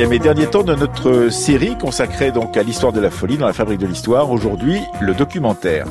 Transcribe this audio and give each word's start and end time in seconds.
et 0.00 0.18
dernier 0.20 0.46
temps 0.46 0.62
de 0.62 0.76
notre 0.76 1.28
série 1.28 1.76
consacrée 1.76 2.30
donc 2.30 2.56
à 2.56 2.62
l'histoire 2.62 2.92
de 2.92 3.00
la 3.00 3.10
folie 3.10 3.36
dans 3.36 3.48
la 3.48 3.52
fabrique 3.52 3.80
de 3.80 3.86
l'histoire. 3.86 4.30
Aujourd'hui, 4.30 4.80
le 5.00 5.12
documentaire. 5.12 5.86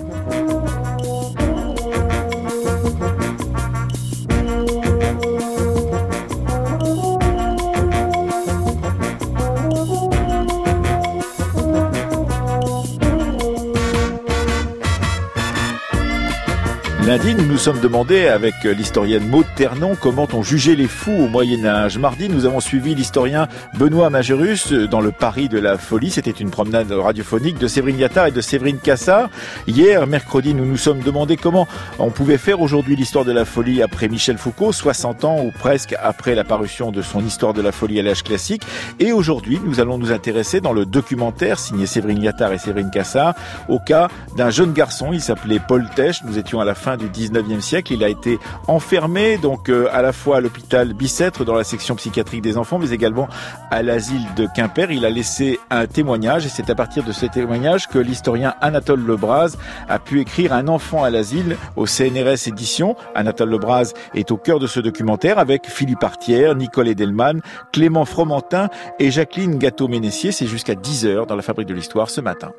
Nous 17.57 17.63
sommes 17.63 17.79
demandé 17.79 18.27
avec 18.27 18.53
l'historienne 18.65 19.27
Maud 19.27 19.47
Ternon 19.55 19.95
comment 19.99 20.27
on 20.31 20.43
jugeait 20.43 20.75
les 20.75 20.87
fous 20.87 21.23
au 21.23 21.27
Moyen 21.27 21.65
Âge. 21.65 21.97
Mardi, 21.97 22.29
nous 22.29 22.45
avons 22.45 22.59
suivi 22.59 22.93
l'historien 22.93 23.47
Benoît 23.79 24.11
Majerus 24.11 24.73
dans 24.73 25.01
le 25.01 25.11
Paris 25.11 25.49
de 25.49 25.57
la 25.57 25.79
folie. 25.79 26.11
C'était 26.11 26.29
une 26.29 26.51
promenade 26.51 26.91
radiophonique 26.91 27.57
de 27.57 27.65
Séverine 27.67 27.97
Yattard 27.97 28.27
et 28.27 28.31
de 28.31 28.41
Séverine 28.41 28.77
Cassard. 28.77 29.31
Hier, 29.65 30.05
mercredi, 30.05 30.53
nous 30.53 30.65
nous 30.65 30.77
sommes 30.77 30.99
demandé 30.99 31.35
comment 31.35 31.67
on 31.97 32.11
pouvait 32.11 32.37
faire 32.37 32.61
aujourd'hui 32.61 32.95
l'histoire 32.95 33.25
de 33.25 33.31
la 33.31 33.43
folie 33.43 33.81
après 33.81 34.07
Michel 34.07 34.37
Foucault, 34.37 34.71
60 34.71 35.25
ans 35.25 35.43
ou 35.43 35.49
presque 35.49 35.95
après 35.99 36.35
la 36.35 36.43
parution 36.43 36.91
de 36.91 37.01
son 37.01 37.25
Histoire 37.25 37.55
de 37.55 37.63
la 37.63 37.71
folie 37.71 37.99
à 37.99 38.03
l'âge 38.03 38.21
classique. 38.21 38.61
Et 38.99 39.11
aujourd'hui, 39.11 39.59
nous 39.65 39.79
allons 39.79 39.97
nous 39.97 40.11
intéresser 40.11 40.61
dans 40.61 40.73
le 40.73 40.85
documentaire 40.85 41.57
signé 41.57 41.87
Séverine 41.87 42.21
Yattard 42.21 42.53
et 42.53 42.59
Séverine 42.59 42.91
Cassard 42.91 43.33
au 43.67 43.79
cas 43.79 44.09
d'un 44.35 44.51
jeune 44.51 44.73
garçon. 44.73 45.09
Il 45.11 45.21
s'appelait 45.21 45.59
Paul 45.67 45.89
Tesch. 45.95 46.21
Nous 46.23 46.37
étions 46.37 46.59
à 46.59 46.65
la 46.65 46.75
fin 46.75 46.97
du 46.97 47.09
19e 47.47 47.61
siècle. 47.61 47.93
Il 47.93 48.03
a 48.03 48.09
été 48.09 48.39
enfermé 48.67 49.37
donc 49.37 49.69
euh, 49.69 49.87
à 49.91 50.01
la 50.01 50.13
fois 50.13 50.37
à 50.37 50.41
l'hôpital 50.41 50.93
Bicêtre 50.93 51.45
dans 51.45 51.55
la 51.55 51.63
section 51.63 51.95
psychiatrique 51.95 52.41
des 52.41 52.57
enfants, 52.57 52.79
mais 52.79 52.91
également 52.91 53.27
à 53.71 53.83
l'asile 53.83 54.25
de 54.35 54.47
Quimper. 54.55 54.91
Il 54.91 55.05
a 55.05 55.09
laissé 55.09 55.59
un 55.69 55.85
témoignage 55.85 56.45
et 56.45 56.49
c'est 56.49 56.69
à 56.69 56.75
partir 56.75 57.03
de 57.03 57.11
ce 57.11 57.25
témoignage 57.25 57.87
que 57.87 57.99
l'historien 57.99 58.55
Anatole 58.61 59.05
Lebras 59.05 59.55
a 59.87 59.99
pu 59.99 60.19
écrire 60.19 60.53
Un 60.53 60.67
enfant 60.67 61.03
à 61.03 61.09
l'asile 61.09 61.57
au 61.75 61.85
CNRS 61.85 62.47
édition. 62.47 62.95
Anatole 63.15 63.49
Lebras 63.49 63.93
est 64.13 64.31
au 64.31 64.37
cœur 64.37 64.59
de 64.59 64.67
ce 64.67 64.79
documentaire 64.79 65.39
avec 65.39 65.67
Philippe 65.67 66.03
Artière, 66.03 66.55
Nicole 66.55 66.87
Edelman, 66.87 67.41
Clément 67.71 68.05
Fromentin 68.05 68.69
et 68.99 69.11
Jacqueline 69.11 69.57
Gâteau-Ménessier. 69.57 70.31
C'est 70.31 70.47
jusqu'à 70.47 70.73
10h 70.73 71.27
dans 71.27 71.35
la 71.35 71.41
Fabrique 71.41 71.67
de 71.67 71.73
l'Histoire 71.73 72.09
ce 72.09 72.21
matin. 72.21 72.51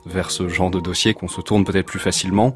vers 0.06 0.30
ce 0.30 0.48
genre 0.48 0.70
de 0.70 0.80
dossier 0.80 1.14
qu'on 1.14 1.28
se 1.28 1.40
tourne 1.40 1.64
peut-être 1.64 1.86
plus 1.86 1.98
facilement, 1.98 2.54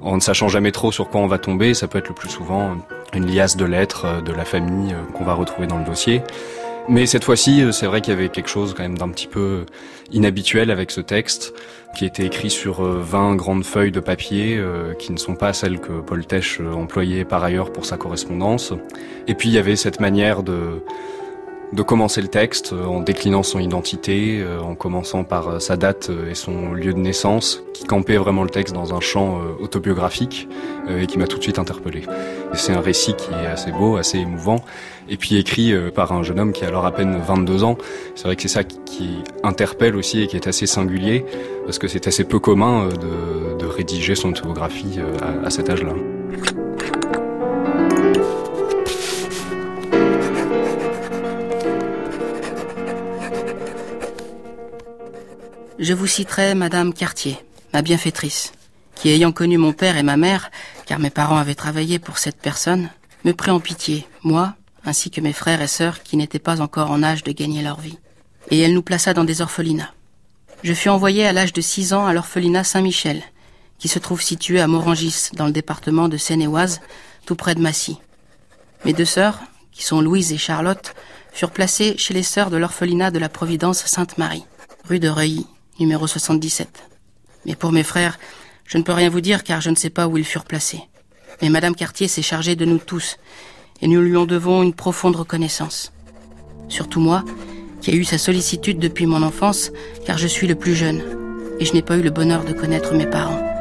en 0.00 0.16
ne 0.16 0.20
sachant 0.20 0.48
jamais 0.48 0.72
trop 0.72 0.92
sur 0.92 1.08
quoi 1.08 1.20
on 1.20 1.26
va 1.26 1.38
tomber. 1.38 1.74
Ça 1.74 1.88
peut 1.88 1.98
être 1.98 2.08
le 2.08 2.14
plus 2.14 2.30
souvent 2.30 2.76
une 3.14 3.32
liasse 3.32 3.56
de 3.56 3.64
lettres 3.64 4.04
euh, 4.04 4.20
de 4.20 4.32
la 4.32 4.44
famille 4.44 4.92
euh, 4.92 5.02
qu'on 5.12 5.24
va 5.24 5.34
retrouver 5.34 5.66
dans 5.66 5.78
le 5.78 5.84
dossier. 5.84 6.22
Mais 6.88 7.06
cette 7.06 7.24
fois-ci, 7.24 7.62
euh, 7.62 7.72
c'est 7.72 7.86
vrai 7.86 8.00
qu'il 8.00 8.12
y 8.12 8.16
avait 8.16 8.28
quelque 8.28 8.50
chose 8.50 8.74
quand 8.74 8.82
même 8.82 8.98
d'un 8.98 9.08
petit 9.08 9.26
peu 9.26 9.64
inhabituel 10.12 10.70
avec 10.70 10.90
ce 10.90 11.00
texte, 11.00 11.54
qui 11.96 12.04
était 12.04 12.26
écrit 12.26 12.50
sur 12.50 12.82
20 12.82 13.36
grandes 13.36 13.64
feuilles 13.64 13.92
de 13.92 14.00
papier, 14.00 14.60
qui 14.98 15.12
ne 15.12 15.16
sont 15.16 15.36
pas 15.36 15.52
celles 15.52 15.80
que 15.80 16.00
Paul 16.00 16.26
Tesch 16.26 16.60
employait 16.60 17.24
par 17.24 17.42
ailleurs 17.42 17.72
pour 17.72 17.86
sa 17.86 17.96
correspondance. 17.96 18.72
Et 19.28 19.34
puis 19.34 19.48
il 19.48 19.54
y 19.54 19.58
avait 19.58 19.76
cette 19.76 20.00
manière 20.00 20.42
de 20.42 20.82
de 21.72 21.82
commencer 21.82 22.20
le 22.20 22.28
texte 22.28 22.72
euh, 22.72 22.84
en 22.84 23.00
déclinant 23.00 23.42
son 23.42 23.58
identité, 23.58 24.40
euh, 24.40 24.60
en 24.60 24.74
commençant 24.74 25.24
par 25.24 25.48
euh, 25.48 25.58
sa 25.58 25.76
date 25.76 26.10
et 26.30 26.34
son 26.34 26.72
lieu 26.72 26.92
de 26.92 26.98
naissance, 26.98 27.62
qui 27.72 27.84
campait 27.84 28.16
vraiment 28.16 28.42
le 28.42 28.50
texte 28.50 28.74
dans 28.74 28.94
un 28.94 29.00
champ 29.00 29.40
autobiographique 29.60 30.48
et 30.88 31.06
qui 31.06 31.18
m'a 31.18 31.26
tout 31.26 31.38
de 31.38 31.42
suite 31.42 31.58
interpellé. 31.58 32.02
C'est 32.52 32.72
un 32.72 32.80
récit 32.80 33.14
qui 33.14 33.30
est 33.32 33.46
assez 33.46 33.72
beau, 33.72 33.96
assez 33.96 34.18
émouvant, 34.18 34.64
et 35.08 35.16
puis 35.16 35.36
écrit 35.36 35.74
par 35.92 36.12
un 36.12 36.22
jeune 36.22 36.38
homme 36.38 36.52
qui 36.52 36.64
a 36.64 36.68
alors 36.68 36.86
à 36.86 36.92
peine 36.92 37.18
22 37.18 37.64
ans. 37.64 37.76
C'est 38.14 38.24
vrai 38.24 38.36
que 38.36 38.42
c'est 38.42 38.48
ça 38.48 38.62
qui 38.62 39.18
interpelle 39.42 39.96
aussi 39.96 40.22
et 40.22 40.28
qui 40.28 40.36
est 40.36 40.46
assez 40.46 40.66
singulier, 40.66 41.24
parce 41.64 41.78
que 41.80 41.88
c'est 41.88 42.06
assez 42.06 42.24
peu 42.24 42.38
commun 42.38 42.88
de, 42.88 43.66
rédiger 43.66 44.14
son 44.14 44.28
autobiographie 44.28 45.00
à 45.44 45.50
cet 45.50 45.68
âge-là. 45.68 45.94
Je 55.84 55.92
vous 55.92 56.06
citerai 56.06 56.54
Madame 56.54 56.94
Cartier, 56.94 57.36
ma 57.74 57.82
bienfaitrice, 57.82 58.52
qui 58.94 59.10
ayant 59.10 59.32
connu 59.32 59.58
mon 59.58 59.74
père 59.74 59.98
et 59.98 60.02
ma 60.02 60.16
mère, 60.16 60.50
car 60.86 60.98
mes 60.98 61.10
parents 61.10 61.36
avaient 61.36 61.54
travaillé 61.54 61.98
pour 61.98 62.16
cette 62.16 62.38
personne, 62.38 62.88
me 63.24 63.32
prit 63.32 63.50
en 63.50 63.60
pitié, 63.60 64.06
moi, 64.22 64.54
ainsi 64.86 65.10
que 65.10 65.20
mes 65.20 65.34
frères 65.34 65.60
et 65.60 65.66
sœurs 65.66 66.02
qui 66.02 66.16
n'étaient 66.16 66.38
pas 66.38 66.62
encore 66.62 66.90
en 66.90 67.02
âge 67.02 67.22
de 67.22 67.32
gagner 67.32 67.60
leur 67.60 67.80
vie. 67.80 67.98
Et 68.50 68.60
elle 68.60 68.72
nous 68.72 68.80
plaça 68.80 69.12
dans 69.12 69.24
des 69.24 69.42
orphelinats. 69.42 69.92
Je 70.62 70.72
fus 70.72 70.88
envoyé 70.88 71.26
à 71.26 71.34
l'âge 71.34 71.52
de 71.52 71.60
six 71.60 71.92
ans 71.92 72.06
à 72.06 72.14
l'orphelinat 72.14 72.64
Saint-Michel, 72.64 73.22
qui 73.78 73.88
se 73.88 73.98
trouve 73.98 74.22
situé 74.22 74.62
à 74.62 74.66
Morangis, 74.66 75.28
dans 75.34 75.46
le 75.46 75.52
département 75.52 76.08
de 76.08 76.16
Seine-et-Oise, 76.16 76.80
tout 77.26 77.36
près 77.36 77.54
de 77.54 77.60
Massy. 77.60 77.98
Mes 78.86 78.94
deux 78.94 79.04
sœurs, 79.04 79.38
qui 79.70 79.84
sont 79.84 80.00
Louise 80.00 80.32
et 80.32 80.38
Charlotte, 80.38 80.94
furent 81.30 81.50
placées 81.50 81.96
chez 81.98 82.14
les 82.14 82.22
sœurs 82.22 82.48
de 82.48 82.56
l'orphelinat 82.56 83.10
de 83.10 83.18
la 83.18 83.28
Providence 83.28 83.84
Sainte-Marie, 83.84 84.46
rue 84.88 84.98
de 84.98 85.08
Reuilly, 85.08 85.46
numéro 85.78 86.06
77. 86.06 86.68
Mais 87.46 87.54
pour 87.54 87.72
mes 87.72 87.82
frères, 87.82 88.18
je 88.66 88.78
ne 88.78 88.82
peux 88.82 88.92
rien 88.92 89.10
vous 89.10 89.20
dire 89.20 89.44
car 89.44 89.60
je 89.60 89.70
ne 89.70 89.76
sais 89.76 89.90
pas 89.90 90.08
où 90.08 90.18
ils 90.18 90.24
furent 90.24 90.44
placés. 90.44 90.82
Mais 91.42 91.50
Madame 91.50 91.74
Cartier 91.74 92.08
s'est 92.08 92.22
chargée 92.22 92.56
de 92.56 92.64
nous 92.64 92.78
tous, 92.78 93.18
et 93.82 93.88
nous 93.88 94.00
lui 94.00 94.16
en 94.16 94.26
devons 94.26 94.62
une 94.62 94.74
profonde 94.74 95.16
reconnaissance. 95.16 95.92
Surtout 96.68 97.00
moi, 97.00 97.24
qui 97.80 97.90
ai 97.90 97.96
eu 97.96 98.04
sa 98.04 98.18
sollicitude 98.18 98.78
depuis 98.78 99.06
mon 99.06 99.22
enfance, 99.22 99.70
car 100.06 100.16
je 100.16 100.26
suis 100.26 100.46
le 100.46 100.54
plus 100.54 100.74
jeune, 100.74 101.02
et 101.60 101.64
je 101.64 101.74
n'ai 101.74 101.82
pas 101.82 101.96
eu 101.96 102.02
le 102.02 102.10
bonheur 102.10 102.44
de 102.44 102.52
connaître 102.52 102.94
mes 102.94 103.06
parents. 103.06 103.53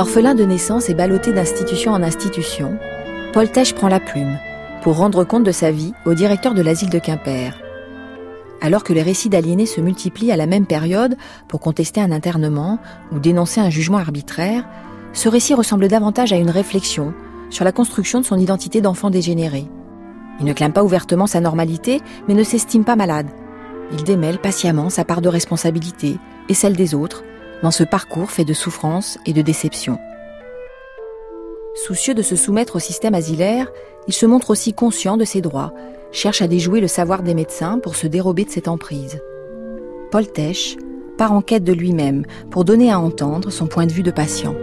Orphelin 0.00 0.34
de 0.34 0.44
naissance 0.44 0.88
et 0.88 0.94
ballotté 0.94 1.30
d'institution 1.30 1.92
en 1.92 2.02
institution, 2.02 2.78
Paul 3.34 3.50
Tesch 3.50 3.74
prend 3.74 3.88
la 3.88 4.00
plume 4.00 4.38
pour 4.82 4.96
rendre 4.96 5.24
compte 5.24 5.44
de 5.44 5.52
sa 5.52 5.70
vie 5.70 5.92
au 6.06 6.14
directeur 6.14 6.54
de 6.54 6.62
l'asile 6.62 6.88
de 6.88 6.98
Quimper. 6.98 7.60
Alors 8.62 8.82
que 8.82 8.94
les 8.94 9.02
récits 9.02 9.28
d'aliénés 9.28 9.66
se 9.66 9.82
multiplient 9.82 10.32
à 10.32 10.38
la 10.38 10.46
même 10.46 10.64
période 10.64 11.16
pour 11.48 11.60
contester 11.60 12.00
un 12.00 12.12
internement 12.12 12.78
ou 13.12 13.18
dénoncer 13.18 13.60
un 13.60 13.68
jugement 13.68 13.98
arbitraire, 13.98 14.66
ce 15.12 15.28
récit 15.28 15.52
ressemble 15.52 15.88
davantage 15.88 16.32
à 16.32 16.36
une 16.36 16.48
réflexion 16.48 17.12
sur 17.50 17.66
la 17.66 17.72
construction 17.72 18.20
de 18.20 18.24
son 18.24 18.38
identité 18.38 18.80
d'enfant 18.80 19.10
dégénéré. 19.10 19.66
Il 20.38 20.46
ne 20.46 20.54
clame 20.54 20.72
pas 20.72 20.82
ouvertement 20.82 21.26
sa 21.26 21.42
normalité, 21.42 22.00
mais 22.26 22.32
ne 22.32 22.42
s'estime 22.42 22.84
pas 22.84 22.96
malade. 22.96 23.28
Il 23.92 24.02
démêle 24.02 24.38
patiemment 24.38 24.88
sa 24.88 25.04
part 25.04 25.20
de 25.20 25.28
responsabilité 25.28 26.16
et 26.48 26.54
celle 26.54 26.74
des 26.74 26.94
autres 26.94 27.22
dans 27.62 27.70
ce 27.70 27.84
parcours 27.84 28.30
fait 28.30 28.44
de 28.44 28.54
souffrance 28.54 29.18
et 29.26 29.32
de 29.32 29.42
déception. 29.42 29.98
Soucieux 31.74 32.14
de 32.14 32.22
se 32.22 32.36
soumettre 32.36 32.76
au 32.76 32.80
système 32.80 33.14
asilaire, 33.14 33.70
il 34.06 34.14
se 34.14 34.26
montre 34.26 34.50
aussi 34.50 34.72
conscient 34.72 35.16
de 35.16 35.24
ses 35.24 35.40
droits, 35.40 35.72
cherche 36.12 36.42
à 36.42 36.48
déjouer 36.48 36.80
le 36.80 36.88
savoir 36.88 37.22
des 37.22 37.34
médecins 37.34 37.78
pour 37.78 37.96
se 37.96 38.06
dérober 38.06 38.44
de 38.44 38.50
cette 38.50 38.68
emprise. 38.68 39.20
Paul 40.10 40.26
Tesch 40.26 40.76
part 41.16 41.32
en 41.32 41.42
quête 41.42 41.64
de 41.64 41.72
lui-même 41.72 42.24
pour 42.50 42.64
donner 42.64 42.90
à 42.90 42.98
entendre 42.98 43.50
son 43.50 43.66
point 43.66 43.86
de 43.86 43.92
vue 43.92 44.02
de 44.02 44.10
patient. 44.10 44.54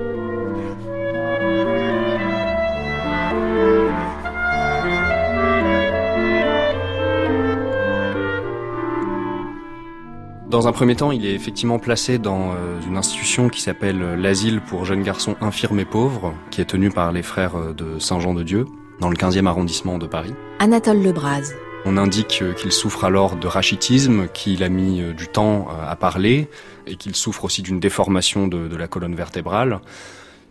Dans 10.50 10.66
un 10.66 10.72
premier 10.72 10.96
temps, 10.96 11.12
il 11.12 11.26
est 11.26 11.34
effectivement 11.34 11.78
placé 11.78 12.20
dans 12.20 12.52
euh, 12.52 12.80
une 12.88 12.96
institution 12.96 13.50
qui 13.50 13.62
s'appelle 13.62 14.02
euh, 14.02 14.16
l'Asile 14.16 14.62
pour 14.62 14.86
jeunes 14.86 15.04
garçons 15.04 15.36
infirmes 15.42 15.82
et 15.82 15.86
pauvres, 15.86 16.34
qui 16.52 16.62
est 16.62 16.66
tenu 16.66 16.90
par 16.90 17.12
les 17.12 17.22
frères 17.22 17.58
euh, 17.58 17.74
de 17.74 18.00
Saint-Jean-de-Dieu, 18.00 18.66
dans 19.02 19.10
le 19.10 19.18
15e 19.18 19.46
arrondissement 19.46 19.98
de 19.98 20.08
Paris. 20.08 20.34
Anatole 20.60 21.04
Lebras. 21.04 21.52
On 21.84 21.98
indique 21.98 22.42
qu'il 22.56 22.72
souffre 22.72 23.04
alors 23.04 23.36
de 23.36 23.46
rachitisme, 23.46 24.30
qu'il 24.30 24.64
a 24.64 24.70
mis 24.70 25.02
du 25.14 25.28
temps 25.28 25.68
à 25.86 25.96
parler, 25.96 26.50
et 26.86 26.96
qu'il 26.96 27.16
souffre 27.16 27.46
aussi 27.46 27.62
d'une 27.62 27.80
déformation 27.80 28.48
de, 28.48 28.68
de, 28.68 28.76
la 28.76 28.88
colonne 28.88 29.16
vertébrale. 29.16 29.80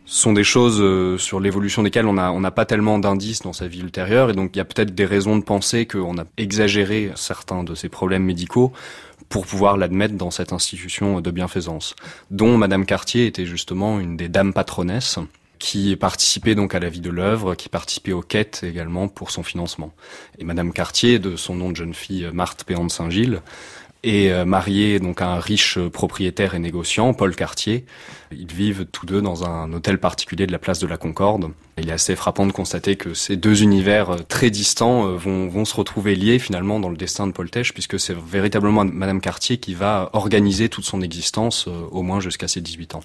Ce 0.07 0.23
sont 0.23 0.33
des 0.33 0.45
choses 0.45 1.19
sur 1.21 1.41
l'évolution 1.41 1.83
desquelles 1.83 2.07
on 2.07 2.15
n'a 2.15 2.33
on 2.33 2.41
pas 2.43 2.65
tellement 2.65 2.99
d'indices 2.99 3.43
dans 3.43 3.53
sa 3.53 3.67
vie 3.67 3.81
ultérieure, 3.81 4.31
et 4.31 4.33
donc 4.35 4.53
il 4.55 4.59
y 4.59 4.61
a 4.61 4.65
peut-être 4.65 4.95
des 4.95 5.05
raisons 5.05 5.37
de 5.37 5.43
penser 5.43 5.85
qu'on 5.85 6.17
a 6.17 6.25
exagéré 6.39 7.11
certains 7.17 7.65
de 7.65 7.75
ses 7.75 7.89
problèmes 7.89 8.25
médicaux 8.25 8.73
pour 9.29 9.47
pouvoir 9.47 9.77
l'admettre 9.77 10.15
dans 10.15 10.31
cette 10.31 10.53
institution 10.53 11.21
de 11.21 11.31
bienfaisance, 11.31 11.95
dont 12.31 12.57
Madame 12.57 12.87
Cartier 12.87 13.27
était 13.27 13.47
justement 13.47 14.01
une 14.01 14.17
des 14.17 14.29
dames 14.29 14.53
patronesses 14.53 15.19
qui 15.59 15.97
participait 15.97 16.55
donc 16.55 16.75
à 16.75 16.81
la 16.81 16.89
vie 16.89 17.01
de 17.01 17.11
l'œuvre, 17.11 17.55
qui 17.55 17.69
participait 17.69 18.13
aux 18.13 18.23
quêtes 18.23 18.63
également 18.63 19.09
pour 19.09 19.31
son 19.31 19.43
financement. 19.43 19.93
Et 20.39 20.45
Madame 20.45 20.73
Cartier, 20.73 21.19
de 21.19 21.37
son 21.37 21.55
nom 21.55 21.71
de 21.71 21.77
jeune 21.77 21.95
fille 21.95 22.29
Marthe 22.33 22.65
Péan 22.65 22.85
de 22.85 22.91
Saint-Gilles, 22.91 23.41
est 24.03 24.31
euh, 24.31 24.45
mariée 24.45 25.01
donc 25.01 25.21
à 25.21 25.29
un 25.29 25.41
riche 25.41 25.79
propriétaire 25.79 26.55
et 26.55 26.59
négociant, 26.59 27.15
Paul 27.15 27.35
Cartier. 27.35 27.85
Ils 28.33 28.53
vivent 28.53 28.87
tous 28.87 29.07
deux 29.07 29.23
dans 29.23 29.45
un 29.45 29.73
hôtel 29.73 29.99
particulier 29.99 30.47
de 30.47 30.53
la 30.53 30.59
place 30.59 30.79
de 30.79 30.87
la 30.87 30.97
Concorde. 30.97 31.51
Il 31.79 31.91
est 31.91 31.93
assez 31.93 32.17
frappant 32.17 32.47
de 32.47 32.53
constater 32.53 32.97
que 32.97 33.15
ces 33.15 33.37
deux 33.37 33.63
univers 33.63 34.11
euh, 34.11 34.17
très 34.29 34.51
distants 34.51 35.07
euh, 35.07 35.17
vont, 35.17 35.47
vont 35.47 35.65
se 35.65 35.75
retrouver 35.75 36.15
liés 36.15 36.39
finalement 36.39 36.81
dans 36.81 36.89
le 36.89 36.97
destin 36.97 37.27
de 37.27 37.33
Paul 37.33 37.51
Tesch, 37.51 37.73
puisque 37.73 38.01
c'est 38.01 38.17
véritablement 38.17 38.85
Madame 38.85 39.21
Cartier 39.21 39.59
qui 39.59 39.75
va 39.75 40.11
organiser 40.13 40.69
toute 40.69 40.85
son 40.85 41.03
existence, 41.03 41.69
au 41.69 42.03
moins 42.03 42.21
jusqu'à 42.21 42.49
ses 42.49 42.61
18 42.61 42.95
ans. 42.95 43.01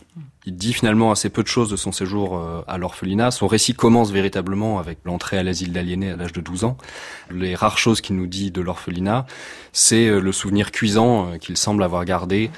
Il 0.45 0.55
dit 0.55 0.73
finalement 0.73 1.11
assez 1.11 1.29
peu 1.29 1.43
de 1.43 1.47
choses 1.47 1.69
de 1.69 1.75
son 1.75 1.91
séjour 1.91 2.41
à 2.67 2.77
l'orphelinat. 2.77 3.31
Son 3.31 3.47
récit 3.47 3.73
commence 3.73 4.11
véritablement 4.11 4.79
avec 4.79 4.99
l'entrée 5.05 5.37
à 5.37 5.43
l'asile 5.43 5.71
d'aliénés 5.71 6.11
à 6.11 6.15
l'âge 6.15 6.33
de 6.33 6.41
12 6.41 6.63
ans. 6.63 6.77
Les 7.29 7.55
rares 7.55 7.77
choses 7.77 8.01
qu'il 8.01 8.15
nous 8.15 8.27
dit 8.27 8.51
de 8.51 8.61
l'orphelinat, 8.61 9.25
c'est 9.73 10.09
le 10.09 10.31
souvenir 10.31 10.71
cuisant 10.71 11.37
qu'il 11.39 11.57
semble 11.57 11.83
avoir 11.83 12.05
gardé 12.05 12.49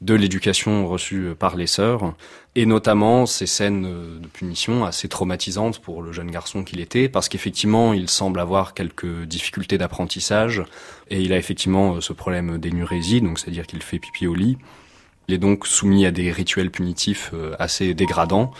de 0.00 0.14
l'éducation 0.14 0.86
reçue 0.86 1.34
par 1.38 1.56
les 1.56 1.66
sœurs, 1.66 2.14
et 2.54 2.64
notamment 2.64 3.26
ces 3.26 3.46
scènes 3.46 3.82
de 3.82 4.26
punition 4.28 4.84
assez 4.84 5.08
traumatisantes 5.08 5.78
pour 5.78 6.02
le 6.02 6.10
jeune 6.12 6.30
garçon 6.30 6.64
qu'il 6.64 6.80
était, 6.80 7.08
parce 7.08 7.28
qu'effectivement, 7.28 7.92
il 7.92 8.08
semble 8.08 8.40
avoir 8.40 8.72
quelques 8.72 9.24
difficultés 9.24 9.76
d'apprentissage, 9.76 10.62
et 11.10 11.20
il 11.20 11.32
a 11.34 11.36
effectivement 11.36 12.00
ce 12.00 12.14
problème 12.14 12.56
d'énurésie, 12.58 13.20
donc 13.20 13.38
c'est-à-dire 13.38 13.66
qu'il 13.66 13.82
fait 13.82 13.98
pipi 13.98 14.26
au 14.26 14.34
lit. 14.34 14.56
Il 15.28 15.34
est 15.34 15.38
donc 15.38 15.66
soumis 15.66 16.06
à 16.06 16.10
des 16.10 16.32
rituels 16.32 16.70
punitifs 16.70 17.30
euh, 17.34 17.54
assez 17.58 17.92
dégradants, 17.92 18.52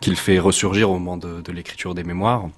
qu'il 0.00 0.16
fait 0.16 0.38
ressurgir 0.38 0.90
au 0.90 0.94
moment 0.94 1.16
de, 1.16 1.40
de 1.40 1.52
l'écriture 1.52 1.94
des 1.94 2.04
mémoires. 2.04 2.48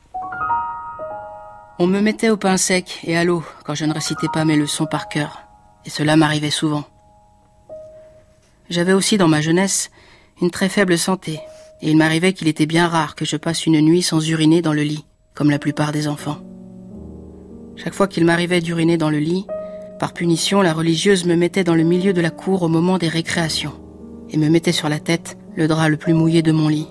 On 1.78 1.86
me 1.86 2.00
mettait 2.00 2.31
au 2.31 2.36
pain 2.36 2.56
sec 2.56 3.00
et 3.04 3.16
à 3.16 3.24
l'eau 3.24 3.42
quand 3.64 3.74
je 3.74 3.84
ne 3.84 3.94
récitais 3.94 4.26
pas 4.32 4.44
mes 4.44 4.56
leçons 4.56 4.86
par 4.86 5.08
cœur, 5.08 5.44
et 5.86 5.90
cela 5.90 6.16
m'arrivait 6.16 6.50
souvent. 6.50 6.84
J'avais 8.70 8.93
aussi 8.93 9.17
dans 9.17 9.29
ma 9.29 9.41
jeunesse 9.41 9.91
une 10.43 10.50
très 10.50 10.69
faible 10.69 10.99
santé, 10.99 11.41
et 11.81 11.91
il 11.91 11.97
m'arrivait 11.97 12.32
qu'il 12.35 12.49
était 12.49 12.67
bien 12.67 12.87
rare 12.87 13.15
que 13.15 13.25
je 13.25 13.37
passe 13.37 13.67
une 13.67 13.81
nuit 13.81 14.03
sans 14.03 14.29
uriner 14.29 14.61
dans 14.61 14.75
le 14.75 14.82
lit, 14.82 15.06
comme 15.35 15.50
la 15.50 15.59
plupart 15.59 15.91
des 15.91 16.06
enfants. 16.06 16.38
Chaque 17.76 17.94
fois 17.94 18.09
qu'il 18.09 18.25
m'arrivait 18.25 18.61
d'uriner 18.61 18.99
dans 18.99 19.11
le 19.11 19.19
lit, 19.19 19.47
par 19.99 20.12
punition, 20.12 20.61
la 20.61 20.75
religieuse 20.75 21.25
me 21.25 21.35
mettait 21.35 21.65
dans 21.65 21.75
le 21.75 21.82
milieu 21.82 22.12
de 22.12 22.20
la 22.20 22.31
cour 22.31 22.62
au 22.62 22.69
moment 22.69 22.99
des 22.99 23.09
récréations, 23.09 23.73
et 24.31 24.37
me 24.37 24.49
mettait 24.49 24.73
sur 24.73 24.88
la 24.88 25.00
tête 25.00 25.38
le 25.56 25.67
drap 25.67 25.88
le 25.88 25.97
plus 25.97 26.12
mouillé 26.12 26.43
de 26.43 26.53
mon 26.53 26.69
lit. 26.69 26.88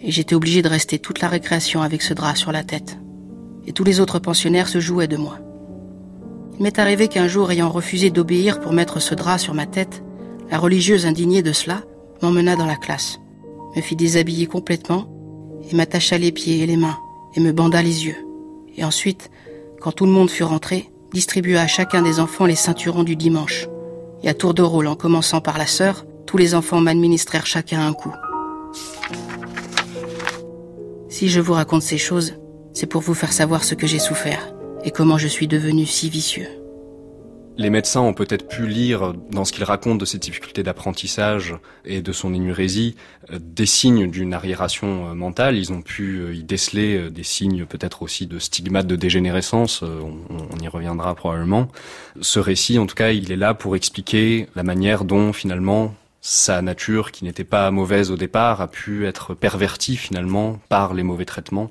Et 0.00 0.12
j'étais 0.12 0.36
obligé 0.36 0.62
de 0.62 0.68
rester 0.68 0.98
toute 0.98 1.20
la 1.20 1.28
récréation 1.28 1.82
avec 1.82 2.02
ce 2.02 2.14
drap 2.14 2.36
sur 2.36 2.52
la 2.52 2.62
tête. 2.62 2.98
Et 3.66 3.72
tous 3.72 3.84
les 3.84 3.98
autres 3.98 4.20
pensionnaires 4.20 4.68
se 4.68 4.78
jouaient 4.78 5.08
de 5.08 5.16
moi. 5.16 5.40
Il 6.56 6.62
m'est 6.62 6.78
arrivé 6.78 7.08
qu'un 7.08 7.26
jour, 7.26 7.50
ayant 7.50 7.68
refusé 7.68 8.10
d'obéir 8.10 8.60
pour 8.60 8.72
mettre 8.72 9.00
ce 9.00 9.14
drap 9.14 9.38
sur 9.38 9.54
ma 9.54 9.66
tête, 9.66 10.04
la 10.50 10.58
religieuse 10.58 11.06
indignée 11.06 11.42
de 11.42 11.52
cela 11.52 11.82
m'emmena 12.22 12.56
dans 12.56 12.66
la 12.66 12.76
classe, 12.76 13.20
me 13.76 13.82
fit 13.82 13.96
déshabiller 13.96 14.46
complètement 14.46 15.06
et 15.70 15.74
m'attacha 15.74 16.18
les 16.18 16.32
pieds 16.32 16.62
et 16.62 16.66
les 16.66 16.76
mains 16.76 16.98
et 17.34 17.40
me 17.40 17.52
banda 17.52 17.82
les 17.82 18.06
yeux. 18.06 18.16
Et 18.76 18.84
ensuite, 18.84 19.30
quand 19.80 19.92
tout 19.92 20.06
le 20.06 20.12
monde 20.12 20.30
fut 20.30 20.44
rentré, 20.44 20.90
distribua 21.12 21.60
à 21.60 21.66
chacun 21.66 22.02
des 22.02 22.20
enfants 22.20 22.46
les 22.46 22.54
ceinturons 22.54 23.04
du 23.04 23.16
dimanche. 23.16 23.68
Et 24.22 24.28
à 24.28 24.34
tour 24.34 24.54
de 24.54 24.62
rôle, 24.62 24.88
en 24.88 24.96
commençant 24.96 25.40
par 25.40 25.58
la 25.58 25.66
sœur, 25.66 26.06
tous 26.26 26.36
les 26.36 26.54
enfants 26.54 26.80
m'administrèrent 26.80 27.46
chacun 27.46 27.86
un 27.86 27.92
coup. 27.92 28.12
Si 31.08 31.28
je 31.28 31.40
vous 31.40 31.54
raconte 31.54 31.82
ces 31.82 31.98
choses, 31.98 32.34
c'est 32.72 32.86
pour 32.86 33.02
vous 33.02 33.14
faire 33.14 33.32
savoir 33.32 33.64
ce 33.64 33.74
que 33.74 33.86
j'ai 33.86 33.98
souffert 33.98 34.54
et 34.84 34.90
comment 34.90 35.18
je 35.18 35.28
suis 35.28 35.48
devenu 35.48 35.86
si 35.86 36.08
vicieux. 36.10 36.57
Les 37.58 37.70
médecins 37.70 38.02
ont 38.02 38.14
peut-être 38.14 38.46
pu 38.46 38.68
lire 38.68 39.12
dans 39.32 39.44
ce 39.44 39.52
qu'il 39.52 39.64
raconte 39.64 39.98
de 39.98 40.04
ses 40.04 40.18
difficultés 40.18 40.62
d'apprentissage 40.62 41.56
et 41.84 42.02
de 42.02 42.12
son 42.12 42.32
énurésie 42.32 42.94
euh, 43.32 43.38
des 43.40 43.66
signes 43.66 44.08
d'une 44.08 44.32
arriération 44.32 45.10
euh, 45.10 45.14
mentale. 45.14 45.56
Ils 45.56 45.72
ont 45.72 45.82
pu 45.82 46.20
euh, 46.20 46.34
y 46.34 46.44
déceler 46.44 47.10
des 47.10 47.24
signes 47.24 47.66
peut-être 47.66 48.02
aussi 48.02 48.28
de 48.28 48.38
stigmates 48.38 48.86
de 48.86 48.94
dégénérescence. 48.94 49.82
On, 49.82 50.56
y 50.62 50.68
reviendra 50.68 51.16
probablement. 51.16 51.68
Ce 52.20 52.38
récit, 52.38 52.78
en 52.78 52.86
tout 52.86 52.94
cas, 52.94 53.10
il 53.10 53.32
est 53.32 53.36
là 53.36 53.54
pour 53.54 53.74
expliquer 53.74 54.46
la 54.54 54.62
manière 54.62 55.04
dont 55.04 55.32
finalement 55.32 55.94
sa 56.20 56.62
nature, 56.62 57.10
qui 57.10 57.24
n'était 57.24 57.44
pas 57.44 57.70
mauvaise 57.70 58.10
au 58.10 58.16
départ, 58.16 58.60
a 58.60 58.68
pu 58.68 59.06
être 59.06 59.34
pervertie 59.34 59.96
finalement 59.96 60.60
par 60.68 60.94
les 60.94 61.02
mauvais 61.02 61.24
traitements 61.24 61.70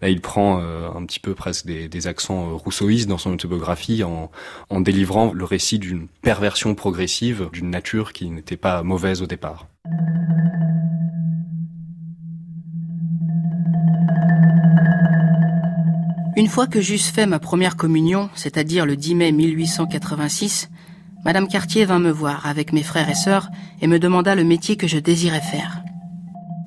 Là, 0.00 0.08
il 0.08 0.20
prend 0.20 0.60
euh, 0.60 0.88
un 0.94 1.04
petit 1.04 1.18
peu 1.18 1.34
presque 1.34 1.66
des, 1.66 2.06
accents 2.06 2.50
euh, 2.50 2.54
rousseauistes 2.54 3.08
dans 3.08 3.18
son 3.18 3.32
autobiographie 3.32 4.04
en, 4.04 4.30
en 4.70 4.80
délivrant 4.80 5.32
le 5.32 5.44
récit 5.44 5.78
d'une 5.78 6.06
perversion 6.22 6.74
progressive 6.74 7.48
d'une 7.52 7.70
nature 7.70 8.12
qui 8.12 8.30
n'était 8.30 8.56
pas 8.56 8.82
mauvaise 8.82 9.22
au 9.22 9.26
départ. 9.26 9.66
Une 16.36 16.46
fois 16.46 16.68
que 16.68 16.80
j'eusse 16.80 17.08
fait 17.08 17.26
ma 17.26 17.40
première 17.40 17.74
communion, 17.74 18.30
c'est-à-dire 18.36 18.86
le 18.86 18.94
10 18.94 19.16
mai 19.16 19.32
1886, 19.32 20.70
Madame 21.24 21.48
Cartier 21.48 21.84
vint 21.84 21.98
me 21.98 22.12
voir 22.12 22.46
avec 22.46 22.72
mes 22.72 22.84
frères 22.84 23.10
et 23.10 23.16
sœurs 23.16 23.50
et 23.80 23.88
me 23.88 23.98
demanda 23.98 24.36
le 24.36 24.44
métier 24.44 24.76
que 24.76 24.86
je 24.86 24.98
désirais 24.98 25.40
faire. 25.40 25.82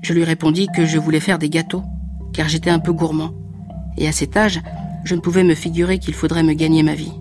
Je 0.01 0.13
lui 0.13 0.25
répondis 0.25 0.67
que 0.75 0.85
je 0.85 0.97
voulais 0.97 1.21
faire 1.21 1.39
des 1.39 1.49
gâteaux 1.49 1.85
car 2.33 2.49
j'étais 2.49 2.69
un 2.69 2.79
peu 2.79 2.93
gourmand. 2.93 3.33
Et 3.97 4.07
à 4.07 4.11
cet 4.11 4.37
âge, 4.37 4.61
je 5.03 5.15
ne 5.15 5.19
pouvais 5.19 5.43
me 5.43 5.55
figurer 5.55 5.99
qu'il 5.99 6.13
faudrait 6.13 6.43
me 6.43 6.53
gagner 6.53 6.83
ma 6.83 6.95
vie, 6.95 7.13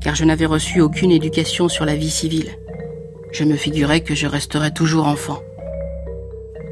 car 0.00 0.14
je 0.14 0.24
n'avais 0.24 0.46
reçu 0.46 0.80
aucune 0.80 1.10
éducation 1.10 1.68
sur 1.68 1.84
la 1.84 1.96
vie 1.96 2.10
civile. 2.10 2.50
Je 3.32 3.44
me 3.44 3.56
figurais 3.56 4.00
que 4.00 4.14
je 4.14 4.26
resterais 4.26 4.70
toujours 4.70 5.06
enfant. 5.06 5.40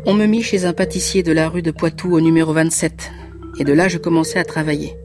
On 0.07 0.15
me 0.15 0.27
mit 0.27 0.43
chez 0.43 0.65
un 0.65 0.73
pâtissier 0.73 1.23
de 1.23 1.33
la 1.33 1.49
rue 1.49 1.63
de 1.63 1.71
Poitou 1.71 2.15
au 2.15 2.21
numéro 2.21 2.53
27, 2.53 3.11
et 3.59 3.65
de 3.65 3.73
là 3.73 3.89
je 3.89 3.99
commençai 3.99 4.39
à 4.39 4.45
travailler. 4.45 4.97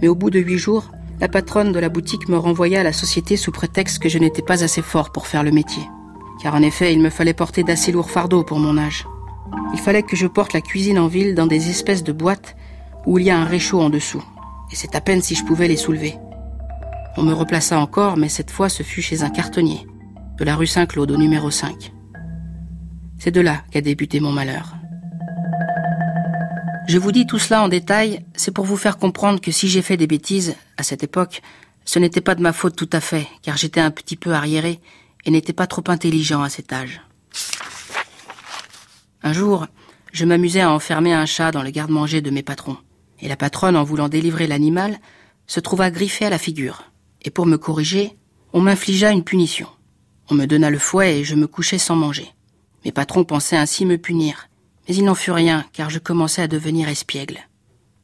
Mais 0.00 0.08
au 0.08 0.14
bout 0.14 0.30
de 0.30 0.40
huit 0.40 0.58
jours, 0.58 0.90
la 1.20 1.28
patronne 1.28 1.72
de 1.72 1.78
la 1.78 1.90
boutique 1.90 2.28
me 2.28 2.38
renvoya 2.38 2.80
à 2.80 2.84
la 2.84 2.94
société 2.94 3.36
sous 3.36 3.52
prétexte 3.52 3.98
que 3.98 4.08
je 4.08 4.18
n'étais 4.18 4.42
pas 4.42 4.64
assez 4.64 4.80
fort 4.80 5.12
pour 5.12 5.26
faire 5.26 5.42
le 5.42 5.50
métier. 5.50 5.82
Car 6.42 6.54
en 6.54 6.62
effet, 6.62 6.94
il 6.94 7.00
me 7.00 7.10
fallait 7.10 7.34
porter 7.34 7.62
d'assez 7.62 7.92
lourds 7.92 8.10
fardeaux 8.10 8.42
pour 8.42 8.58
mon 8.58 8.78
âge. 8.78 9.04
Il 9.72 9.78
fallait 9.78 10.02
que 10.02 10.16
je 10.16 10.26
porte 10.26 10.52
la 10.52 10.60
cuisine 10.60 10.98
en 10.98 11.06
ville 11.06 11.34
dans 11.34 11.46
des 11.46 11.70
espèces 11.70 12.02
de 12.02 12.12
boîtes 12.12 12.56
où 13.06 13.18
il 13.18 13.26
y 13.26 13.30
a 13.30 13.38
un 13.38 13.44
réchaud 13.44 13.80
en 13.80 13.90
dessous. 13.90 14.22
Et 14.72 14.76
c'est 14.76 14.94
à 14.94 15.00
peine 15.00 15.22
si 15.22 15.34
je 15.34 15.44
pouvais 15.44 15.68
les 15.68 15.76
soulever. 15.76 16.16
On 17.16 17.22
me 17.22 17.32
replaça 17.32 17.78
encore, 17.78 18.16
mais 18.16 18.28
cette 18.28 18.50
fois 18.50 18.68
ce 18.68 18.82
fut 18.82 19.02
chez 19.02 19.22
un 19.22 19.30
cartonnier, 19.30 19.86
de 20.38 20.44
la 20.44 20.56
rue 20.56 20.66
Saint-Claude 20.66 21.10
au 21.10 21.16
numéro 21.16 21.50
5. 21.50 21.92
C'est 23.18 23.30
de 23.30 23.40
là 23.40 23.62
qu'a 23.70 23.80
débuté 23.80 24.20
mon 24.20 24.32
malheur. 24.32 24.76
Je 26.88 26.98
vous 26.98 27.12
dis 27.12 27.26
tout 27.26 27.38
cela 27.38 27.62
en 27.62 27.68
détail, 27.68 28.24
c'est 28.34 28.52
pour 28.52 28.64
vous 28.64 28.76
faire 28.76 28.98
comprendre 28.98 29.40
que 29.40 29.52
si 29.52 29.68
j'ai 29.68 29.82
fait 29.82 29.96
des 29.96 30.06
bêtises, 30.06 30.56
à 30.76 30.82
cette 30.82 31.04
époque, 31.04 31.42
ce 31.84 31.98
n'était 31.98 32.20
pas 32.20 32.34
de 32.34 32.42
ma 32.42 32.52
faute 32.52 32.76
tout 32.76 32.90
à 32.92 33.00
fait, 33.00 33.26
car 33.42 33.56
j'étais 33.56 33.80
un 33.80 33.90
petit 33.90 34.16
peu 34.16 34.32
arriéré 34.32 34.80
et 35.24 35.30
n'étais 35.30 35.52
pas 35.52 35.66
trop 35.66 35.84
intelligent 35.88 36.42
à 36.42 36.48
cet 36.48 36.72
âge. 36.72 37.00
Un 39.22 39.32
jour, 39.32 39.66
je 40.12 40.24
m'amusais 40.24 40.60
à 40.60 40.70
enfermer 40.70 41.12
un 41.12 41.26
chat 41.26 41.50
dans 41.50 41.62
le 41.62 41.70
garde-manger 41.70 42.22
de 42.22 42.30
mes 42.30 42.42
patrons, 42.42 42.78
et 43.20 43.28
la 43.28 43.36
patronne, 43.36 43.76
en 43.76 43.84
voulant 43.84 44.08
délivrer 44.08 44.46
l'animal, 44.46 44.98
se 45.46 45.60
trouva 45.60 45.90
griffée 45.90 46.24
à 46.24 46.30
la 46.30 46.38
figure. 46.38 46.84
Et 47.22 47.30
pour 47.30 47.44
me 47.44 47.58
corriger, 47.58 48.16
on 48.52 48.60
m'infligea 48.60 49.10
une 49.10 49.24
punition. 49.24 49.68
On 50.30 50.34
me 50.34 50.46
donna 50.46 50.70
le 50.70 50.78
fouet 50.78 51.20
et 51.20 51.24
je 51.24 51.34
me 51.34 51.46
couchai 51.46 51.76
sans 51.76 51.96
manger. 51.96 52.32
Mes 52.84 52.92
patrons 52.92 53.24
pensaient 53.24 53.56
ainsi 53.56 53.84
me 53.84 53.98
punir, 53.98 54.48
mais 54.88 54.94
il 54.94 55.04
n'en 55.04 55.14
fut 55.14 55.32
rien, 55.32 55.66
car 55.72 55.90
je 55.90 55.98
commençais 55.98 56.42
à 56.42 56.48
devenir 56.48 56.88
espiègle. 56.88 57.40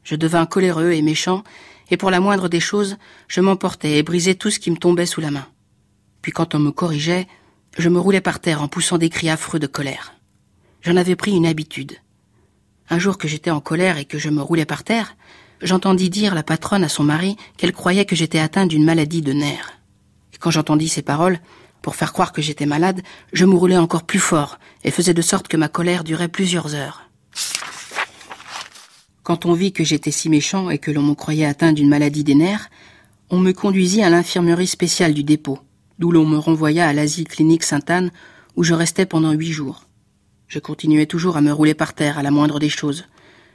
Je 0.03 0.17
devins 0.17 0.45
coléreux 0.45 0.93
et 0.93 1.03
méchant, 1.03 1.45
et 1.91 1.97
pour 1.97 2.11
la 2.11 2.21
moindre 2.21 2.49
des 2.49 2.61
choses, 2.61 2.99
je 3.27 3.41
m'emportais 3.41 3.97
et 3.97 4.03
brisais 4.03 4.35
tout 4.35 4.51
ce 4.51 4.59
qui 4.59 4.71
me 4.71 4.77
tombait 4.77 5.07
sous 5.07 5.21
la 5.21 5.31
main. 5.31 5.47
Puis 6.21 6.33
quand 6.33 6.55
on 6.55 6.59
me 6.59 6.73
corrigeait, 6.73 7.27
je 7.79 7.89
me 7.89 7.99
roulais 7.99 8.21
par 8.21 8.41
terre 8.41 8.61
en 8.61 8.69
poussant 8.69 8.99
des 8.99 9.09
cris 9.09 9.31
affreux 9.31 9.59
de 9.59 9.67
colère. 9.67 10.16
J'en 10.87 10.95
avais 10.95 11.16
pris 11.16 11.33
une 11.33 11.47
habitude. 11.47 11.97
Un 12.90 13.00
jour 13.00 13.19
que 13.19 13.26
j'étais 13.26 13.50
en 13.50 13.59
colère 13.59 13.99
et 13.99 14.05
que 14.05 14.19
je 14.19 14.31
me 14.31 14.40
roulais 14.40 14.64
par 14.64 14.85
terre, 14.85 15.16
j'entendis 15.61 16.11
dire 16.11 16.33
la 16.33 16.45
patronne 16.45 16.85
à 16.85 16.88
son 16.88 17.02
mari 17.02 17.37
qu'elle 17.57 17.73
croyait 17.73 18.05
que 18.05 18.14
j'étais 18.14 18.38
atteint 18.38 18.66
d'une 18.66 18.85
maladie 18.85 19.21
de 19.21 19.33
nerfs. 19.33 19.81
Et 20.33 20.37
quand 20.37 20.52
j'entendis 20.52 20.87
ces 20.87 21.02
paroles, 21.02 21.40
pour 21.83 21.97
faire 21.97 22.12
croire 22.12 22.33
que 22.33 22.40
j'étais 22.40 22.66
malade, 22.66 23.02
je 23.33 23.45
me 23.47 23.57
roulais 23.57 23.76
encore 23.76 24.05
plus 24.05 24.21
fort 24.21 24.61
et 24.85 24.93
faisais 24.93 25.12
de 25.12 25.23
sorte 25.23 25.49
que 25.49 25.57
ma 25.57 25.66
colère 25.66 26.05
durait 26.05 26.28
plusieurs 26.28 26.76
heures. 26.76 27.11
Quand 29.25 29.45
on 29.45 29.55
vit 29.55 29.73
que 29.73 29.83
j'étais 29.83 30.12
si 30.12 30.28
méchant 30.28 30.71
et 30.71 30.78
que 30.78 30.93
l'on 30.93 31.02
me 31.02 31.14
croyait 31.16 31.47
atteint 31.47 31.73
d'une 31.73 31.88
maladie 31.88 32.23
des 32.23 32.37
nerfs, 32.37 32.71
on 33.28 33.40
me 33.40 33.50
conduisit 33.50 34.05
à 34.05 34.11
l'infirmerie 34.11 34.69
spéciale 34.69 35.14
du 35.14 35.25
dépôt, 35.25 35.59
d'où 35.99 36.12
l'on 36.12 36.26
me 36.26 36.38
renvoya 36.38 36.87
à 36.87 36.93
l'asile 36.93 37.26
clinique 37.26 37.64
Sainte-Anne, 37.64 38.12
où 38.55 38.62
je 38.62 38.73
restais 38.73 39.05
pendant 39.05 39.33
huit 39.33 39.50
jours. 39.50 39.86
Je 40.49 40.61
continuais 40.61 41.07
toujours 41.07 41.37
à 41.37 41.41
me 41.41 41.53
rouler 41.53 41.75
par 41.75 41.93
terre 41.93 42.19
à 42.19 42.23
la 42.23 42.31
moindre 42.31 42.61
des 42.61 42.69
choses. 42.69 43.07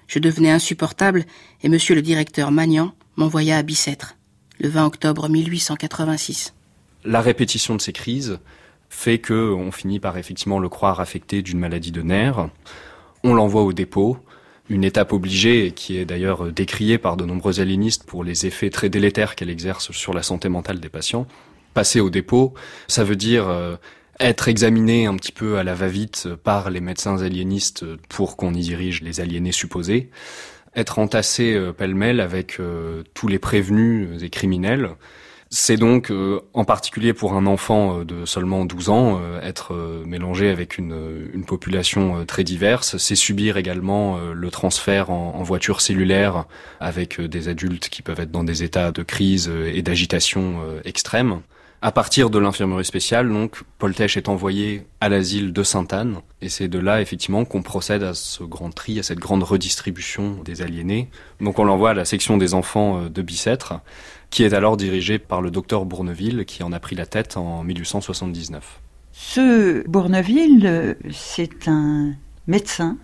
Je 0.07 0.19
devenais 0.19 0.51
insupportable 0.51 1.25
et 1.63 1.69
monsieur 1.69 1.95
le 1.95 2.01
directeur 2.01 2.51
Magnan 2.51 2.93
m'envoya 3.15 3.57
à 3.57 3.63
Bicêtre, 3.63 4.17
le 4.59 4.67
20 4.67 4.87
octobre 4.87 5.29
1886. 5.29 6.53
La 7.05 7.21
répétition 7.21 7.75
de 7.75 7.81
ces 7.81 7.93
crises 7.93 8.39
fait 8.89 9.19
que 9.19 9.53
on 9.53 9.71
finit 9.71 10.01
par 10.01 10.17
effectivement 10.17 10.59
le 10.59 10.67
croire 10.67 10.99
affecté 10.99 11.41
d'une 11.41 11.59
maladie 11.59 11.93
de 11.93 12.01
nerfs. 12.01 12.49
On 13.23 13.33
l'envoie 13.33 13.63
au 13.63 13.71
dépôt, 13.71 14.17
une 14.69 14.83
étape 14.83 15.13
obligée 15.13 15.71
qui 15.71 15.97
est 15.97 16.03
d'ailleurs 16.03 16.51
décriée 16.51 16.97
par 16.97 17.15
de 17.15 17.23
nombreux 17.23 17.61
aliénistes 17.61 18.03
pour 18.03 18.25
les 18.25 18.45
effets 18.45 18.69
très 18.69 18.89
délétères 18.89 19.35
qu'elle 19.35 19.49
exerce 19.49 19.91
sur 19.91 20.13
la 20.13 20.23
santé 20.23 20.49
mentale 20.49 20.81
des 20.81 20.89
patients. 20.89 21.25
Passer 21.73 22.01
au 22.01 22.09
dépôt, 22.09 22.53
ça 22.89 23.05
veut 23.05 23.15
dire 23.15 23.47
euh, 23.47 23.77
être 24.19 24.47
examiné 24.47 25.05
un 25.05 25.15
petit 25.15 25.31
peu 25.31 25.57
à 25.57 25.63
la 25.63 25.73
va-vite 25.73 26.29
par 26.43 26.69
les 26.69 26.81
médecins 26.81 27.21
aliénistes 27.21 27.85
pour 28.09 28.37
qu'on 28.37 28.53
y 28.53 28.61
dirige 28.61 29.01
les 29.01 29.19
aliénés 29.19 29.51
supposés, 29.51 30.09
être 30.75 30.99
entassé 30.99 31.53
euh, 31.53 31.73
pêle-mêle 31.73 32.19
avec 32.19 32.59
euh, 32.59 33.03
tous 33.13 33.27
les 33.27 33.39
prévenus 33.39 34.21
et 34.21 34.29
criminels. 34.29 34.91
C'est 35.53 35.75
donc, 35.75 36.11
euh, 36.11 36.39
en 36.53 36.63
particulier 36.63 37.11
pour 37.11 37.33
un 37.33 37.45
enfant 37.45 38.05
de 38.05 38.25
seulement 38.25 38.63
12 38.63 38.89
ans, 38.89 39.21
être 39.43 39.73
mélangé 40.05 40.49
avec 40.49 40.77
une, 40.77 41.29
une 41.33 41.43
population 41.43 42.25
très 42.25 42.45
diverse. 42.45 42.95
C'est 42.95 43.17
subir 43.17 43.57
également 43.57 44.17
le 44.31 44.49
transfert 44.49 45.09
en, 45.09 45.35
en, 45.35 45.43
voiture 45.43 45.81
cellulaire 45.81 46.45
avec 46.79 47.19
des 47.19 47.49
adultes 47.49 47.89
qui 47.89 48.01
peuvent 48.01 48.21
être 48.21 48.31
dans 48.31 48.45
des 48.45 48.63
états 48.63 48.93
de 48.93 49.03
crise 49.03 49.51
et 49.73 49.81
d'agitation 49.81 50.61
extrême. 50.85 51.41
À 51.83 51.91
partir 51.91 52.29
de 52.29 52.37
l'infirmerie 52.37 52.85
spéciale, 52.85 53.27
donc, 53.27 53.63
Paul 53.79 53.95
Tesch 53.95 54.15
est 54.15 54.29
envoyé 54.29 54.85
à 54.99 55.09
l'asile 55.09 55.51
de 55.51 55.63
Sainte-Anne, 55.63 56.17
et 56.39 56.47
c'est 56.47 56.67
de 56.67 56.77
là, 56.77 57.01
effectivement, 57.01 57.43
qu'on 57.43 57.63
procède 57.63 58.03
à 58.03 58.13
ce 58.13 58.43
grand 58.43 58.69
tri, 58.69 58.99
à 58.99 59.03
cette 59.03 59.17
grande 59.17 59.41
redistribution 59.41 60.43
des 60.45 60.61
aliénés. 60.61 61.09
Donc 61.39 61.57
on 61.57 61.63
l'envoie 61.63 61.89
à 61.89 61.93
la 61.95 62.05
section 62.05 62.37
des 62.37 62.53
enfants 62.53 62.99
euh, 62.99 63.09
de 63.09 63.23
Bicêtre, 63.23 63.79
qui 64.29 64.43
est 64.43 64.53
alors 64.53 64.77
dirigée 64.77 65.17
par 65.17 65.41
le 65.41 65.49
docteur 65.49 65.85
Bourneville, 65.85 66.45
qui 66.45 66.61
en 66.61 66.71
a 66.71 66.79
pris 66.79 66.95
la 66.95 67.07
tête 67.07 67.35
en 67.35 67.63
1879. 67.63 68.79
Ce 69.11 69.83
Bourneville, 69.87 70.97
c'est 71.11 71.67
un 71.67 72.11
médecin 72.45 72.97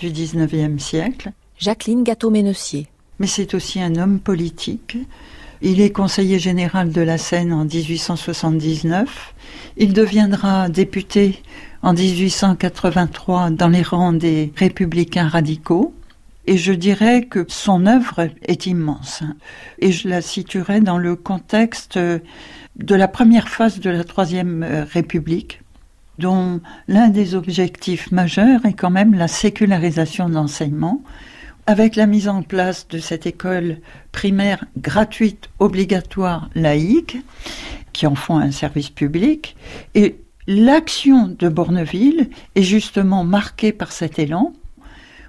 du 0.00 0.10
19e 0.10 0.80
siècle. 0.80 1.30
Jacqueline 1.56 2.02
Gâteau-Ménessier. 2.02 2.88
Mais 3.20 3.28
c'est 3.28 3.54
aussi 3.54 3.80
un 3.80 3.94
homme 3.94 4.18
politique 4.18 4.98
il 5.64 5.80
est 5.80 5.90
conseiller 5.90 6.38
général 6.38 6.90
de 6.90 7.00
la 7.00 7.16
Seine 7.16 7.50
en 7.50 7.64
1879. 7.64 9.34
Il 9.78 9.94
deviendra 9.94 10.68
député 10.68 11.42
en 11.82 11.94
1883 11.94 13.48
dans 13.48 13.68
les 13.68 13.82
rangs 13.82 14.12
des 14.12 14.52
républicains 14.56 15.26
radicaux. 15.26 15.94
Et 16.46 16.58
je 16.58 16.74
dirais 16.74 17.24
que 17.24 17.46
son 17.48 17.86
œuvre 17.86 18.28
est 18.42 18.66
immense. 18.66 19.22
Et 19.78 19.90
je 19.90 20.06
la 20.06 20.20
situerai 20.20 20.82
dans 20.82 20.98
le 20.98 21.16
contexte 21.16 21.98
de 21.98 22.94
la 22.94 23.08
première 23.08 23.48
phase 23.48 23.80
de 23.80 23.88
la 23.88 24.04
Troisième 24.04 24.62
euh, 24.62 24.84
République, 24.84 25.62
dont 26.18 26.60
l'un 26.88 27.08
des 27.08 27.34
objectifs 27.34 28.12
majeurs 28.12 28.66
est 28.66 28.74
quand 28.74 28.90
même 28.90 29.14
la 29.14 29.28
sécularisation 29.28 30.28
de 30.28 30.34
l'enseignement 30.34 31.02
avec 31.66 31.96
la 31.96 32.06
mise 32.06 32.28
en 32.28 32.42
place 32.42 32.88
de 32.88 32.98
cette 32.98 33.26
école 33.26 33.78
primaire 34.12 34.64
gratuite, 34.76 35.48
obligatoire, 35.58 36.50
laïque, 36.54 37.18
qui 37.92 38.06
en 38.06 38.14
font 38.14 38.38
un 38.38 38.50
service 38.50 38.90
public, 38.90 39.56
et 39.94 40.16
l'action 40.46 41.28
de 41.28 41.48
Bourneville 41.48 42.28
est 42.54 42.62
justement 42.62 43.24
marquée 43.24 43.72
par 43.72 43.92
cet 43.92 44.18
élan. 44.18 44.52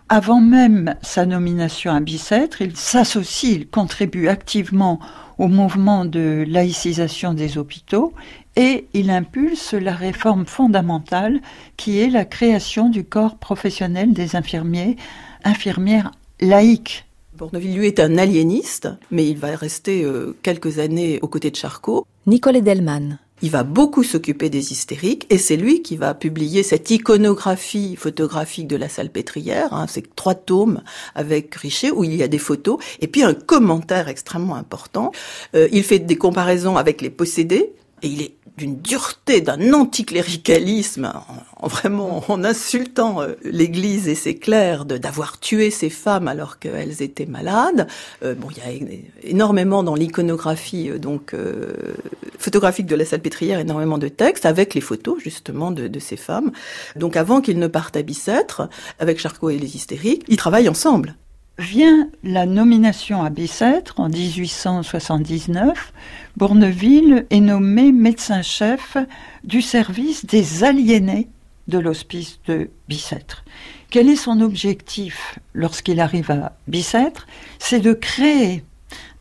Avant 0.09 0.41
même 0.41 0.95
sa 1.01 1.25
nomination 1.25 1.91
à 1.91 1.99
Bicêtre, 1.99 2.61
il 2.61 2.75
s'associe, 2.75 3.53
il 3.53 3.67
contribue 3.67 4.27
activement 4.27 4.99
au 5.37 5.47
mouvement 5.47 6.05
de 6.05 6.45
laïcisation 6.47 7.33
des 7.33 7.57
hôpitaux 7.57 8.13
et 8.55 8.87
il 8.93 9.09
impulse 9.09 9.73
la 9.73 9.93
réforme 9.93 10.45
fondamentale 10.45 11.41
qui 11.75 11.99
est 11.99 12.09
la 12.09 12.23
création 12.23 12.89
du 12.89 13.03
corps 13.03 13.37
professionnel 13.37 14.13
des 14.13 14.35
infirmiers, 14.35 14.95
infirmières 15.43 16.11
laïque. 16.39 17.05
Bourneville, 17.37 17.75
lui, 17.75 17.87
est 17.87 17.99
un 17.99 18.17
aliéniste, 18.17 18.87
mais 19.11 19.27
il 19.27 19.37
va 19.37 19.55
rester 19.55 20.03
euh, 20.03 20.35
quelques 20.41 20.79
années 20.79 21.19
aux 21.21 21.27
côtés 21.27 21.51
de 21.51 21.55
Charcot. 21.55 22.05
Nicole 22.27 22.57
Edelman. 22.57 23.19
Il 23.41 23.51
va 23.51 23.63
beaucoup 23.63 24.03
s'occuper 24.03 24.49
des 24.49 24.71
hystériques 24.71 25.27
et 25.29 25.37
c'est 25.37 25.57
lui 25.57 25.81
qui 25.81 25.97
va 25.97 26.13
publier 26.13 26.63
cette 26.63 26.89
iconographie 26.89 27.97
photographique 27.97 28.67
de 28.67 28.77
la 28.77 28.87
salpêtrière, 28.87 29.73
hein, 29.73 29.87
ces 29.87 30.01
trois 30.01 30.35
tomes 30.35 30.81
avec 31.15 31.53
Richer 31.53 31.91
où 31.91 32.05
il 32.05 32.15
y 32.15 32.23
a 32.23 32.29
des 32.29 32.37
photos 32.37 32.79
et 33.01 33.07
puis 33.07 33.23
un 33.23 33.33
commentaire 33.33 34.07
extrêmement 34.07 34.55
important. 34.55 35.11
Euh, 35.53 35.67
il 35.73 35.83
fait 35.83 35.99
des 35.99 36.15
comparaisons 36.15 36.77
avec 36.77 37.01
les 37.01 37.09
possédés 37.09 37.73
et 38.01 38.07
il 38.07 38.21
est 38.21 38.35
d'une 38.57 38.79
dureté, 38.79 39.41
d'un 39.41 39.73
anticléricalisme, 39.73 41.11
en, 41.57 41.67
vraiment 41.67 42.23
en 42.27 42.43
insultant 42.43 43.21
euh, 43.21 43.33
l'Église 43.43 44.07
et 44.07 44.15
ses 44.15 44.35
clercs 44.35 44.85
d'avoir 44.85 45.39
tué 45.39 45.71
ces 45.71 45.89
femmes 45.89 46.27
alors 46.27 46.59
qu'elles 46.59 47.01
étaient 47.01 47.25
malades. 47.25 47.87
Euh, 48.23 48.33
bon, 48.35 48.47
il 48.51 48.57
y 48.57 48.61
a 48.61 49.29
énormément 49.29 49.83
dans 49.83 49.95
l'iconographie 49.95 50.89
euh, 50.89 50.97
donc 50.97 51.35
photographique 52.39 52.85
de 52.85 52.95
la 52.95 53.05
salpêtrière, 53.05 53.59
énormément 53.59 53.97
de 53.97 54.07
textes 54.07 54.45
avec 54.45 54.73
les 54.73 54.81
photos 54.81 55.19
justement 55.21 55.71
de, 55.71 55.87
de 55.87 55.99
ces 55.99 56.17
femmes. 56.17 56.51
Donc 56.95 57.17
avant 57.17 57.41
qu'ils 57.41 57.59
ne 57.59 57.67
partent 57.67 57.97
à 57.97 58.01
Bicêtre, 58.01 58.69
avec 58.99 59.19
Charcot 59.19 59.49
et 59.49 59.57
les 59.57 59.75
hystériques, 59.75 60.23
ils 60.27 60.37
travaillent 60.37 60.69
ensemble. 60.69 61.15
Vient 61.57 62.09
la 62.21 62.45
nomination 62.45 63.23
à 63.23 63.29
Bicêtre 63.29 64.01
en 64.01 64.09
1879. 64.09 65.93
Bourneville 66.35 67.25
est 67.29 67.39
nommé 67.39 67.93
médecin-chef 67.93 68.97
du 69.45 69.61
service 69.61 70.25
des 70.25 70.65
aliénés 70.65 71.29
de 71.69 71.77
l'hospice 71.79 72.39
de 72.45 72.69
Bicêtre. 72.89 73.45
Quel 73.89 74.09
est 74.09 74.17
son 74.17 74.41
objectif 74.41 75.39
lorsqu'il 75.53 76.01
arrive 76.01 76.29
à 76.29 76.57
Bicêtre? 76.67 77.25
C'est 77.57 77.79
de 77.79 77.93
créer 77.93 78.65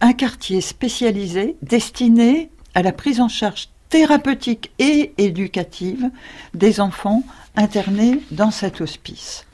un 0.01 0.13
quartier 0.13 0.61
spécialisé 0.61 1.57
destiné 1.63 2.51
à 2.75 2.83
la 2.83 2.91
prise 2.91 3.21
en 3.21 3.29
charge 3.29 3.69
thérapeutique 3.91 4.73
et 4.81 5.13
éducative 5.19 6.11
des 6.53 6.81
enfants 6.81 7.23
internés 7.55 8.19
dans 8.33 8.51
cet 8.51 8.81
hospice. 8.81 9.47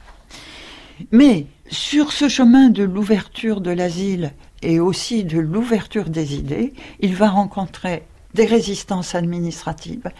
Mais 1.12 1.46
sur 1.70 2.12
ce 2.12 2.28
chemin 2.28 2.68
de 2.68 2.82
l'ouverture 2.82 3.60
de 3.60 3.70
l'asile, 3.70 4.32
et 4.62 4.80
aussi 4.80 5.24
de 5.24 5.38
l'ouverture 5.38 6.10
des 6.10 6.34
idées, 6.34 6.74
il 7.00 7.14
va 7.14 7.30
rencontrer 7.30 8.02
des 8.34 8.44
résistances 8.44 9.14
administratives, 9.14 10.10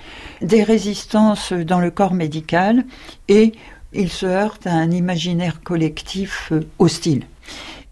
des 0.41 0.63
résistances 0.63 1.53
dans 1.53 1.81
le 1.81 1.91
corps 1.91 2.15
médical 2.15 2.85
et 3.29 3.53
il 3.93 4.11
se 4.11 4.27
heurte 4.27 4.67
à 4.67 4.73
un 4.73 4.91
imaginaire 4.91 5.63
collectif 5.63 6.53
euh, 6.53 6.61
hostile. 6.79 7.27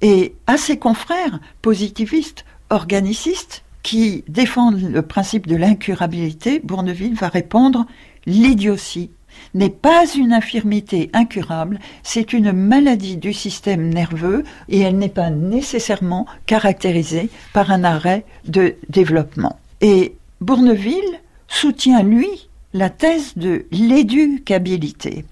Et 0.00 0.34
à 0.46 0.56
ses 0.56 0.78
confrères 0.78 1.40
positivistes, 1.60 2.44
organicistes, 2.70 3.64
qui 3.82 4.24
défendent 4.28 4.80
le 4.80 5.02
principe 5.02 5.46
de 5.46 5.56
l'incurabilité, 5.56 6.60
Bourneville 6.62 7.14
va 7.14 7.28
répondre 7.28 7.86
l'idiotie 8.26 9.10
n'est 9.54 9.70
pas 9.70 10.04
une 10.16 10.32
infirmité 10.32 11.10
incurable, 11.12 11.78
c'est 12.02 12.32
une 12.32 12.52
maladie 12.52 13.16
du 13.16 13.32
système 13.32 13.88
nerveux 13.88 14.44
et 14.68 14.80
elle 14.80 14.98
n'est 14.98 15.08
pas 15.08 15.30
nécessairement 15.30 16.26
caractérisée 16.46 17.30
par 17.52 17.70
un 17.70 17.84
arrêt 17.84 18.24
de 18.46 18.76
développement. 18.88 19.58
Et 19.80 20.14
Bourneville 20.40 21.20
soutient, 21.48 22.02
lui, 22.02 22.48
la 22.74 22.90
thèse 22.90 23.32
de 23.36 23.66
l'éducabilité. 23.70 25.24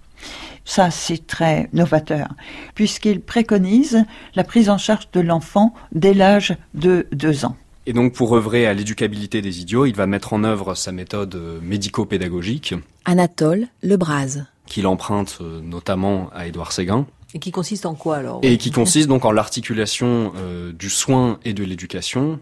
Ça, 0.65 0.91
c'est 0.91 1.27
très 1.27 1.69
novateur, 1.73 2.29
puisqu'il 2.75 3.21
préconise 3.21 4.05
la 4.35 4.43
prise 4.43 4.69
en 4.69 4.79
charge 4.79 5.09
de 5.13 5.21
l'enfant 5.21 5.73
dès 5.93 6.13
l'âge 6.13 6.57
de 6.75 7.07
deux 7.13 7.45
ans. 7.45 7.57
Et 7.87 7.93
donc, 7.93 8.13
pour 8.13 8.37
œuvrer 8.37 8.67
à 8.67 8.75
l'éducabilité 8.75 9.41
des 9.43 9.61
idiots, 9.61 9.87
il 9.87 9.95
va 9.95 10.07
mettre 10.07 10.33
en 10.33 10.43
œuvre 10.43 10.75
sa 10.75 10.91
méthode 10.91 11.41
médico-pédagogique. 11.63 12.75
Anatole 13.05 13.69
Lebras. 13.83 14.39
Qu'il 14.67 14.89
emprunte 14.89 15.39
euh, 15.41 15.61
notamment 15.61 16.29
à 16.35 16.49
Édouard 16.49 16.73
Séguin. 16.73 17.07
Et 17.35 17.39
qui 17.39 17.53
consiste 17.53 17.87
en 17.87 17.95
quoi 17.95 18.17
alors 18.17 18.41
Et 18.43 18.59
qui 18.59 18.73
consiste 18.73 19.09
donc 19.09 19.25
en 19.25 19.31
l'articulation 19.31 20.33
euh, 20.37 20.73
du 20.73 20.91
soin 20.91 21.39
et 21.45 21.55
de 21.55 21.63
l'éducation 21.63 22.41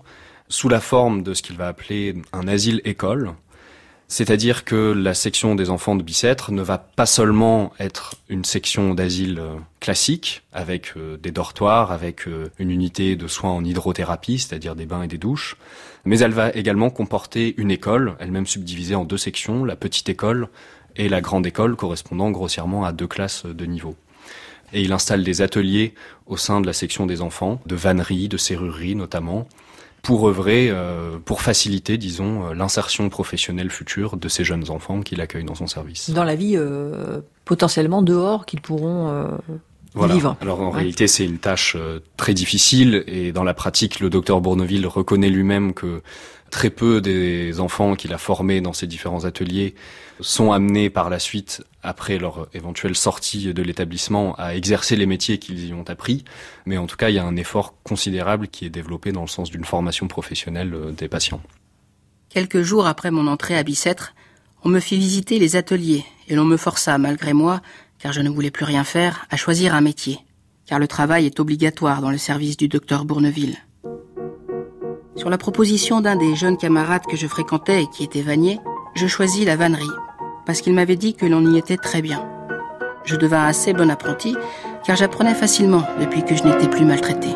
sous 0.48 0.68
la 0.68 0.80
forme 0.80 1.22
de 1.22 1.34
ce 1.34 1.42
qu'il 1.42 1.56
va 1.56 1.68
appeler 1.68 2.14
un 2.32 2.46
asile-école, 2.48 3.32
c'est-à-dire 4.08 4.64
que 4.64 4.92
la 4.92 5.14
section 5.14 5.54
des 5.54 5.70
enfants 5.70 5.96
de 5.96 6.02
Bicêtre 6.02 6.52
ne 6.52 6.62
va 6.62 6.78
pas 6.78 7.06
seulement 7.06 7.73
être 7.80 8.16
une 8.28 8.44
section 8.44 8.94
d'asile 8.94 9.38
euh, 9.38 9.56
classique, 9.80 10.42
avec 10.52 10.92
euh, 10.96 11.16
des 11.16 11.30
dortoirs, 11.30 11.90
avec 11.90 12.28
euh, 12.28 12.50
une 12.58 12.70
unité 12.70 13.16
de 13.16 13.26
soins 13.26 13.50
en 13.50 13.64
hydrothérapie, 13.64 14.38
c'est-à-dire 14.38 14.76
des 14.76 14.87
bains 14.87 15.02
et 15.02 15.08
des 15.08 15.18
douches, 15.18 15.56
mais 16.04 16.18
elle 16.18 16.32
va 16.32 16.50
également 16.50 16.90
comporter 16.90 17.54
une 17.56 17.70
école, 17.70 18.14
elle-même 18.18 18.46
subdivisée 18.46 18.94
en 18.94 19.04
deux 19.04 19.16
sections, 19.16 19.64
la 19.64 19.76
petite 19.76 20.08
école 20.08 20.49
et 20.96 21.08
la 21.08 21.20
grande 21.20 21.46
école, 21.46 21.75
correspondant 21.75 22.30
grossièrement 22.30 22.84
à 22.84 22.92
deux 22.92 23.08
classes 23.08 23.46
de 23.46 23.64
niveau. 23.64 23.96
Et 24.73 24.82
il 24.82 24.92
installe 24.92 25.25
des 25.25 25.40
ateliers 25.40 25.94
au 26.26 26.37
sein 26.37 26.61
de 26.61 26.66
la 26.66 26.73
section 26.73 27.06
des 27.06 27.23
enfants, 27.23 27.61
de 27.64 27.75
vannerie, 27.75 28.28
de 28.28 28.37
serrurerie 28.37 28.96
notamment, 28.96 29.49
pour 30.04 30.28
œuvrer, 30.28 30.68
euh, 30.70 31.18
pour 31.25 31.40
faciliter, 31.40 31.96
disons, 31.96 32.46
euh, 32.46 32.54
l'insertion 32.54 33.08
professionnelle 33.08 33.70
future 33.70 34.16
de 34.16 34.28
ces 34.28 34.44
jeunes 34.44 34.70
enfants 34.70 35.00
qu'il 35.00 35.20
accueille 35.20 35.44
dans 35.44 35.54
son 35.54 35.66
service. 35.66 36.11
Dans 36.11 36.25
la 36.25 36.37
vie 36.37 36.54
euh, 36.56 37.20
potentiellement 37.44 38.02
dehors 38.02 38.46
qu'ils 38.46 38.61
pourront 38.61 39.28
vivre. 39.96 40.37
Alors 40.40 40.61
en 40.61 40.70
réalité, 40.70 41.08
c'est 41.08 41.25
une 41.25 41.38
tâche 41.38 41.76
très 42.16 42.34
difficile 42.34 43.02
et 43.06 43.32
dans 43.32 43.44
la 43.44 43.54
pratique, 43.54 44.00
le 44.00 44.11
docteur 44.11 44.40
Bourneville 44.40 44.87
reconnaît 44.87 45.30
lui-même 45.30 45.73
que 45.73 46.02
très 46.54 46.70
peu 46.70 47.00
des 47.00 47.58
enfants 47.58 47.96
qu'il 47.96 48.12
a 48.12 48.18
formés 48.18 48.61
dans 48.61 48.73
ces 48.73 48.87
différents 48.87 49.25
ateliers 49.25 49.75
sont 50.21 50.52
amenés 50.52 50.88
par 50.88 51.10
la 51.10 51.19
suite, 51.19 51.64
après 51.82 52.17
leur 52.17 52.47
éventuelle 52.54 52.95
sortie 52.95 53.52
de 53.52 53.60
l'établissement, 53.60 54.36
à 54.36 54.54
exercer 54.54 54.95
les 54.95 55.06
métiers 55.06 55.38
qu'ils 55.38 55.67
y 55.67 55.75
ont 55.75 55.82
appris. 55.88 56.25
Mais 56.64 56.78
en 56.78 56.86
tout 56.86 56.97
cas, 56.97 57.08
il 57.08 57.17
y 57.17 57.19
a 57.19 57.25
un 57.25 57.34
effort 57.34 57.75
considérable 57.82 58.47
qui 58.47 58.64
est 58.64 58.71
développé 58.71 59.10
dans 59.10 59.23
le 59.23 59.26
sens 59.26 59.50
d'une 59.50 59.64
formation 59.64 60.06
professionnelle 60.06 60.73
euh, 60.75 60.93
des 60.93 61.08
patients. 61.08 61.43
Quelques 62.28 62.62
jours 62.62 62.86
après 62.86 63.10
mon 63.10 63.26
entrée 63.26 63.58
à 63.58 63.64
Bicêtre, 63.64 64.14
on 64.62 64.69
me 64.69 64.78
fit 64.78 64.97
visiter 64.97 65.40
les 65.40 65.56
ateliers 65.56 66.04
et 66.28 66.36
l'on 66.36 66.45
me 66.45 66.56
força, 66.56 66.97
malgré 66.99 67.32
moi, 67.32 67.62
car 67.99 68.12
je 68.12 68.21
ne 68.21 68.30
voulais 68.30 68.52
plus 68.52 68.64
rien 68.64 68.84
faire, 68.84 69.26
à 69.28 69.36
choisir 69.36 69.75
un 69.75 69.80
métier. 69.80 70.21
Car 70.67 70.78
le 70.78 70.86
travail 70.86 71.26
est 71.26 71.40
obligatoire 71.40 72.00
dans 72.00 72.12
le 72.12 72.19
service 72.19 72.56
du 72.56 72.69
docteur 72.69 73.04
Bourneville. 73.04 73.56
Sur 75.16 75.30
la 75.30 75.38
proposition 75.38 76.00
d'un 76.00 76.16
des 76.16 76.34
jeunes 76.34 76.56
camarades 76.56 77.06
que 77.08 77.16
je 77.16 77.28
fréquentais 77.28 77.84
et 77.84 77.86
qui 77.86 78.02
était 78.02 78.20
vanier, 78.20 78.58
je 78.94 79.06
choisis 79.06 79.46
la 79.46 79.54
vannerie, 79.54 79.84
parce 80.44 80.60
qu'il 80.60 80.74
m'avait 80.74 80.96
dit 80.96 81.14
que 81.14 81.24
l'on 81.24 81.52
y 81.52 81.56
était 81.56 81.76
très 81.76 82.02
bien. 82.02 82.28
Je 83.04 83.14
devins 83.14 83.44
assez 83.44 83.72
bon 83.72 83.90
apprenti, 83.90 84.36
car 84.84 84.96
j'apprenais 84.96 85.34
facilement 85.34 85.84
depuis 86.00 86.24
que 86.24 86.34
je 86.34 86.42
n'étais 86.42 86.68
plus 86.68 86.84
maltraité. 86.84 87.28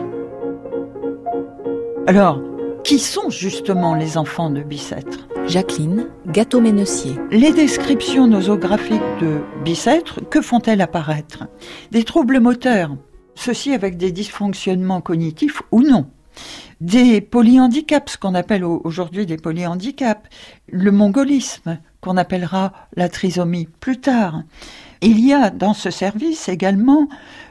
Alors, 2.08 2.40
qui 2.82 2.98
sont 2.98 3.30
justement 3.30 3.94
les 3.94 4.18
enfants 4.18 4.50
de 4.50 4.62
Bicêtre? 4.62 5.28
Jacqueline 5.46 6.08
Gâteau-Ménessier. 6.26 7.12
Les 7.30 7.52
descriptions 7.52 8.26
nosographiques 8.26 9.00
de 9.20 9.38
Bicêtre, 9.64 10.20
que 10.28 10.42
font-elles 10.42 10.80
apparaître? 10.80 11.44
Des 11.92 12.02
troubles 12.02 12.40
moteurs, 12.40 12.96
ceux-ci 13.34 13.72
avec 13.72 13.96
des 13.96 14.10
dysfonctionnements 14.10 15.00
cognitifs 15.00 15.62
ou 15.70 15.82
non? 15.82 16.10
Des 16.80 17.20
polyhandicaps, 17.20 18.12
ce 18.12 18.18
qu'on 18.18 18.34
appelle 18.34 18.64
aujourd'hui 18.64 19.26
des 19.26 19.36
polyhandicaps, 19.36 20.28
le 20.68 20.92
mongolisme, 20.92 21.78
qu'on 22.00 22.16
appellera 22.16 22.72
la 22.96 23.08
trisomie 23.08 23.68
plus 23.80 24.00
tard. 24.00 24.42
Il 25.00 25.24
y 25.24 25.32
a 25.32 25.50
dans 25.50 25.74
ce 25.74 25.90
service 25.90 26.48
également 26.48 27.08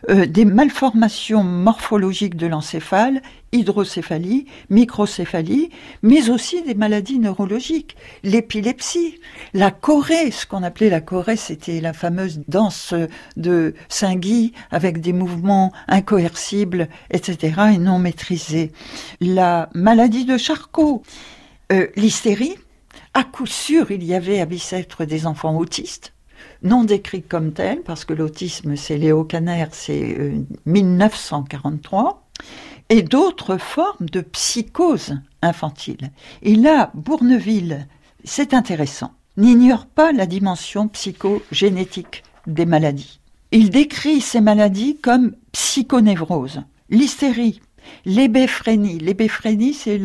euh, 0.10 0.26
des 0.26 0.44
malformations 0.44 1.44
morphologiques 1.44 2.36
de 2.36 2.46
l'encéphale, 2.46 3.22
hydrocéphalie, 3.54 4.48
microcéphalie, 4.70 5.70
mais 6.02 6.30
aussi 6.30 6.62
des 6.64 6.76
maladies 6.76 7.20
neurologiques, 7.20 7.96
l'épilepsie, 8.24 9.16
la 9.54 9.72
chorée, 9.72 10.32
ce 10.32 10.46
qu'on 10.46 10.62
appelait 10.62 10.90
la 10.90 11.00
chorée, 11.00 11.38
c'était 11.38 11.80
la 11.80 11.94
fameuse 11.94 12.42
danse 12.50 12.94
de 13.38 13.74
Saint-Guy 13.88 14.52
avec 14.70 15.00
des 15.00 15.14
mouvements 15.14 15.72
incoercibles, 15.88 16.90
etc., 17.12 17.54
et 17.76 17.78
non 17.78 17.98
maîtrisés, 17.98 18.74
la 19.22 19.70
maladie 19.74 20.26
de 20.26 20.38
Charcot, 20.38 21.02
euh, 21.72 21.88
l'hystérie, 21.96 22.56
à 23.14 23.24
coup 23.24 23.46
sûr, 23.46 23.90
il 23.92 24.04
y 24.04 24.14
avait 24.14 24.42
à 24.42 24.46
Bicêtre 24.46 25.06
des 25.06 25.26
enfants 25.26 25.58
autistes, 25.58 26.14
non 26.64 26.84
décrits 26.84 27.24
comme 27.24 27.54
tels, 27.54 27.82
parce 27.82 28.06
que 28.06 28.14
l'autisme, 28.14 28.76
c'est 28.76 28.98
Léo 28.98 29.24
Caner, 29.24 29.68
c'est 29.72 30.34
1943, 30.66 32.24
euh, 32.40 32.44
et 32.90 33.02
d'autres 33.02 33.58
formes 33.58 34.10
de 34.10 34.22
psychose 34.22 35.20
infantile. 35.42 36.12
Et 36.42 36.56
là, 36.56 36.92
Bourneville, 36.94 37.88
c'est 38.24 38.54
intéressant, 38.54 39.12
n'ignore 39.36 39.86
pas 39.86 40.12
la 40.12 40.26
dimension 40.26 40.88
psychogénétique 40.88 42.24
des 42.48 42.66
maladies. 42.66 43.20
Il 43.52 43.70
décrit 43.70 44.22
ces 44.22 44.42
maladies 44.42 44.98
comme 44.98 45.34
psychonévrose. 45.52 46.62
L'hystérie, 46.90 47.62
L'ébéphrénie. 48.06 49.00
L'ébéphrénie, 49.00 49.74
c'est 49.74 50.00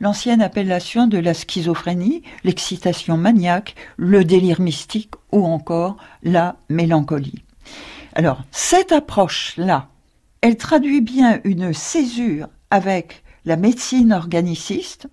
l'ancienne 0.00 0.42
appellation 0.42 1.06
de 1.06 1.18
la 1.18 1.34
schizophrénie, 1.34 2.22
l'excitation 2.44 3.16
maniaque, 3.16 3.74
le 3.96 4.24
délire 4.24 4.60
mystique 4.60 5.14
ou 5.30 5.44
encore 5.44 5.96
la 6.22 6.56
mélancolie. 6.68 7.44
Alors, 8.14 8.42
cette 8.50 8.92
approche-là, 8.92 9.88
elle 10.40 10.56
traduit 10.56 11.00
bien 11.00 11.40
une 11.44 11.72
césure 11.72 12.48
avec 12.70 13.22
la 13.44 13.56
médecine 13.56 14.12
organiciste, 14.12 15.08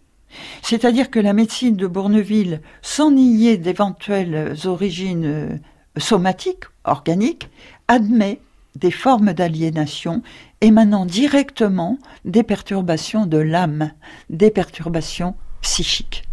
c'est-à-dire 0.62 1.10
que 1.10 1.20
la 1.20 1.34
médecine 1.34 1.76
de 1.76 1.88
Bourneville, 1.88 2.62
sans 2.82 3.12
nier 3.12 3.58
d'éventuelles 3.58 4.56
origines 4.66 5.60
somatiques, 5.98 6.66
organiques, 6.84 7.50
admet 7.88 8.40
des 8.76 8.92
formes 8.92 9.34
d'aliénation 9.34 10.22
émanant 10.62 11.06
directement 11.06 11.98
des 12.26 12.44
perturbations 12.44 13.26
de 13.26 13.38
l'âme, 13.38 13.92
des 14.30 14.52
perturbations 14.52 15.36
psychiques. 15.62 16.24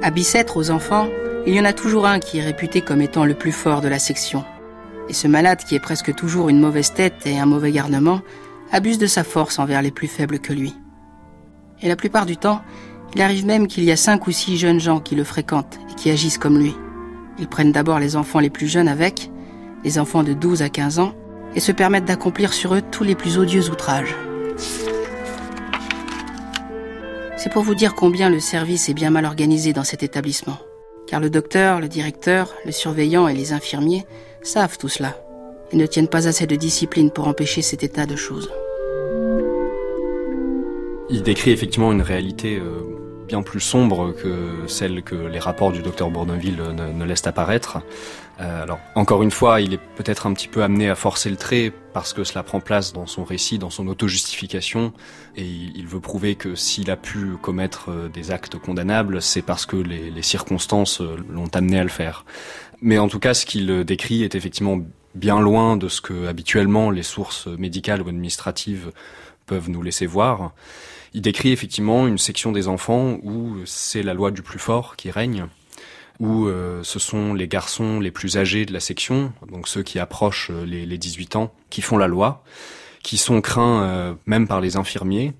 À 0.00 0.10
Bicêtre 0.10 0.56
aux 0.56 0.70
enfants, 0.70 1.06
il 1.48 1.54
y 1.54 1.60
en 1.60 1.64
a 1.64 1.72
toujours 1.72 2.04
un 2.06 2.18
qui 2.20 2.36
est 2.36 2.44
réputé 2.44 2.82
comme 2.82 3.00
étant 3.00 3.24
le 3.24 3.32
plus 3.32 3.52
fort 3.52 3.80
de 3.80 3.88
la 3.88 3.98
section. 3.98 4.44
Et 5.08 5.14
ce 5.14 5.26
malade, 5.26 5.64
qui 5.64 5.74
est 5.74 5.80
presque 5.80 6.14
toujours 6.14 6.50
une 6.50 6.60
mauvaise 6.60 6.92
tête 6.92 7.26
et 7.26 7.38
un 7.38 7.46
mauvais 7.46 7.72
garnement, 7.72 8.20
abuse 8.70 8.98
de 8.98 9.06
sa 9.06 9.24
force 9.24 9.58
envers 9.58 9.80
les 9.80 9.90
plus 9.90 10.08
faibles 10.08 10.40
que 10.40 10.52
lui. 10.52 10.76
Et 11.80 11.88
la 11.88 11.96
plupart 11.96 12.26
du 12.26 12.36
temps, 12.36 12.60
il 13.14 13.22
arrive 13.22 13.46
même 13.46 13.66
qu'il 13.66 13.84
y 13.84 13.90
a 13.90 13.96
cinq 13.96 14.26
ou 14.26 14.30
six 14.30 14.58
jeunes 14.58 14.78
gens 14.78 15.00
qui 15.00 15.14
le 15.14 15.24
fréquentent 15.24 15.78
et 15.90 15.94
qui 15.94 16.10
agissent 16.10 16.36
comme 16.36 16.58
lui. 16.58 16.74
Ils 17.38 17.48
prennent 17.48 17.72
d'abord 17.72 17.98
les 17.98 18.14
enfants 18.14 18.40
les 18.40 18.50
plus 18.50 18.68
jeunes 18.68 18.88
avec, 18.88 19.30
les 19.84 19.98
enfants 19.98 20.24
de 20.24 20.34
12 20.34 20.60
à 20.60 20.68
15 20.68 20.98
ans, 20.98 21.14
et 21.54 21.60
se 21.60 21.72
permettent 21.72 22.04
d'accomplir 22.04 22.52
sur 22.52 22.74
eux 22.74 22.82
tous 22.82 23.04
les 23.04 23.14
plus 23.14 23.38
odieux 23.38 23.70
outrages. 23.70 24.14
C'est 27.38 27.50
pour 27.50 27.62
vous 27.62 27.74
dire 27.74 27.94
combien 27.94 28.28
le 28.28 28.38
service 28.38 28.90
est 28.90 28.94
bien 28.94 29.08
mal 29.08 29.24
organisé 29.24 29.72
dans 29.72 29.84
cet 29.84 30.02
établissement. 30.02 30.58
Car 31.08 31.20
le 31.20 31.30
docteur, 31.30 31.80
le 31.80 31.88
directeur, 31.88 32.54
le 32.66 32.72
surveillant 32.72 33.28
et 33.28 33.34
les 33.34 33.54
infirmiers 33.54 34.04
savent 34.42 34.76
tout 34.76 34.88
cela 34.88 35.16
et 35.72 35.76
ne 35.76 35.86
tiennent 35.86 36.08
pas 36.08 36.28
assez 36.28 36.46
de 36.46 36.54
discipline 36.54 37.10
pour 37.10 37.28
empêcher 37.28 37.62
cet 37.62 37.82
état 37.82 38.04
de 38.04 38.14
choses. 38.14 38.50
Il 41.08 41.22
décrit 41.22 41.50
effectivement 41.50 41.92
une 41.92 42.02
réalité 42.02 42.58
euh, 42.58 42.82
bien 43.28 43.42
plus 43.42 43.60
sombre 43.60 44.12
que 44.12 44.66
celle 44.66 45.02
que 45.02 45.14
les 45.14 45.38
rapports 45.38 45.70
du 45.70 45.82
docteur 45.82 46.10
Bourneville 46.10 46.56
ne, 46.56 47.04
laissent 47.04 47.26
apparaître. 47.26 47.78
Euh, 48.40 48.62
alors, 48.62 48.80
encore 48.94 49.22
une 49.22 49.30
fois, 49.30 49.60
il 49.60 49.74
est 49.74 49.80
peut-être 49.96 50.26
un 50.26 50.32
petit 50.32 50.48
peu 50.48 50.62
amené 50.62 50.88
à 50.88 50.94
forcer 50.94 51.28
le 51.28 51.36
trait 51.36 51.72
parce 51.92 52.12
que 52.12 52.24
cela 52.24 52.42
prend 52.42 52.60
place 52.60 52.92
dans 52.92 53.06
son 53.06 53.24
récit, 53.24 53.58
dans 53.58 53.70
son 53.70 53.86
auto-justification, 53.86 54.92
et 55.36 55.44
il, 55.44 55.86
veut 55.86 56.00
prouver 56.00 56.36
que 56.36 56.54
s'il 56.54 56.90
a 56.90 56.96
pu 56.96 57.36
commettre 57.42 57.90
euh, 57.90 58.08
des 58.08 58.30
actes 58.30 58.58
condamnables, 58.58 59.20
c'est 59.20 59.42
parce 59.42 59.66
que 59.66 59.76
les, 59.76 60.10
les 60.10 60.22
circonstances 60.22 61.00
l'ont 61.00 61.50
amené 61.52 61.78
à 61.78 61.82
le 61.82 61.90
faire. 61.90 62.24
Mais 62.80 62.98
en 62.98 63.08
tout 63.08 63.18
cas, 63.18 63.34
ce 63.34 63.44
qu'il 63.44 63.84
décrit 63.84 64.22
est 64.22 64.34
effectivement 64.34 64.78
bien 65.14 65.40
loin 65.40 65.76
de 65.76 65.88
ce 65.88 66.00
que 66.00 66.26
habituellement 66.26 66.90
les 66.90 67.02
sources 67.02 67.46
médicales 67.46 68.02
ou 68.02 68.08
administratives 68.08 68.92
peuvent 69.46 69.68
nous 69.68 69.82
laisser 69.82 70.06
voir. 70.06 70.52
Il 71.14 71.22
décrit 71.22 71.52
effectivement 71.52 72.06
une 72.06 72.18
section 72.18 72.52
des 72.52 72.68
enfants 72.68 73.18
où 73.22 73.56
c'est 73.64 74.02
la 74.02 74.14
loi 74.14 74.30
du 74.30 74.42
plus 74.42 74.58
fort 74.58 74.96
qui 74.96 75.10
règne, 75.10 75.46
où 76.20 76.46
euh, 76.46 76.82
ce 76.82 76.98
sont 76.98 77.34
les 77.34 77.48
garçons 77.48 78.00
les 78.00 78.10
plus 78.10 78.36
âgés 78.36 78.66
de 78.66 78.72
la 78.72 78.80
section, 78.80 79.32
donc 79.50 79.68
ceux 79.68 79.82
qui 79.82 79.98
approchent 79.98 80.50
les, 80.50 80.84
les 80.86 80.98
18 80.98 81.36
ans, 81.36 81.52
qui 81.70 81.80
font 81.80 81.96
la 81.96 82.08
loi, 82.08 82.44
qui 83.02 83.16
sont 83.16 83.40
craints 83.40 83.82
euh, 83.82 84.14
même 84.26 84.48
par 84.48 84.60
les 84.60 84.76
infirmiers, 84.76 85.32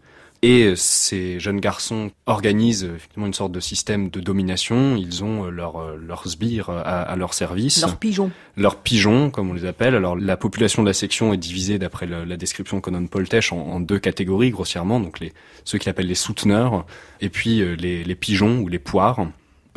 et 0.43 0.75
ces 0.77 1.41
jeunes 1.41 1.59
garçons 1.61 2.11
organisent 2.27 2.85
effectivement 2.85 3.27
une 3.27 3.35
sorte 3.35 3.53
de 3.53 3.61
système 3.61 4.09
de 4.09 4.21
domination. 4.21 4.97
Ils 4.97 5.25
ont 5.25 5.47
euh, 5.47 5.51
leur, 5.51 5.77
euh, 5.77 5.97
leurs 5.97 6.29
sbires 6.29 6.71
à, 6.71 7.17
leur 7.17 7.35
service. 7.35 7.81
Leurs 7.81 7.97
pigeons. 7.97 8.31
Leurs 8.57 8.77
pigeons, 8.77 9.31
comme 9.31 9.51
on 9.51 9.55
les 9.55 9.65
appelle. 9.65 9.95
Alors 9.95 10.17
la 10.17 10.37
population 10.37 10.83
de 10.83 10.89
la 10.89 10.95
section 10.95 11.33
est 11.33 11.39
divisée, 11.39 11.79
d'après 11.79 12.07
la 12.07 12.37
description 12.37 12.81
qu'on 12.81 12.93
donne 12.93 13.09
Paul 13.09 13.29
Tesch, 13.29 13.53
en, 13.53 13.81
deux 13.81 13.99
catégories 13.99 14.51
grossièrement. 14.51 15.01
Donc 15.01 15.21
les, 15.21 15.33
ceux 15.65 15.79
qu'il 15.79 15.91
appelle 15.91 16.07
les 16.07 16.15
souteneurs, 16.15 16.87
et 17.21 17.29
puis 17.29 17.61
euh, 17.61 17.75
les, 17.75 18.05
les 18.05 18.15
pigeons 18.15 18.61
ou 18.61 18.69
les 18.69 18.79
poires. 18.79 19.27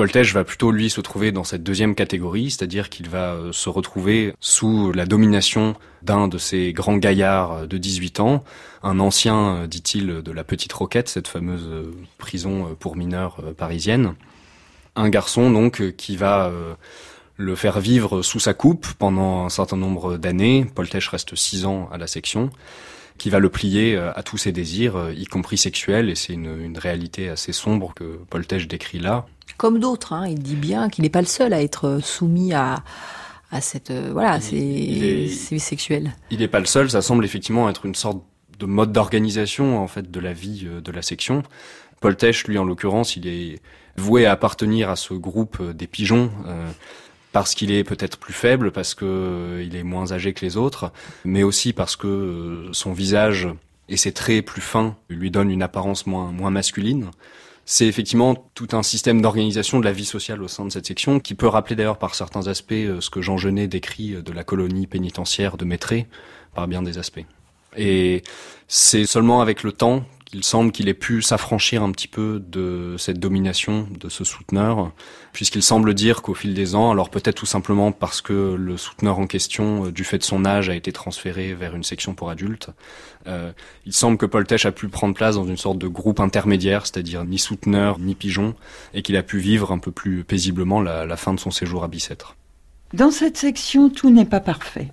Voltage 0.02 0.34
va 0.34 0.44
plutôt 0.44 0.72
lui 0.72 0.90
se 0.90 1.00
trouver 1.00 1.32
dans 1.32 1.44
cette 1.44 1.62
deuxième 1.62 1.94
catégorie, 1.94 2.50
c'est-à-dire 2.50 2.90
qu'il 2.90 3.08
va 3.08 3.34
euh, 3.34 3.52
se 3.52 3.70
retrouver 3.70 4.34
sous 4.40 4.92
la 4.94 5.06
domination 5.06 5.76
d'un 6.02 6.28
de 6.28 6.40
ces 6.40 6.74
grands 6.74 6.98
gaillards 6.98 7.52
euh, 7.52 7.66
de 7.68 7.78
18 7.78 8.20
ans, 8.20 8.44
un 8.82 9.00
ancien, 9.00 9.58
euh, 9.58 9.68
dit-il, 9.68 10.08
de 10.08 10.32
la 10.32 10.44
Petite 10.44 10.74
Roquette, 10.74 11.08
cette 11.08 11.28
fameuse 11.28 11.70
prison 12.18 12.76
pour 12.80 12.96
mineurs 12.96 13.44
parisienne. 13.56 14.16
Un 14.96 15.10
garçon 15.10 15.52
donc 15.52 15.96
qui 15.98 16.18
va 16.18 16.52
le 17.38 17.56
faire 17.56 17.80
vivre 17.80 18.24
sous 18.24 18.40
sa 18.40 18.56
coupe 18.56 18.88
pendant 18.98 19.46
un 19.46 19.50
certain 19.50 19.78
nombre 19.78 20.18
d'années. 20.18 20.66
Poltèche 20.66 21.10
reste 21.10 21.36
six 21.36 21.66
ans 21.66 21.88
à 21.92 22.00
la 22.00 22.08
section 22.08 22.50
qui 23.18 23.30
va 23.30 23.40
le 23.40 23.50
plier 23.50 23.98
à 23.98 24.24
tous 24.24 24.38
ses 24.38 24.52
désirs, 24.52 25.12
y 25.16 25.26
compris 25.26 25.58
sexuels, 25.58 26.10
et 26.10 26.16
c'est 26.16 26.34
une, 26.34 26.60
une, 26.60 26.78
réalité 26.78 27.30
assez 27.30 27.54
sombre 27.54 27.94
que 27.94 28.20
Poltèche 28.30 28.68
décrit 28.68 29.00
là 29.00 29.26
comme 29.62 29.78
d'autres. 29.78 30.14
Hein. 30.14 30.28
Il 30.28 30.40
dit 30.40 30.56
bien 30.56 30.90
qu'il 30.90 31.04
n'est 31.04 31.12
pas 31.12 31.22
le 31.22 31.28
seul 31.28 31.54
à 31.54 31.62
être 31.62 32.00
soumis 32.02 32.52
à, 32.52 32.84
à 33.52 33.62
cette 33.62 33.92
euh, 33.92 34.10
voilà, 34.12 34.40
c'est 34.40 35.28
sexuel. 35.60 36.16
Il 36.32 36.40
n'est 36.40 36.48
pas 36.48 36.60
le 36.60 36.66
seul. 36.66 36.90
Ça 36.90 37.02
semble 37.02 37.26
effectivement 37.26 37.70
être 37.70 37.86
une 37.86 37.96
sorte 37.96 38.24
de 38.58 38.66
mode 38.66 38.92
d'organisation 38.92 39.80
en 39.80 39.88
fait 39.88 40.10
de 40.10 40.20
la 40.20 40.34
vie 40.34 40.64
euh, 40.66 40.82
de 40.82 40.92
la 40.92 41.02
section. 41.02 41.44
Paul 42.00 42.16
Tesch, 42.16 42.48
lui 42.48 42.58
en 42.58 42.64
l'occurrence, 42.64 43.16
il 43.16 43.28
est 43.28 43.62
voué 43.98 44.26
à 44.26 44.32
appartenir 44.32 44.90
à 44.90 44.96
ce 44.96 45.14
groupe 45.14 45.58
euh, 45.60 45.74
des 45.74 45.88
pigeons. 45.88 46.32
Parce 47.32 47.56
qu'il 47.56 47.72
est 47.72 47.84
peut-être 47.84 48.18
plus 48.18 48.34
faible, 48.34 48.72
parce 48.72 48.94
que 48.94 49.64
il 49.66 49.76
est 49.76 49.84
moins 49.84 50.12
âgé 50.12 50.34
que 50.34 50.46
les 50.46 50.58
autres, 50.58 50.92
mais 51.26 51.44
aussi 51.44 51.74
parce 51.74 51.96
que 51.96 52.70
son 52.74 52.94
visage 52.94 53.48
et 53.90 53.98
ses 53.98 54.12
traits 54.12 54.46
plus 54.46 54.62
fins 54.62 54.96
lui 55.10 55.32
donnent 55.32 55.52
une 55.52 55.64
apparence 55.64 56.08
moins 56.08 56.32
moins 56.32 56.50
masculine 56.50 57.12
c'est 57.66 57.88
effectivement 57.88 58.36
tout 58.54 58.70
un 58.74 58.84
système 58.84 59.22
d'organisation 59.22 59.80
de 59.80 59.86
la 59.86 59.92
vie 59.92 60.06
sociale 60.06 60.42
au 60.42 60.48
sein 60.48 60.66
de 60.66 60.72
cette 60.72 60.86
section 60.86 61.20
qui 61.20 61.36
peut 61.36 61.48
rappeler 61.48 61.76
d'ailleurs 61.76 62.00
par 62.00 62.16
certains 62.16 62.48
aspects 62.48 62.74
euh, 62.74 63.02
ce 63.02 63.10
que 63.10 63.22
Jean 63.22 63.38
Genet 63.38 63.68
décrit 63.68 64.16
euh, 64.16 64.22
de 64.22 64.34
la 64.34 64.44
colonie 64.44 64.88
pénitentiaire 64.88 65.58
de 65.58 65.66
Maîtré 65.66 66.08
par 66.54 66.68
bien 66.68 66.82
des 66.82 66.98
aspects. 66.98 67.26
Et 67.78 68.24
c'est 68.68 69.06
seulement 69.06 69.42
avec 69.42 69.64
le 69.64 69.72
temps 69.72 70.04
il 70.34 70.44
semble 70.44 70.72
qu'il 70.72 70.88
ait 70.88 70.94
pu 70.94 71.22
s'affranchir 71.22 71.84
un 71.84 71.92
petit 71.92 72.08
peu 72.08 72.42
de 72.46 72.96
cette 72.98 73.20
domination 73.20 73.88
de 74.00 74.08
ce 74.08 74.24
souteneur, 74.24 74.92
puisqu'il 75.34 75.64
semble 75.64 75.94
dire 75.94 76.22
qu'au 76.22 76.34
fil 76.34 76.54
des 76.54 76.76
ans, 76.76 76.92
alors 76.92 77.10
peut-être 77.10 77.36
tout 77.36 77.46
simplement 77.46 77.92
parce 77.92 78.22
que 78.22 78.56
le 78.58 78.78
souteneur 78.78 79.20
en 79.20 79.28
question, 79.28 79.86
euh, 79.86 79.92
du 79.92 80.04
fait 80.04 80.18
de 80.18 80.24
son 80.24 80.46
âge, 80.46 80.70
a 80.70 80.76
été 80.76 80.92
transféré 80.92 81.54
vers 81.54 81.76
une 81.76 81.84
section 81.84 82.14
pour 82.14 82.30
adultes, 82.30 82.70
euh, 83.28 83.52
il 83.86 83.94
semble 83.94 84.18
que 84.18 84.26
Paul 84.26 84.46
Tesch 84.46 84.66
a 84.66 84.72
pu 84.72 84.88
prendre 84.88 85.14
place 85.14 85.36
dans 85.36 85.46
une 85.46 85.58
sorte 85.58 85.78
de 85.78 85.88
groupe 85.88 86.20
intermédiaire, 86.20 86.86
c'est-à-dire 86.86 87.24
ni 87.24 87.38
souteneur 87.38 88.00
ni 88.00 88.16
pigeon, 88.16 88.56
et 88.94 89.02
qu'il 89.02 89.18
a 89.18 89.24
pu 89.24 89.40
vivre 89.40 89.72
un 89.72 89.80
peu 89.80 89.92
plus 89.92 90.24
paisiblement 90.24 90.82
la, 90.82 91.06
la 91.06 91.18
fin 91.18 91.34
de 91.34 91.40
son 91.40 91.52
séjour 91.52 91.84
à 91.84 91.88
Bicêtre. 91.88 92.36
Dans 92.94 93.12
cette 93.12 93.38
section, 93.38 93.90
tout 93.90 94.10
n'est 94.10 94.26
pas 94.26 94.42
parfait. 94.42 94.90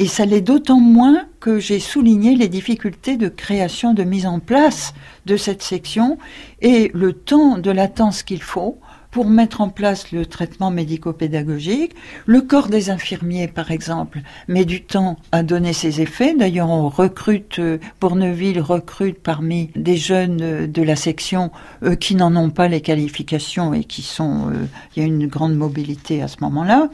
Et 0.00 0.06
ça 0.06 0.26
l'est 0.26 0.40
d'autant 0.40 0.80
moins 0.80 1.24
que 1.38 1.60
j'ai 1.60 1.78
souligné 1.78 2.34
les 2.34 2.48
difficultés 2.48 3.16
de 3.16 3.28
création, 3.28 3.94
de 3.94 4.02
mise 4.02 4.26
en 4.26 4.40
place 4.40 4.92
de 5.26 5.36
cette 5.36 5.62
section 5.62 6.18
et 6.60 6.90
le 6.94 7.12
temps 7.12 7.58
de 7.58 7.70
latence 7.70 8.24
qu'il 8.24 8.42
faut 8.42 8.78
pour 9.14 9.30
mettre 9.30 9.60
en 9.60 9.68
place 9.68 10.10
le 10.10 10.26
traitement 10.26 10.72
médico-pédagogique. 10.72 11.94
Le 12.26 12.40
corps 12.40 12.66
des 12.66 12.90
infirmiers, 12.90 13.46
par 13.46 13.70
exemple, 13.70 14.22
met 14.48 14.64
du 14.64 14.82
temps 14.82 15.18
à 15.30 15.44
donner 15.44 15.72
ses 15.72 16.00
effets. 16.00 16.34
D'ailleurs, 16.34 16.68
on 16.68 16.88
recrute, 16.88 17.60
euh, 17.60 17.78
Bourneville 18.00 18.60
recrute 18.60 19.20
parmi 19.20 19.70
des 19.76 19.96
jeunes 19.96 20.42
euh, 20.42 20.66
de 20.66 20.82
la 20.82 20.96
section 20.96 21.52
euh, 21.84 21.94
qui 21.94 22.16
n'en 22.16 22.34
ont 22.34 22.50
pas 22.50 22.66
les 22.66 22.80
qualifications 22.80 23.72
et 23.72 23.84
qui 23.84 24.02
sont, 24.02 24.50
il 24.96 25.00
y 25.00 25.04
a 25.04 25.06
une 25.06 25.28
grande 25.28 25.54
mobilité 25.54 26.20
à 26.20 26.26
ce 26.26 26.38
moment-là. 26.40 26.88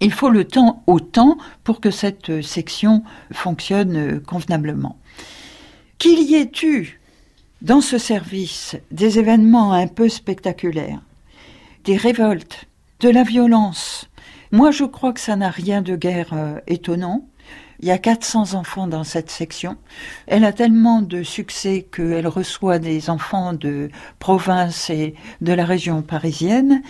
Il 0.00 0.12
faut 0.12 0.30
le 0.30 0.44
temps 0.44 0.84
au 0.86 1.00
temps 1.00 1.38
pour 1.64 1.80
que 1.80 1.90
cette 1.90 2.40
section 2.42 3.02
fonctionne 3.32 4.20
convenablement. 4.20 4.96
Qu'il 5.98 6.22
y 6.22 6.36
ait 6.36 6.52
eu 6.62 7.00
dans 7.62 7.80
ce 7.80 7.98
service 7.98 8.76
des 8.92 9.18
événements 9.18 9.72
un 9.72 9.88
peu 9.88 10.08
spectaculaires, 10.08 11.00
des 11.84 11.96
révoltes, 11.96 12.66
de 13.00 13.08
la 13.08 13.24
violence, 13.24 14.08
moi 14.52 14.70
je 14.70 14.84
crois 14.84 15.12
que 15.12 15.20
ça 15.20 15.36
n'a 15.36 15.50
rien 15.50 15.82
de 15.82 15.96
guère 15.96 16.32
euh, 16.32 16.60
étonnant. 16.66 17.26
Il 17.80 17.88
y 17.88 17.90
a 17.90 17.98
400 17.98 18.54
enfants 18.54 18.86
dans 18.86 19.02
cette 19.02 19.30
section. 19.30 19.76
Elle 20.28 20.44
a 20.44 20.52
tellement 20.52 21.02
de 21.02 21.24
succès 21.24 21.84
qu'elle 21.90 22.28
reçoit 22.28 22.78
des 22.78 23.10
enfants 23.10 23.54
de 23.54 23.90
province 24.20 24.88
et 24.88 25.16
de 25.40 25.52
la 25.52 25.64
région 25.64 26.02
parisienne. 26.02 26.82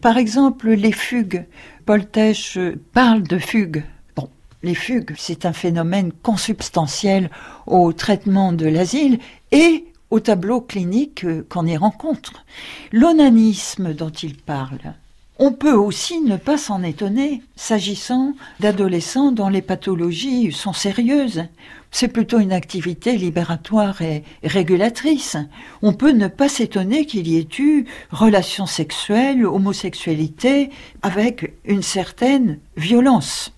Par 0.00 0.16
exemple, 0.16 0.70
les 0.70 0.92
fugues. 0.92 1.44
Paul 1.86 2.06
Tesch 2.06 2.56
parle 2.92 3.24
de 3.24 3.38
fugues. 3.38 3.82
Bon, 4.14 4.28
les 4.62 4.76
fugues, 4.76 5.14
c'est 5.16 5.44
un 5.44 5.52
phénomène 5.52 6.12
consubstantiel 6.12 7.28
au 7.66 7.92
traitement 7.92 8.52
de 8.52 8.66
l'asile 8.66 9.18
et 9.50 9.86
au 10.14 10.20
tableau 10.20 10.60
clinique 10.60 11.26
qu'on 11.48 11.66
y 11.66 11.76
rencontre. 11.76 12.44
L'onanisme 12.92 13.92
dont 13.94 14.10
il 14.10 14.36
parle, 14.36 14.94
on 15.40 15.50
peut 15.50 15.74
aussi 15.74 16.20
ne 16.20 16.36
pas 16.36 16.56
s'en 16.56 16.84
étonner, 16.84 17.42
s'agissant 17.56 18.34
d'adolescents 18.60 19.32
dont 19.32 19.48
les 19.48 19.60
pathologies 19.60 20.52
sont 20.52 20.72
sérieuses. 20.72 21.46
C'est 21.90 22.06
plutôt 22.06 22.38
une 22.38 22.52
activité 22.52 23.16
libératoire 23.16 24.02
et 24.02 24.22
régulatrice. 24.44 25.36
On 25.82 25.92
peut 25.92 26.12
ne 26.12 26.28
pas 26.28 26.48
s'étonner 26.48 27.06
qu'il 27.06 27.26
y 27.26 27.36
ait 27.36 27.48
eu 27.58 27.84
relations 28.12 28.66
sexuelles, 28.66 29.44
homosexualité, 29.44 30.70
avec 31.02 31.54
une 31.64 31.82
certaine 31.82 32.60
violence. 32.76 33.52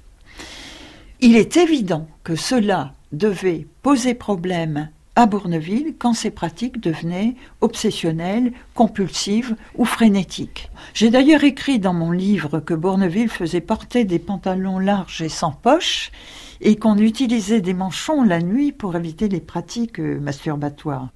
Il 1.21 1.37
est 1.37 1.59
évident 1.59 2.09
que 2.25 2.35
cela 2.35 2.95
devait 3.13 3.67
poser 3.83 4.15
problème 4.15 4.89
à 5.17 5.25
Bourneville 5.25 5.95
quand 5.99 6.13
ces 6.13 6.31
pratiques 6.31 6.79
devenaient 6.79 7.35
obsessionnelles, 7.63 8.53
compulsives 8.75 9.57
ou 9.75 9.87
frénétiques. 9.87 10.71
J'ai 10.95 11.11
d'ailleurs 11.11 11.43
écrit 11.43 11.79
dans 11.79 11.95
mon 11.95 12.13
livre 12.13 12.61
que 12.61 12.75
Bourneville 12.75 13.31
faisait 13.31 13.63
porter 13.63 14.05
des 14.05 14.19
pantalons 14.19 14.79
larges 14.79 15.23
et 15.23 15.31
sans 15.31 15.53
poche 15.53 16.13
et 16.61 16.77
qu'on 16.77 16.99
utilisait 16.99 17.63
des 17.63 17.75
manchons 17.75 18.23
la 18.23 18.41
nuit 18.41 18.73
pour 18.73 18.95
éviter 18.95 19.29
les 19.29 19.41
pratiques 19.41 19.99
masturbatoires. 19.99 21.09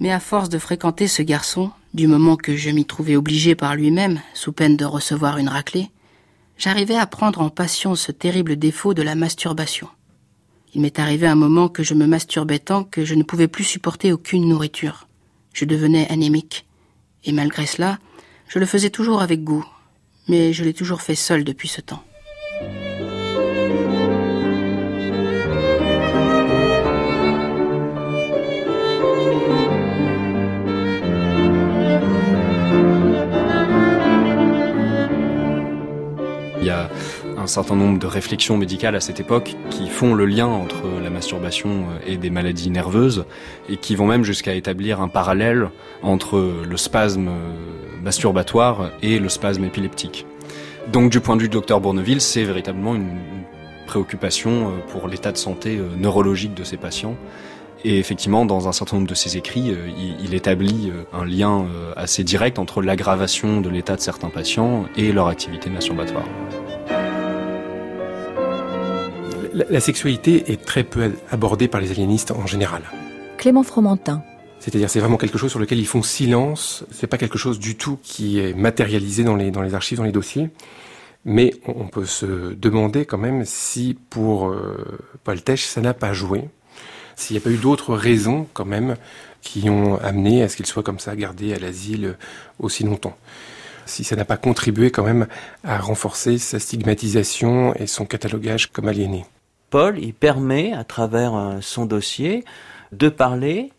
Mais 0.00 0.12
à 0.12 0.20
force 0.20 0.48
de 0.48 0.58
fréquenter 0.58 1.06
ce 1.06 1.22
garçon, 1.22 1.70
du 1.94 2.08
moment 2.08 2.36
que 2.36 2.56
je 2.56 2.70
m'y 2.70 2.84
trouvais 2.84 3.14
obligé 3.14 3.54
par 3.54 3.76
lui-même, 3.76 4.20
sous 4.34 4.52
peine 4.52 4.76
de 4.76 4.84
recevoir 4.84 5.38
une 5.38 5.48
raclée, 5.48 5.90
j'arrivais 6.58 6.96
à 6.96 7.06
prendre 7.06 7.40
en 7.40 7.48
passion 7.48 7.94
ce 7.94 8.10
terrible 8.10 8.56
défaut 8.56 8.92
de 8.92 9.02
la 9.02 9.14
masturbation. 9.14 9.88
Il 10.74 10.80
m'est 10.80 10.98
arrivé 10.98 11.28
un 11.28 11.36
moment 11.36 11.68
que 11.68 11.84
je 11.84 11.94
me 11.94 12.06
masturbais 12.06 12.58
tant 12.58 12.82
que 12.82 13.04
je 13.04 13.14
ne 13.14 13.22
pouvais 13.22 13.46
plus 13.46 13.62
supporter 13.62 14.12
aucune 14.12 14.48
nourriture. 14.48 15.06
Je 15.52 15.64
devenais 15.64 16.10
anémique. 16.10 16.66
Et 17.24 17.30
malgré 17.30 17.64
cela, 17.64 17.98
je 18.48 18.58
le 18.58 18.66
faisais 18.66 18.90
toujours 18.90 19.22
avec 19.22 19.44
goût. 19.44 19.64
Mais 20.26 20.52
je 20.52 20.64
l'ai 20.64 20.74
toujours 20.74 21.00
fait 21.00 21.14
seul 21.14 21.44
depuis 21.44 21.68
ce 21.68 21.80
temps. 21.80 22.02
Un 37.44 37.46
certain 37.46 37.76
nombre 37.76 37.98
de 37.98 38.06
réflexions 38.06 38.56
médicales 38.56 38.96
à 38.96 39.00
cette 39.00 39.20
époque 39.20 39.54
qui 39.68 39.90
font 39.90 40.14
le 40.14 40.24
lien 40.24 40.46
entre 40.46 40.84
la 41.02 41.10
masturbation 41.10 41.84
et 42.06 42.16
des 42.16 42.30
maladies 42.30 42.70
nerveuses 42.70 43.26
et 43.68 43.76
qui 43.76 43.96
vont 43.96 44.06
même 44.06 44.24
jusqu'à 44.24 44.54
établir 44.54 45.02
un 45.02 45.08
parallèle 45.08 45.68
entre 46.02 46.42
le 46.66 46.76
spasme 46.78 47.28
masturbatoire 48.02 48.92
et 49.02 49.18
le 49.18 49.28
spasme 49.28 49.62
épileptique. 49.62 50.24
Donc 50.90 51.10
du 51.10 51.20
point 51.20 51.36
de 51.36 51.42
vue 51.42 51.50
du 51.50 51.56
docteur 51.56 51.82
Bourneville, 51.82 52.22
c'est 52.22 52.44
véritablement 52.44 52.94
une 52.94 53.10
préoccupation 53.86 54.72
pour 54.88 55.06
l'état 55.06 55.30
de 55.30 55.36
santé 55.36 55.78
neurologique 55.98 56.54
de 56.54 56.64
ses 56.64 56.78
patients. 56.78 57.14
Et 57.84 57.98
effectivement, 57.98 58.46
dans 58.46 58.68
un 58.68 58.72
certain 58.72 58.96
nombre 58.96 59.08
de 59.08 59.14
ses 59.14 59.36
écrits, 59.36 59.74
il, 60.22 60.32
établit 60.32 60.90
un 61.12 61.26
lien 61.26 61.66
assez 61.94 62.24
direct 62.24 62.58
entre 62.58 62.80
l'aggravation 62.80 63.60
de 63.60 63.68
l'état 63.68 63.96
de 63.96 64.00
certains 64.00 64.30
patients 64.30 64.86
et 64.96 65.12
leur 65.12 65.28
activité 65.28 65.68
masturbatoire 65.68 66.24
la, 69.54 69.80
sexualité 69.80 70.52
est 70.52 70.64
très 70.64 70.84
peu 70.84 71.12
abordée 71.30 71.68
par 71.68 71.80
les 71.80 71.90
aliénistes 71.90 72.30
en 72.32 72.46
général. 72.46 72.82
Clément 73.38 73.62
Fromentin. 73.62 74.22
C'est-à-dire, 74.58 74.88
c'est 74.88 75.00
vraiment 75.00 75.18
quelque 75.18 75.38
chose 75.38 75.50
sur 75.50 75.60
lequel 75.60 75.78
ils 75.78 75.86
font 75.86 76.02
silence. 76.02 76.84
C'est 76.90 77.06
pas 77.06 77.18
quelque 77.18 77.38
chose 77.38 77.58
du 77.58 77.76
tout 77.76 77.98
qui 78.02 78.38
est 78.38 78.54
matérialisé 78.54 79.22
dans 79.22 79.36
les, 79.36 79.50
dans 79.50 79.62
les 79.62 79.74
archives, 79.74 79.98
dans 79.98 80.04
les 80.04 80.12
dossiers. 80.12 80.50
Mais 81.24 81.54
on 81.66 81.86
peut 81.86 82.04
se 82.04 82.54
demander 82.54 83.04
quand 83.04 83.18
même 83.18 83.44
si 83.44 83.96
pour 84.10 84.48
euh, 84.48 84.98
Paul 85.22 85.40
Tesch, 85.42 85.64
ça 85.64 85.80
n'a 85.80 85.94
pas 85.94 86.12
joué. 86.12 86.48
S'il 87.16 87.36
n'y 87.36 87.42
a 87.42 87.44
pas 87.44 87.50
eu 87.50 87.56
d'autres 87.56 87.94
raisons 87.94 88.46
quand 88.52 88.64
même 88.64 88.96
qui 89.40 89.68
ont 89.70 89.98
amené 90.02 90.42
à 90.42 90.48
ce 90.48 90.56
qu'il 90.56 90.66
soit 90.66 90.82
comme 90.82 90.98
ça 90.98 91.14
gardé 91.14 91.54
à 91.54 91.58
l'asile 91.58 92.16
aussi 92.58 92.82
longtemps. 92.82 93.16
Si 93.86 94.02
ça 94.02 94.16
n'a 94.16 94.24
pas 94.24 94.38
contribué 94.38 94.90
quand 94.90 95.04
même 95.04 95.26
à 95.62 95.78
renforcer 95.78 96.38
sa 96.38 96.58
stigmatisation 96.58 97.74
et 97.74 97.86
son 97.86 98.06
catalogage 98.06 98.72
comme 98.72 98.88
aliéné. 98.88 99.24
Paul, 99.74 99.98
il 99.98 100.14
permet, 100.14 100.72
à 100.72 100.84
travers 100.84 101.34
euh, 101.34 101.60
son 101.60 101.84
dossier, 101.84 102.44
de 102.92 103.08
parler 103.08 103.72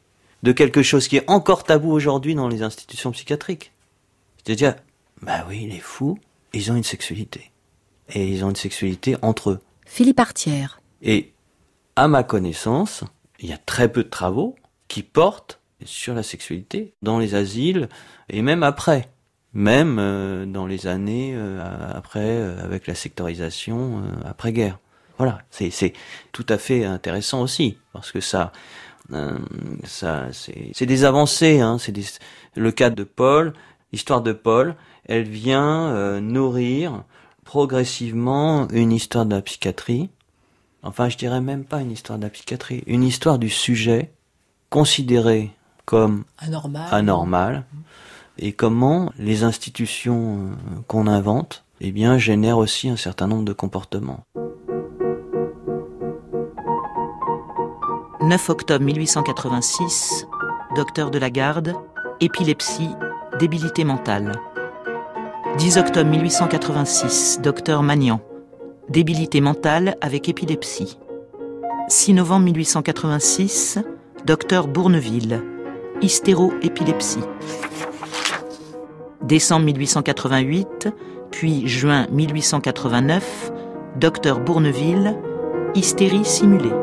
de 0.43 0.51
quelque 0.51 0.83
chose 0.83 1.07
qui 1.07 1.15
est 1.15 1.23
encore 1.29 1.63
tabou 1.63 1.89
aujourd'hui 1.89 2.35
dans 2.35 2.49
les 2.49 2.63
institutions 2.63 3.11
psychiatriques. 3.11 3.71
C'est-à-dire, 4.35 4.75
bah 5.21 5.45
oui, 5.47 5.65
les 5.71 5.79
fous, 5.79 6.19
ils 6.51 6.69
ont 6.69 6.75
une 6.75 6.83
sexualité. 6.83 7.49
Et 8.09 8.27
ils 8.27 8.43
ont 8.43 8.49
une 8.49 8.57
sexualité 8.57 9.15
entre 9.21 9.51
eux. 9.51 9.59
Philippe 9.85 10.19
Artière. 10.19 10.81
Et, 11.01 11.31
à 11.95 12.09
ma 12.09 12.23
connaissance, 12.23 13.05
il 13.39 13.47
y 13.47 13.53
a 13.53 13.57
très 13.57 13.89
peu 13.89 14.03
de 14.03 14.09
travaux 14.09 14.57
qui 14.89 15.01
portent 15.01 15.61
sur 15.85 16.13
la 16.13 16.23
sexualité 16.23 16.93
dans 17.03 17.19
les 17.19 17.35
asiles 17.35 17.87
et 18.27 18.41
même 18.41 18.63
après. 18.63 19.11
Même 19.53 19.95
euh, 19.97 20.45
dans 20.45 20.67
les 20.67 20.87
années 20.87 21.31
euh, 21.37 21.63
après, 21.93 22.35
avec 22.35 22.85
la 22.85 22.95
sectorisation 22.95 24.03
après-guerre. 24.25 24.77
Voilà, 25.17 25.39
c'est 25.49 25.93
tout 26.31 26.45
à 26.49 26.57
fait 26.57 26.83
intéressant 26.83 27.41
aussi 27.41 27.77
parce 27.93 28.11
que 28.11 28.19
ça, 28.19 28.51
euh, 29.13 29.37
ça 29.85 30.27
c'est 30.31 30.85
des 30.85 31.05
avancées. 31.05 31.61
Hein, 31.61 31.77
c'est 31.79 31.93
le 32.55 32.71
cas 32.71 32.89
de 32.89 33.03
Paul, 33.03 33.53
l'histoire 33.91 34.21
de 34.21 34.33
Paul, 34.33 34.75
elle 35.05 35.27
vient 35.27 35.87
euh, 35.87 36.19
nourrir 36.19 37.03
progressivement 37.45 38.67
une 38.69 38.91
histoire 38.91 39.25
de 39.25 39.35
la 39.35 39.41
psychiatrie. 39.41 40.09
Enfin, 40.83 41.09
je 41.09 41.17
dirais 41.17 41.41
même 41.41 41.63
pas 41.63 41.81
une 41.81 41.91
histoire 41.91 42.19
de 42.19 42.23
la 42.23 42.29
psychiatrie, 42.29 42.83
une 42.85 43.03
histoire 43.03 43.39
du 43.39 43.49
sujet 43.49 44.11
considéré 44.69 45.51
comme 45.85 46.25
anormal, 46.39 46.87
anormal 46.91 47.63
et 48.37 48.51
comment 48.51 49.11
les 49.17 49.43
institutions 49.43 50.37
euh, 50.37 50.81
qu'on 50.87 51.07
invente, 51.07 51.63
eh 51.79 51.91
bien, 51.91 52.17
génèrent 52.17 52.57
aussi 52.57 52.89
un 52.89 52.97
certain 52.97 53.27
nombre 53.27 53.45
de 53.45 53.53
comportements. 53.53 54.23
9 58.25 58.49
octobre 58.49 58.83
1886, 58.83 60.25
docteur 60.75 61.11
de 61.11 61.19
la 61.19 61.29
garde, 61.29 61.75
épilepsie, 62.21 62.89
débilité 63.37 63.83
mentale. 63.83 64.31
10 65.59 65.77
octobre 65.77 66.09
1886, 66.09 67.41
docteur 67.43 67.83
Magnan, 67.83 68.19
débilité 68.89 69.41
mentale 69.41 69.95
avec 70.01 70.27
épilepsie. 70.27 70.97
6 71.87 72.15
novembre 72.15 72.45
1886, 72.45 73.77
docteur 74.25 74.67
Bourneville, 74.67 75.43
hystéroépilepsie. 76.01 77.19
Décembre 79.21 79.65
1888, 79.65 80.89
puis 81.29 81.67
juin 81.67 82.07
1889, 82.09 83.51
docteur 83.97 84.39
Bourneville, 84.39 85.15
hystérie 85.75 86.25
simulée. 86.25 86.73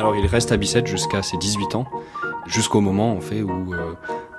Alors 0.00 0.16
il 0.16 0.24
reste 0.24 0.50
à 0.50 0.56
Bicêtre 0.56 0.88
jusqu'à 0.88 1.22
ses 1.22 1.36
18 1.36 1.74
ans, 1.74 1.84
jusqu'au 2.46 2.80
moment 2.80 3.12
en 3.12 3.20
fait 3.20 3.42
où 3.42 3.74
euh, 3.74 3.92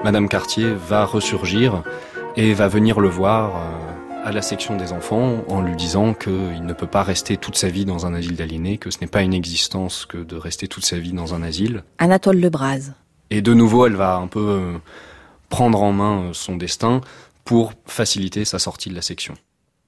Madame 0.03 0.27
Cartier 0.27 0.73
va 0.73 1.05
ressurgir 1.05 1.83
et 2.35 2.55
va 2.55 2.67
venir 2.67 2.99
le 2.99 3.07
voir 3.07 3.57
euh, 3.57 4.27
à 4.27 4.31
la 4.31 4.41
section 4.41 4.75
des 4.75 4.91
enfants 4.91 5.43
en 5.47 5.61
lui 5.61 5.75
disant 5.75 6.15
qu'il 6.15 6.65
ne 6.65 6.73
peut 6.73 6.87
pas 6.87 7.03
rester 7.03 7.37
toute 7.37 7.57
sa 7.57 7.67
vie 7.67 7.85
dans 7.85 8.07
un 8.07 8.15
asile 8.15 8.35
d'aliénés, 8.35 8.79
que 8.79 8.89
ce 8.89 9.01
n'est 9.01 9.07
pas 9.07 9.21
une 9.21 9.35
existence 9.35 10.07
que 10.07 10.17
de 10.17 10.35
rester 10.35 10.67
toute 10.67 10.83
sa 10.83 10.97
vie 10.97 11.13
dans 11.13 11.35
un 11.35 11.43
asile. 11.43 11.83
Anatole 11.99 12.39
Lebras. 12.39 12.93
Et 13.29 13.43
de 13.43 13.53
nouveau, 13.53 13.85
elle 13.85 13.95
va 13.95 14.15
un 14.15 14.25
peu 14.25 14.39
euh, 14.39 14.77
prendre 15.49 15.83
en 15.83 15.93
main 15.93 16.31
son 16.33 16.55
destin 16.55 17.01
pour 17.45 17.73
faciliter 17.85 18.45
sa 18.45 18.57
sortie 18.57 18.89
de 18.89 18.95
la 18.95 19.03
section. 19.03 19.35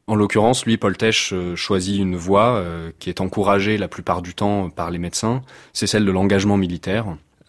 En 0.08 0.16
l'occurrence, 0.16 0.66
lui, 0.66 0.78
Paul 0.78 0.98
Tesch 0.98 1.32
euh, 1.32 1.56
choisit 1.56 1.98
une 1.98 2.18
voie 2.18 2.56
euh, 2.56 2.92
qui 3.00 3.10
est 3.10 3.22
encouragée 3.22 3.78
la 3.78 3.88
plupart 3.88 4.22
du 4.22 4.34
temps 4.34 4.70
par 4.70 4.92
les 4.92 5.00
médecins, 5.00 5.42
c'est 5.72 5.88
celle 5.88 6.04
de 6.06 6.12
l'engagement 6.12 6.58
militaire, 6.58 7.06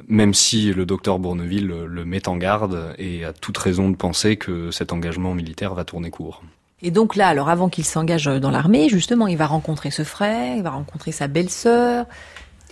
même 0.06 0.34
si 0.34 0.72
le 0.72 0.86
docteur 0.86 1.18
Bourneville 1.18 1.66
le 1.66 2.04
met 2.04 2.28
en 2.28 2.36
garde 2.36 2.94
et 2.98 3.24
a 3.24 3.32
toute 3.32 3.58
raison 3.58 3.90
de 3.90 3.96
penser 3.96 4.36
que 4.36 4.70
cet 4.70 4.92
engagement 4.92 5.34
militaire 5.34 5.74
va 5.74 5.84
tourner 5.84 6.10
court. 6.10 6.42
Et 6.82 6.90
donc 6.90 7.16
là, 7.16 7.28
alors 7.28 7.48
avant 7.48 7.68
qu'il 7.68 7.84
s'engage 7.84 8.26
dans 8.26 8.50
l'armée, 8.50 8.88
justement, 8.88 9.26
il 9.26 9.38
va 9.38 9.46
rencontrer 9.46 9.90
ce 9.90 10.04
frère, 10.04 10.56
il 10.56 10.62
va 10.62 10.70
rencontrer 10.70 11.12
sa 11.12 11.28
belle-sœur. 11.28 12.06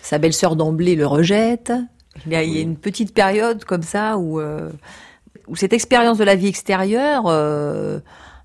Sa 0.03 0.19
belle-sœur 0.19 0.55
d'emblée 0.55 0.97
le 0.97 1.07
rejette. 1.07 1.73
Il 2.27 2.33
y, 2.33 2.37
a, 2.37 2.43
une 2.43 2.77
petite 2.77 3.15
période 3.15 3.65
comme 3.65 3.83
ça 3.83 4.19
où, 4.19 4.39
euh, 4.39 4.71
où 5.49 5.57
cette 5.57 5.73
expérience 5.73 6.19
de 6.19 6.25
la 6.25 6.35
vie 6.35 6.49
extérieure 6.49 7.23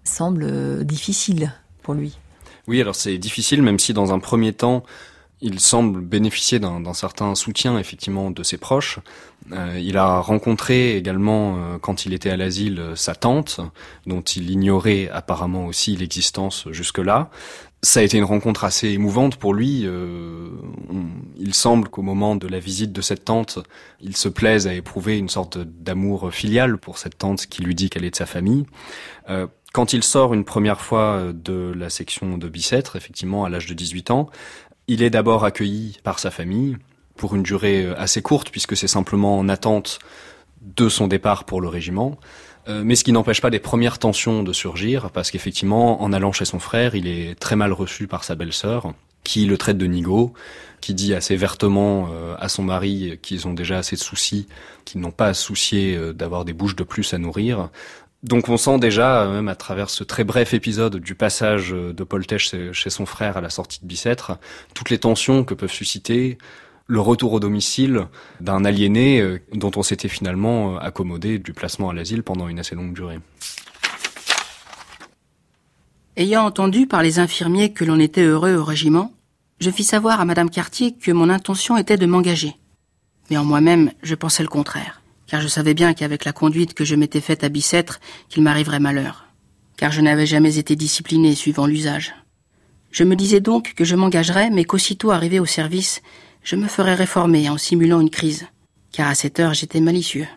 semble 0.08 0.44
euh, 0.44 0.84
difficile 0.84 1.54
pour 1.84 1.94
lui. 1.94 2.18
Oui, 2.68 2.82
alors 2.82 2.96
c'est 2.96 3.18
difficile, 3.18 3.62
même 3.62 3.80
si 3.80 3.94
dans 3.94 4.14
un 4.14 4.20
premier 4.20 4.54
temps, 4.54 4.84
il 5.40 5.60
semble 5.60 6.02
bénéficier 6.02 6.60
d'un 6.60 6.94
certain 6.94 7.36
soutien 7.36 7.78
effectivement 7.78 8.32
de 8.32 8.42
ses 8.42 8.58
proches. 8.58 9.00
Euh, 9.52 9.80
il 9.80 9.96
a 9.96 10.20
rencontré 10.20 10.98
également, 10.98 11.58
euh, 11.58 11.78
quand 11.78 12.06
il 12.08 12.14
était 12.14 12.32
à 12.32 12.38
l'asile, 12.38 12.82
sa 12.96 13.14
tante, 13.14 13.62
dont 14.08 14.22
il 14.22 14.50
ignorait 14.50 15.10
apparemment 15.10 15.68
aussi 15.68 15.96
l'existence 15.96 16.68
jusque-là. 16.72 17.30
Ça 17.84 18.00
a 18.00 18.04
été 18.04 18.18
une 18.18 18.24
rencontre 18.24 18.64
assez 18.64 18.90
émouvante 18.90 19.36
pour 19.36 19.54
lui. 19.54 19.86
Il 21.38 21.54
semble 21.54 21.88
qu'au 21.90 22.02
moment 22.02 22.36
de 22.36 22.48
la 22.48 22.58
visite 22.58 22.92
de 22.92 23.02
cette 23.02 23.26
tante, 23.26 23.60
il 24.02 24.18
se 24.18 24.30
plaise 24.30 24.66
à 24.66 24.74
éprouver 24.74 25.20
une 25.20 25.30
sorte 25.30 25.60
d'amour 25.60 26.34
filial 26.34 26.80
pour 26.80 26.98
cette 26.98 27.20
tante 27.20 27.46
qui 27.46 27.62
lui 27.62 27.76
dit 27.76 27.92
qu'elle 27.92 28.04
est 28.04 28.10
de 28.10 28.16
sa 28.16 28.26
famille. 28.26 28.66
Euh, 29.68 29.72
quand 29.74 29.94
il 29.94 30.04
sort 30.04 30.34
une 30.34 30.46
première 30.46 30.82
fois 30.82 31.32
de 31.34 31.74
la 31.76 31.90
section 31.90 32.38
de 32.38 32.50
Bicêtre, 32.50 32.96
effectivement 32.96 33.46
à 33.46 33.50
l'âge 33.50 33.68
de 33.68 33.74
18 33.74 34.12
ans, 34.12 34.30
il 34.88 35.04
est 35.04 35.10
d'abord 35.10 35.44
accueilli 35.44 35.98
par 36.04 36.20
sa 36.20 36.32
famille 36.32 36.78
pour 37.16 37.36
une 37.36 37.44
durée 37.44 37.88
assez 37.98 38.22
courte 38.22 38.50
puisque 38.50 38.78
c'est 38.78 38.88
simplement 38.88 39.38
en 39.38 39.50
attente 39.50 40.00
de 40.62 40.90
son 40.90 41.08
départ 41.08 41.44
pour 41.44 41.62
le 41.62 41.68
régiment. 41.68 42.18
Euh, 42.68 42.84
mais 42.84 42.96
ce 42.96 43.04
qui 43.04 43.12
n'empêche 43.12 43.42
pas 43.42 43.50
des 43.50 43.60
premières 43.60 44.00
tensions 44.00 44.44
de 44.44 44.52
surgir, 44.52 45.12
parce 45.12 45.32
qu'effectivement, 45.32 46.02
en 46.02 46.12
allant 46.12 46.32
chez 46.32 46.46
son 46.46 46.60
frère, 46.60 46.96
il 46.96 47.08
est 47.08 47.40
très 47.40 47.56
mal 47.56 47.72
reçu 47.72 48.08
par 48.08 48.24
sa 48.24 48.36
belle-sœur, 48.36 48.94
qui 49.24 49.46
le 49.46 49.58
traite 49.58 49.78
de 49.78 49.86
nigo, 49.86 50.34
qui 50.82 50.94
dit 50.94 51.14
assez 51.14 51.36
vertement 51.36 52.10
euh, 52.12 52.36
à 52.40 52.50
son 52.50 52.64
mari 52.64 53.20
qu'ils 53.22 53.48
ont 53.48 53.54
déjà 53.54 53.78
assez 53.78 53.96
de 53.96 54.02
soucis, 54.02 54.48
qu'ils 54.86 55.02
n'ont 55.02 55.12
pas 55.12 55.28
à 55.28 55.34
soucier 55.34 55.96
euh, 55.96 56.14
d'avoir 56.14 56.46
des 56.46 56.54
bouches 56.54 56.76
de 56.76 56.84
plus 56.84 57.14
à 57.14 57.18
nourrir. 57.18 57.70
Donc 58.28 58.50
on 58.50 58.58
sent 58.58 58.80
déjà, 58.80 59.24
euh, 59.24 59.34
même 59.34 59.48
à 59.48 59.56
travers 59.56 59.90
ce 59.90 60.04
très 60.04 60.24
bref 60.24 60.54
épisode 60.54 60.98
du 60.98 61.16
passage 61.16 61.72
de 61.72 62.04
Paul 62.04 62.26
chez 62.38 62.90
son 62.90 63.06
frère 63.06 63.38
à 63.38 63.42
la 63.42 63.50
sortie 63.50 63.80
de 63.82 63.88
Bicêtre, 63.88 64.38
toutes 64.74 64.90
les 64.90 65.00
tensions 65.00 65.44
que 65.44 65.54
peuvent 65.54 65.72
susciter 65.72 66.38
le 66.88 67.00
retour 67.00 67.34
au 67.34 67.40
domicile 67.40 68.08
d'un 68.40 68.64
aliéné 68.64 69.42
dont 69.54 69.72
on 69.76 69.84
s'était 69.84 70.08
finalement 70.08 70.78
accommodé 70.78 71.38
du 71.38 71.52
placement 71.54 71.90
à 71.90 71.94
l'asile 71.94 72.24
pendant 72.24 72.48
une 72.48 72.60
assez 72.60 72.76
longue 72.76 72.94
durée. 72.94 73.20
Ayant 76.18 76.46
entendu 76.46 76.88
par 76.88 77.04
les 77.04 77.20
infirmiers 77.20 77.74
que 77.74 77.86
l'on 77.86 78.00
était 78.00 78.24
heureux 78.24 78.56
au 78.56 78.64
régiment, 78.64 79.14
je 79.60 79.70
fis 79.70 79.84
savoir 79.84 80.20
à 80.20 80.26
Madame 80.26 80.50
Cartier 80.50 80.96
que 80.96 81.12
mon 81.12 81.30
intention 81.30 81.78
était 81.78 81.98
de 81.98 82.08
m'engager. 82.08 82.56
Mais 83.30 83.38
en 83.38 83.46
moi-même, 83.46 83.92
je 84.02 84.16
pensais 84.16 84.42
le 84.42 84.50
contraire, 84.50 85.02
car 85.28 85.42
je 85.42 85.48
savais 85.48 85.74
bien 85.74 85.94
qu'avec 85.94 86.26
la 86.26 86.34
conduite 86.34 86.74
que 86.74 86.86
je 86.86 86.96
m'étais 86.96 87.22
faite 87.22 87.44
à 87.44 87.50
Bicêtre, 87.50 88.00
qu'il 88.30 88.44
m'arriverait 88.44 88.80
malheur, 88.80 89.28
car 89.76 89.92
je 89.92 90.02
n'avais 90.02 90.26
jamais 90.26 90.58
été 90.58 90.76
discipliné 90.76 91.36
suivant 91.36 91.68
l'usage. 91.68 92.16
Je 92.92 93.04
me 93.04 93.16
disais 93.16 93.42
donc 93.42 93.74
que 93.74 93.84
je 93.84 93.96
m'engagerais, 93.96 94.50
mais 94.50 94.64
qu'aussitôt 94.64 95.12
arrivé 95.12 95.40
au 95.40 95.46
service, 95.46 96.02
je 96.44 96.56
me 96.56 96.68
ferais 96.68 96.96
réformer 96.96 97.50
en 97.50 97.58
simulant 97.58 98.00
une 98.00 98.10
crise, 98.10 98.48
car 98.92 99.10
à 99.10 99.16
cette 99.16 99.40
heure 99.40 99.54
j'étais 99.54 99.82
malicieux. 99.82 100.28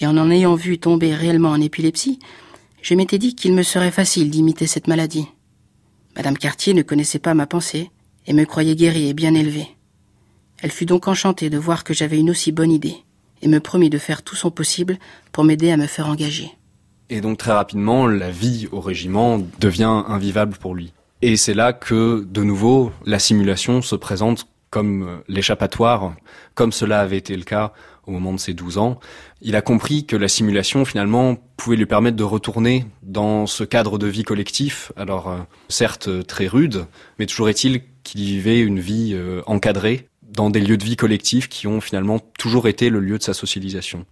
Et 0.00 0.06
en 0.06 0.16
en 0.16 0.30
ayant 0.30 0.54
vu 0.54 0.78
tomber 0.78 1.14
réellement 1.14 1.50
en 1.50 1.60
épilepsie, 1.60 2.18
je 2.80 2.94
m'étais 2.94 3.18
dit 3.18 3.34
qu'il 3.34 3.54
me 3.54 3.62
serait 3.62 3.92
facile 3.92 4.30
d'imiter 4.30 4.66
cette 4.66 4.88
maladie. 4.88 5.26
Madame 6.16 6.36
Cartier 6.36 6.74
ne 6.74 6.82
connaissait 6.82 7.18
pas 7.18 7.34
ma 7.34 7.46
pensée, 7.46 7.90
et 8.26 8.32
me 8.32 8.44
croyait 8.44 8.76
guéri 8.76 9.08
et 9.08 9.14
bien 9.14 9.34
élevé. 9.34 9.66
Elle 10.62 10.70
fut 10.70 10.86
donc 10.86 11.08
enchantée 11.08 11.50
de 11.50 11.58
voir 11.58 11.84
que 11.84 11.94
j'avais 11.94 12.18
une 12.18 12.30
aussi 12.30 12.52
bonne 12.52 12.70
idée, 12.70 13.04
et 13.42 13.48
me 13.48 13.60
promit 13.60 13.90
de 13.90 13.98
faire 13.98 14.22
tout 14.22 14.36
son 14.36 14.50
possible 14.50 14.98
pour 15.32 15.44
m'aider 15.44 15.70
à 15.70 15.76
me 15.76 15.86
faire 15.86 16.08
engager. 16.08 16.50
Et 17.10 17.20
donc 17.20 17.38
très 17.38 17.52
rapidement, 17.52 18.06
la 18.06 18.30
vie 18.30 18.68
au 18.72 18.80
régiment 18.80 19.40
devient 19.60 20.04
invivable 20.06 20.56
pour 20.56 20.74
lui. 20.74 20.92
Et 21.20 21.36
c'est 21.36 21.54
là 21.54 21.72
que, 21.72 22.26
de 22.28 22.42
nouveau, 22.42 22.90
la 23.04 23.18
simulation 23.18 23.82
se 23.82 23.94
présente 23.94 24.46
comme 24.70 25.20
l'échappatoire, 25.28 26.14
comme 26.54 26.72
cela 26.72 27.00
avait 27.00 27.18
été 27.18 27.36
le 27.36 27.44
cas 27.44 27.72
au 28.06 28.10
moment 28.10 28.32
de 28.32 28.38
ses 28.38 28.54
12 28.54 28.78
ans, 28.78 28.98
il 29.40 29.54
a 29.54 29.62
compris 29.62 30.06
que 30.06 30.16
la 30.16 30.28
simulation 30.28 30.84
finalement 30.84 31.36
pouvait 31.56 31.76
lui 31.76 31.86
permettre 31.86 32.16
de 32.16 32.24
retourner 32.24 32.86
dans 33.02 33.46
ce 33.46 33.64
cadre 33.64 33.98
de 33.98 34.06
vie 34.06 34.24
collectif, 34.24 34.92
alors 34.96 35.28
euh, 35.28 35.38
certes 35.68 36.26
très 36.26 36.46
rude, 36.46 36.86
mais 37.18 37.26
toujours 37.26 37.48
est-il 37.48 37.82
qu'il 38.02 38.22
vivait 38.22 38.60
une 38.60 38.80
vie 38.80 39.12
euh, 39.14 39.42
encadrée 39.46 40.08
dans 40.32 40.50
des 40.50 40.60
lieux 40.60 40.76
de 40.76 40.84
vie 40.84 40.96
collectifs 40.96 41.48
qui 41.48 41.66
ont 41.66 41.80
finalement 41.80 42.18
toujours 42.38 42.68
été 42.68 42.90
le 42.90 43.00
lieu 43.00 43.18
de 43.18 43.22
sa 43.22 43.34
socialisation. 43.34 44.04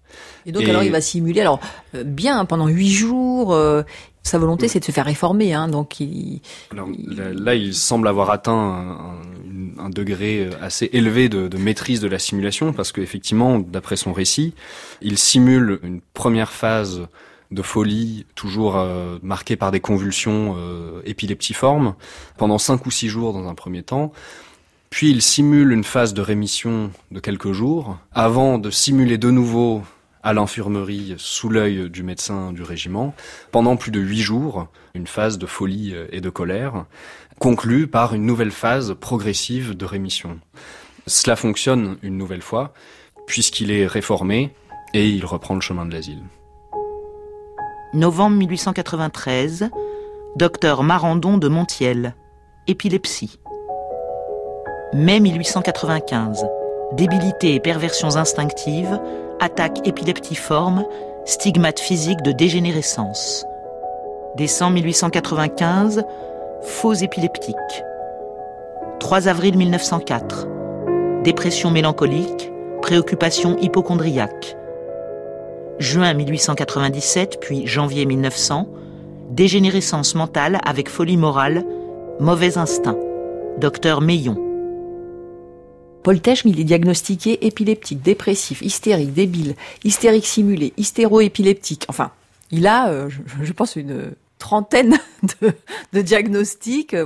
Et 0.46 0.52
donc 0.52 0.68
alors 0.68 0.83
il 0.83 0.92
va 0.92 1.00
simuler, 1.00 1.40
alors 1.40 1.61
euh, 1.94 2.04
bien 2.04 2.44
pendant 2.44 2.68
huit 2.68 2.90
jours, 2.90 3.56
sa 4.22 4.38
volonté 4.38 4.68
c'est 4.68 4.80
de 4.80 4.85
se 4.85 4.92
faire 4.92 5.06
réformer, 5.06 5.54
hein, 5.54 5.68
donc 5.68 6.00
il, 6.00 6.40
Là, 6.72 7.54
il 7.54 7.74
semble 7.74 8.06
avoir 8.06 8.30
atteint 8.30 8.52
un, 8.52 9.20
un 9.78 9.90
degré 9.90 10.46
euh, 10.46 10.50
assez 10.61 10.90
élevé 10.92 11.28
de, 11.28 11.48
de, 11.48 11.59
maîtrise 11.59 12.00
de 12.00 12.09
la 12.09 12.18
simulation 12.18 12.72
parce 12.72 12.92
qu'effectivement, 12.92 13.59
d'après 13.59 13.96
son 13.96 14.12
récit, 14.12 14.54
il 15.00 15.18
simule 15.18 15.80
une 15.83 16.00
première 16.14 16.52
phase 16.52 17.06
de 17.50 17.62
folie, 17.62 18.26
toujours 18.37 18.76
euh, 18.76 19.18
marquée 19.22 19.56
par 19.56 19.72
des 19.72 19.80
convulsions 19.80 20.54
euh, 20.56 21.02
épileptiformes, 21.04 21.94
pendant 22.37 22.59
cinq 22.59 22.87
ou 22.87 22.90
six 22.90 23.09
jours 23.09 23.33
dans 23.33 23.48
un 23.48 23.54
premier 23.54 23.83
temps. 23.83 24.12
Puis 24.90 25.11
il 25.11 25.22
simule 25.22 25.72
une 25.72 25.85
phase 25.85 26.14
de 26.14 26.20
rémission 26.20 26.90
de 27.11 27.20
quelques 27.20 27.53
jours, 27.53 27.96
avant 28.12 28.59
de 28.59 28.70
simuler 28.70 29.18
de 29.18 29.31
nouveau 29.31 29.83
à 30.22 30.35
l'infirmerie 30.35 31.14
sous 31.16 31.48
l'œil 31.48 31.88
du 31.88 32.03
médecin 32.03 32.53
du 32.53 32.62
régiment 32.62 33.14
pendant 33.53 33.76
plus 33.76 33.90
de 33.90 34.00
huit 34.00 34.20
jours, 34.20 34.68
une 34.94 35.07
phase 35.07 35.38
de 35.38 35.46
folie 35.46 35.94
et 36.11 36.20
de 36.20 36.29
colère 36.29 36.85
conclut 37.38 37.87
par 37.87 38.14
une 38.14 38.26
nouvelle 38.26 38.50
phase 38.50 38.94
progressive 39.00 39.74
de 39.74 39.87
rémission. 39.87 40.38
Cela 41.07 41.37
fonctionne 41.37 41.96
une 42.03 42.18
nouvelle 42.18 42.42
fois, 42.42 42.74
puisqu'il 43.26 43.70
est 43.70 43.87
réformé 43.87 44.55
et 44.92 45.09
il 45.09 45.24
reprend 45.24 45.55
le 45.55 45.62
chemin 45.62 45.87
de 45.87 45.92
l'asile. 45.94 46.22
Novembre 47.94 48.37
1893, 48.37 49.70
docteur 50.37 50.83
Marandon 50.83 51.38
de 51.38 51.48
Montiel, 51.48 52.14
épilepsie. 52.66 53.39
Mai 54.92 55.20
1895, 55.20 56.44
débilité 56.94 57.55
et 57.55 57.61
perversions 57.61 58.16
instinctives, 58.16 58.98
attaque 59.38 59.87
épileptiforme, 59.87 60.85
stigmate 61.24 61.79
physique 61.79 62.20
de 62.22 62.33
dégénérescence. 62.33 63.46
Décembre 64.37 64.74
1895, 64.74 66.03
faux 66.62 66.94
épileptique. 66.94 67.55
3 68.98 69.29
avril 69.29 69.57
1904. 69.57 70.48
Dépression 71.22 71.70
mélancolique, 71.70 72.50
préoccupation 72.83 73.57
hypochondriaque. 73.59 74.57
Juin 75.79 76.14
1897, 76.14 77.38
puis 77.40 77.64
janvier 77.68 78.07
1900. 78.07 78.66
Dégénérescence 79.31 80.16
mentale 80.16 80.59
avec 80.66 80.88
folie 80.88 81.16
morale, 81.16 81.64
mauvais 82.18 82.59
instinct. 82.59 82.98
Docteur 83.59 84.00
Meillon. 84.00 84.49
Paul 86.02 86.20
Tesch, 86.20 86.42
il 86.44 86.58
est 86.58 86.64
diagnostiqué 86.64 87.46
épileptique, 87.46 88.02
dépressif, 88.02 88.62
hystérique, 88.62 89.12
débile, 89.12 89.54
hystérique 89.84 90.26
simulé, 90.26 90.72
hystéroépileptique. 90.76 91.84
Enfin, 91.88 92.10
il 92.50 92.66
a, 92.66 92.88
euh, 92.88 93.10
je 93.42 93.52
pense, 93.52 93.76
une 93.76 94.12
trentaine 94.38 94.98
de, 95.92 96.00
diagnostics. 96.00 96.96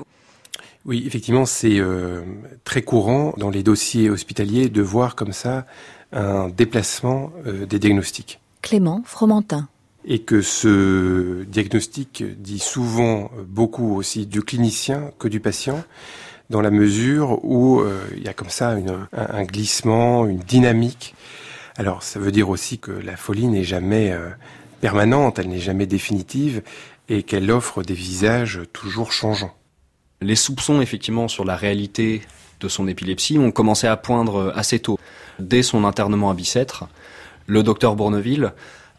Oui, 0.84 1.02
effectivement, 1.06 1.46
c'est 1.46 1.78
euh, 1.78 2.22
très 2.64 2.82
courant 2.82 3.34
dans 3.36 3.50
les 3.50 3.62
dossiers 3.62 4.10
hospitaliers 4.10 4.68
de 4.68 4.82
voir 4.82 5.16
comme 5.16 5.32
ça 5.32 5.66
un 6.12 6.48
déplacement 6.48 7.32
euh, 7.46 7.66
des 7.66 7.78
diagnostics. 7.78 8.40
Clément 8.62 9.02
Fromentin. 9.04 9.68
Et 10.06 10.20
que 10.20 10.42
ce 10.42 11.44
diagnostic 11.44 12.22
dit 12.38 12.58
souvent 12.58 13.30
beaucoup 13.46 13.96
aussi 13.96 14.26
du 14.26 14.42
clinicien 14.42 15.10
que 15.18 15.28
du 15.28 15.40
patient, 15.40 15.82
dans 16.50 16.60
la 16.60 16.70
mesure 16.70 17.44
où 17.44 17.80
euh, 17.80 18.04
il 18.16 18.22
y 18.22 18.28
a 18.28 18.34
comme 18.34 18.50
ça 18.50 18.70
un, 18.70 19.08
un, 19.12 19.44
glissement, 19.44 20.26
une 20.26 20.38
dynamique. 20.38 21.14
Alors 21.76 22.02
ça 22.02 22.20
veut 22.20 22.32
dire 22.32 22.48
aussi 22.48 22.78
que 22.78 22.92
la 22.92 23.16
folie 23.16 23.48
n'est 23.48 23.64
jamais 23.64 24.16
permanente, 24.80 25.38
elle 25.38 25.48
n'est 25.48 25.58
jamais 25.58 25.86
définitive, 25.86 26.62
et 27.08 27.22
qu'elle 27.22 27.50
offre 27.50 27.82
des 27.82 27.94
visages 27.94 28.60
toujours 28.72 29.12
changeants. 29.12 29.54
Les 30.20 30.36
soupçons 30.36 30.80
effectivement 30.80 31.28
sur 31.28 31.44
la 31.44 31.56
réalité 31.56 32.22
de 32.60 32.68
son 32.68 32.88
épilepsie 32.88 33.38
ont 33.38 33.50
commencé 33.50 33.86
à 33.86 33.96
poindre 33.96 34.52
assez 34.56 34.78
tôt. 34.78 34.98
Dès 35.38 35.62
son 35.62 35.84
internement 35.84 36.30
à 36.30 36.34
Bicêtre, 36.34 36.88
le 37.46 37.62
docteur 37.62 37.96
Bourneville, 37.96 38.52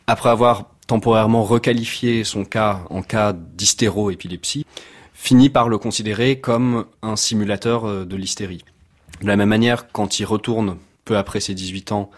après 0.08 0.30
avoir 0.30 0.70
temporairement 0.88 1.44
requalifié 1.44 2.24
son 2.24 2.46
cas 2.46 2.82
en 2.90 3.02
cas 3.02 3.34
d'hystéroépilepsie, 3.34 4.66
finit 5.26 5.50
par 5.50 5.70
le 5.70 5.78
considérer 5.78 6.40
comme 6.40 6.86
un 7.02 7.16
simulateur 7.16 7.86
euh, 7.86 8.06
de 8.06 8.16
l'hystérie. 8.16 8.64
De 9.22 9.28
la 9.28 9.36
même 9.36 9.50
manière, 9.50 9.92
quand 9.92 10.20
il 10.20 10.26
retourne, 10.26 10.78
peu 11.04 11.18
après 11.18 11.40
ses 11.40 11.54
18 11.54 11.92
ans, 11.92 12.12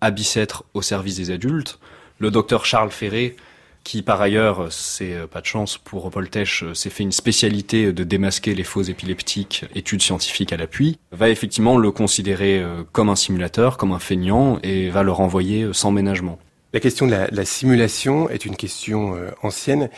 à 0.00 0.10
Bicêtre 0.10 0.64
au 0.74 0.82
service 0.82 1.16
des 1.16 1.30
adultes, 1.30 1.78
le 2.18 2.30
docteur 2.30 2.64
Charles 2.64 2.90
Ferré 2.90 3.36
qui 3.84 4.02
par 4.02 4.20
ailleurs, 4.20 4.70
c'est 4.70 5.14
euh, 5.14 5.26
pas 5.26 5.40
de 5.40 5.46
chance 5.46 5.78
pour 5.78 6.10
euh, 6.14 6.74
s'est 6.74 6.90
fait 6.90 7.02
une 7.02 7.12
spécialité 7.12 7.92
de 7.92 8.04
démasquer 8.04 8.54
les 8.54 8.64
faux 8.64 8.82
épileptiques, 8.82 9.64
études 9.74 10.02
scientifiques 10.02 10.52
à 10.52 10.56
l'appui, 10.56 10.98
va 11.12 11.28
effectivement 11.28 11.78
le 11.78 11.90
considérer 11.90 12.60
euh, 12.60 12.82
comme 12.92 13.08
un 13.08 13.16
simulateur, 13.16 13.76
comme 13.76 13.92
un 13.92 13.98
feignant, 13.98 14.58
et 14.62 14.90
va 14.90 15.02
le 15.02 15.12
renvoyer 15.12 15.72
sans 15.72 15.90
ménagement. 15.90 16.38
La 16.72 16.80
question 16.80 17.06
de 17.06 17.16
la, 17.30 17.44
simulation 17.44 18.30
est 18.30 18.44
une 18.44 18.54
question 18.54 19.16
ancienne 19.42 19.90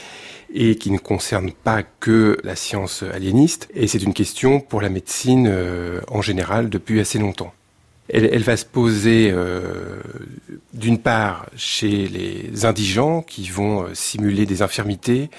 et 0.55 0.77
qui 0.77 0.91
ne 0.91 0.99
concerne 0.99 1.53
pas 1.53 1.83
que 1.83 2.39
la 2.45 2.57
science 2.57 3.03
aliéniste, 3.03 3.69
et 3.75 3.87
c'est 3.87 4.03
une 4.03 4.15
question 4.15 4.59
pour 4.61 4.81
la 4.81 4.89
médecine 4.89 5.55
en 6.09 6.23
général 6.23 6.71
depuis 6.71 6.99
assez 6.99 7.19
longtemps. 7.19 7.53
Elle, 8.09 8.43
va 8.43 8.57
se 8.57 8.65
poser 8.65 9.31
euh, 9.31 10.01
d'une 10.75 10.99
part 10.99 11.47
chez 11.57 12.09
les 12.09 12.65
indigents 12.65 13.23
qui 13.23 13.49
vont 13.49 13.85
euh, 13.85 13.95
simuler 13.95 14.45
des 14.45 14.61
infirmités 14.61 15.31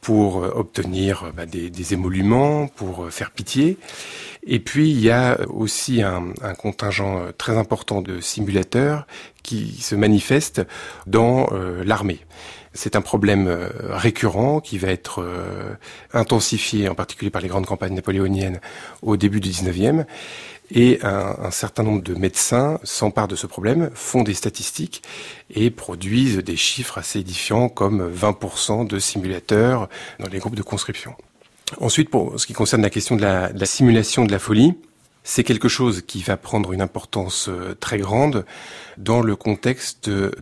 pour 0.00 0.42
euh, 0.42 0.52
obtenir 0.54 1.32
bah, 1.36 1.46
des, 1.46 1.92
émoluments, 1.92 2.68
pour 2.68 3.10
faire 3.10 3.32
pitié. 3.32 3.76
Et 4.46 4.60
puis 4.60 4.90
il 4.90 5.00
y 5.00 5.10
a 5.10 5.40
aussi 5.50 6.00
un, 6.00 6.32
un 6.42 6.54
contingent 6.54 7.26
très 7.38 7.56
important 7.58 8.02
de 8.02 8.20
simulateurs 8.20 9.06
qui 9.42 9.80
se 9.80 9.94
manifestent 9.94 10.62
dans 11.06 11.48
l'armée. 11.84 12.20
C'est 12.74 12.96
un 12.96 13.02
problème 13.02 13.46
euh, 13.48 13.68
récurrent 13.90 14.60
qui 14.60 14.78
va 14.78 14.88
être 14.88 15.22
euh, 15.22 15.74
intensifié 16.12 16.88
en 16.88 16.94
particulier 16.94 17.30
par 17.30 17.42
les 17.42 17.48
grandes 17.48 17.66
campagnes 17.66 17.94
napoléoniennes 17.94 18.60
au 19.02 19.16
début 19.16 19.40
du 19.40 19.50
19e. 19.50 20.04
Et 20.74 21.00
un, 21.02 21.50
certain 21.50 21.82
nombre 21.82 22.02
de 22.02 22.14
médecins 22.14 22.78
s'emparent 22.82 23.28
de 23.28 23.36
ce 23.36 23.46
problème, 23.46 23.90
font 23.94 24.22
des 24.22 24.32
statistiques 24.32 25.02
et 25.50 25.70
produisent 25.70 26.38
des 26.38 26.56
chiffres 26.56 26.96
assez 26.96 27.18
édifiants 27.18 27.68
comme 27.68 28.10
20% 28.10 28.86
de 28.86 28.98
simulateurs 28.98 29.90
dans 30.18 30.28
les 30.28 30.38
groupes 30.38 30.54
de 30.54 30.62
conscription. 30.62 31.14
Ensuite, 31.78 32.08
pour 32.08 32.40
ce 32.40 32.46
qui 32.46 32.54
concerne 32.54 32.80
la 32.80 32.88
question 32.88 33.16
de 33.16 33.22
la 33.22 33.66
simulation 33.66 34.24
de 34.24 34.32
la 34.32 34.38
folie, 34.38 34.74
c'est 35.24 35.44
quelque 35.44 35.68
chose 35.68 36.02
qui 36.02 36.22
va 36.22 36.36
prendre 36.36 36.72
une 36.72 36.80
importance 36.80 37.48
euh, 37.48 37.74
très 37.78 37.98
grande 37.98 38.44
dans 38.98 39.20
le 39.20 39.36
contexte 39.36 40.08
de, 40.08 40.32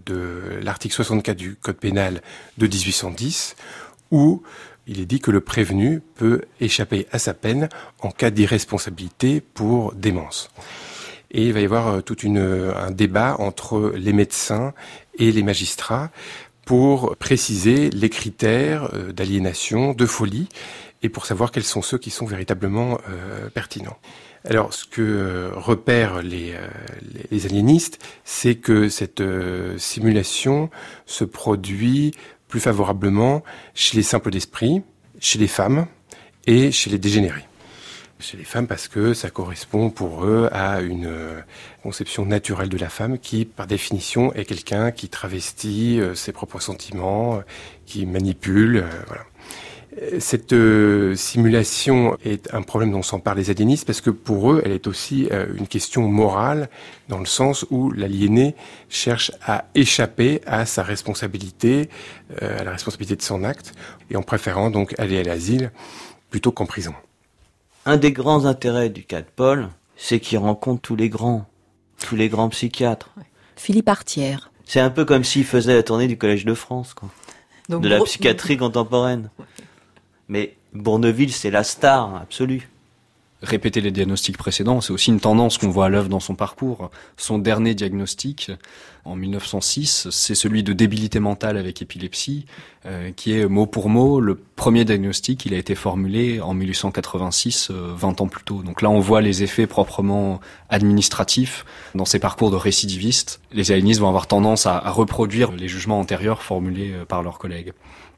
l'article 0.63 0.95
64 0.95 1.37
du 1.37 1.57
Code 1.57 1.77
pénal 1.77 2.23
de 2.59 2.67
1810, 2.67 3.57
où 4.11 4.43
il 4.87 5.01
est 5.01 5.07
dit 5.07 5.21
que 5.21 5.31
le 5.31 5.41
prévenu 5.41 6.01
peut 6.17 6.43
échapper 6.61 7.07
à 7.13 7.19
sa 7.19 7.35
peine 7.35 7.69
en 8.01 8.11
cas 8.11 8.31
d'irresponsabilité 8.31 9.41
pour 9.41 9.93
démence. 9.95 10.51
Et 11.31 11.47
il 11.47 11.53
va 11.53 11.61
y 11.61 11.65
avoir 11.65 11.89
euh, 11.89 12.01
tout 12.01 12.21
une, 12.21 12.39
un 12.75 12.91
débat 12.91 13.37
entre 13.39 13.93
les 13.97 14.13
médecins 14.13 14.73
et 15.19 15.31
les 15.31 15.43
magistrats 15.43 16.11
pour 16.65 17.17
préciser 17.17 17.91
les 17.91 18.09
critères 18.09 18.95
euh, 18.95 19.13
d'aliénation, 19.13 19.93
de 19.93 20.07
folie, 20.07 20.49
et 21.03 21.09
pour 21.09 21.27
savoir 21.27 21.51
quels 21.51 21.65
sont 21.65 21.83
ceux 21.83 21.99
qui 21.99 22.11
sont 22.11 22.27
véritablement 22.27 22.99
euh, 23.09 23.49
pertinents. 23.51 23.99
Alors, 24.49 24.73
ce 24.73 24.87
que 24.87 25.03
euh, 25.03 25.51
repèrent 25.55 26.23
les, 26.23 26.55
euh, 26.55 26.67
les 27.31 27.45
aliénistes, 27.45 28.03
c'est 28.25 28.55
que 28.55 28.89
cette 28.89 29.21
euh, 29.21 29.77
simulation 29.77 30.71
se 31.05 31.25
produit 31.25 32.13
plus 32.49 32.61
favorablement 32.61 33.43
chez 33.75 33.99
les 33.99 34.03
simples 34.03 34.31
d'esprit, 34.31 34.83
chez 35.21 35.39
les 35.39 35.47
femmes 35.47 35.87
et 36.47 36.73
chez 36.73 36.89
les 36.89 36.99
dégénérés. 36.99 37.45
Chez 38.19 38.39
les 38.39 38.45
femmes 38.45 38.67
parce 38.67 38.89
que 38.89 39.15
ça 39.15 39.31
correspond 39.31 39.91
pour 39.91 40.25
eux 40.25 40.49
à 40.53 40.81
une 40.81 41.11
conception 41.83 42.27
naturelle 42.27 42.69
de 42.69 42.77
la 42.77 42.91
femme 42.91 43.19
qui, 43.19 43.47
par 43.47 43.67
définition, 43.67 44.33
est 44.35 44.45
quelqu'un 44.45 44.91
qui 44.91 45.09
travestit 45.09 46.01
ses 46.15 46.33
propres 46.33 46.61
sentiments, 46.61 47.43
qui 47.87 48.05
manipule. 48.05 48.85
Cette 50.19 50.55
euh, 50.55 51.15
simulation 51.15 52.17
est 52.25 52.55
un 52.55 52.63
problème 52.63 52.91
dont 52.91 53.03
s'emparent 53.03 53.35
les 53.35 53.51
aliénistes 53.51 53.87
parce 53.87 54.01
que 54.01 54.09
pour 54.09 54.51
eux, 54.51 54.63
elle 54.65 54.73
est 54.73 54.87
aussi 54.87 55.29
euh, 55.31 55.47
une 55.59 55.67
question 55.67 56.09
morale 56.09 56.71
dans 57.09 57.19
le 57.19 57.27
sens 57.27 57.67
où 57.71 57.91
l'aliéné 57.91 58.55
cherche 58.89 59.31
à 59.45 59.67
échapper 59.75 60.41
à 60.47 60.65
sa 60.65 60.83
responsabilité, 60.83 61.91
euh, 62.41 62.61
à 62.61 62.65
la 62.65 62.71
responsabilité 62.71 63.15
de 63.17 63.23
son 63.23 63.45
acte, 63.45 63.75
et 64.11 64.17
en 64.17 64.23
préférant 64.23 64.71
donc 64.71 64.99
aller 64.99 65.19
à 65.19 65.23
l'asile 65.23 65.71
plutôt 66.31 66.51
qu'en 66.51 66.67
prison. 66.67 66.95
Un 67.85 67.99
des 67.99 68.13
grands 68.13 68.47
intérêts 68.47 68.89
du 68.89 69.05
cas 69.05 69.21
de 69.21 69.29
Paul, 69.37 69.69
c'est 69.97 70.19
qu'il 70.19 70.39
rencontre 70.39 70.81
tous 70.81 70.97
les 70.97 71.11
grands, 71.11 71.45
tous 71.99 72.17
les 72.17 72.31
grands 72.31 72.49
psychiatres. 72.49 73.11
Philippe 73.57 73.89
Artière. 73.91 74.51
C'est 74.65 74.81
un 74.81 74.91
peu 74.91 75.05
comme 75.05 75.25
s'il 75.25 75.45
faisait 75.45 75.75
la 75.75 75.83
tournée 75.83 76.09
du 76.09 76.17
Collège 76.17 76.47
de 76.47 76.55
France, 76.55 76.95
quoi. 76.95 77.11
Donc, 77.69 77.83
de 77.83 77.89
la 77.89 78.01
psychiatrie 78.01 78.57
contemporaine. 78.57 79.31
Mais 80.31 80.55
Bourneville, 80.73 81.33
c'est 81.33 81.51
la 81.51 81.65
star 81.65 82.15
absolue. 82.15 82.71
Répéter 83.43 83.81
les 83.81 83.91
diagnostics 83.91 84.37
précédents, 84.37 84.81
c'est 84.81 84.93
aussi 84.93 85.11
une 85.11 85.19
tendance 85.19 85.59
qu'on 85.59 85.71
voit 85.71 85.87
à 85.87 85.89
l'œuvre 85.89 86.09
dans 86.09 86.21
son 86.21 86.37
parcours. 86.37 86.91
Son 87.17 87.39
dernier 87.39 87.75
diagnostic, 87.75 88.53
en 89.05 89.17
1906, 89.17 90.09
c'est 90.11 90.35
celui 90.37 90.63
de 90.63 90.73
débilité 90.73 91.19
mentale 91.19 91.57
avec 91.57 91.83
épilepsie, 91.83 92.45
euh, 92.87 93.11
qui 93.11 93.33
est 93.33 93.47
mot 93.49 93.67
pour 93.67 93.89
mot 93.89 94.21
le 94.21 94.37
premier 94.37 94.85
diagnostic. 94.85 95.47
Il 95.47 95.55
a 95.55 95.57
été 95.57 95.75
formulé 95.75 96.41
en 96.41 96.55
1886, 96.55 97.71
euh, 97.71 97.93
20 97.97 98.21
ans 98.21 98.29
plus 98.29 98.45
tôt. 98.45 98.63
Donc 98.63 98.83
là, 98.83 98.91
on 98.91 99.01
voit 99.01 99.23
les 99.23 99.43
effets 99.43 99.67
proprement 99.67 100.41
administratifs 100.69 101.65
dans 101.97 102.05
ces 102.05 102.21
parcours 102.21 102.53
de 102.53 102.57
récidivistes. 102.57 103.41
Les 103.53 103.73
aliénistes 103.73 104.01
vont 104.01 104.09
avoir 104.09 104.29
tendance 104.29 104.67
à, 104.67 104.77
à 104.77 104.91
reproduire 104.91 105.51
les 105.51 105.67
jugements 105.67 105.99
antérieurs 105.99 106.43
formulés 106.43 106.93
euh, 106.93 107.05
par 107.05 107.25
leurs 107.25 107.39
collègues. 107.39 107.73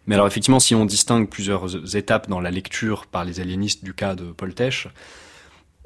Mais 0.06 0.14
alors 0.14 0.26
effectivement, 0.26 0.60
si 0.60 0.74
on 0.74 0.84
distingue 0.84 1.28
plusieurs 1.28 1.96
étapes 1.96 2.28
dans 2.28 2.40
la 2.40 2.50
lecture 2.50 3.06
par 3.06 3.24
les 3.24 3.40
aliénistes 3.40 3.84
du 3.84 3.94
cas 3.94 4.14
de 4.14 4.24
Paul 4.32 4.54
Tesch, 4.54 4.88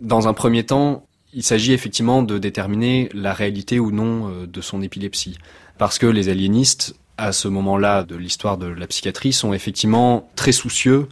dans 0.00 0.28
un 0.28 0.34
premier 0.34 0.64
temps, 0.64 1.06
il 1.32 1.42
s'agit 1.42 1.72
effectivement 1.72 2.22
de 2.22 2.38
déterminer 2.38 3.10
la 3.12 3.32
réalité 3.32 3.78
ou 3.78 3.90
non 3.90 4.28
euh, 4.28 4.46
de 4.46 4.60
son 4.60 4.82
épilepsie. 4.82 5.36
Parce 5.78 5.98
que 5.98 6.06
les 6.06 6.28
aliénistes, 6.28 6.96
à 7.18 7.32
ce 7.32 7.48
moment-là 7.48 8.04
de 8.04 8.16
l'histoire 8.16 8.56
de 8.56 8.66
la 8.66 8.86
psychiatrie, 8.86 9.32
sont 9.32 9.52
effectivement 9.52 10.30
très 10.36 10.52
soucieux 10.52 11.08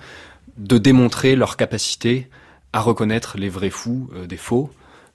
de 0.56 0.78
démontrer 0.78 1.36
leur 1.36 1.56
capacité 1.56 2.28
à 2.72 2.80
reconnaître 2.80 3.36
les 3.36 3.48
vrais 3.48 3.70
fous 3.70 4.08
euh, 4.14 4.26
des 4.26 4.36
faux. 4.36 4.70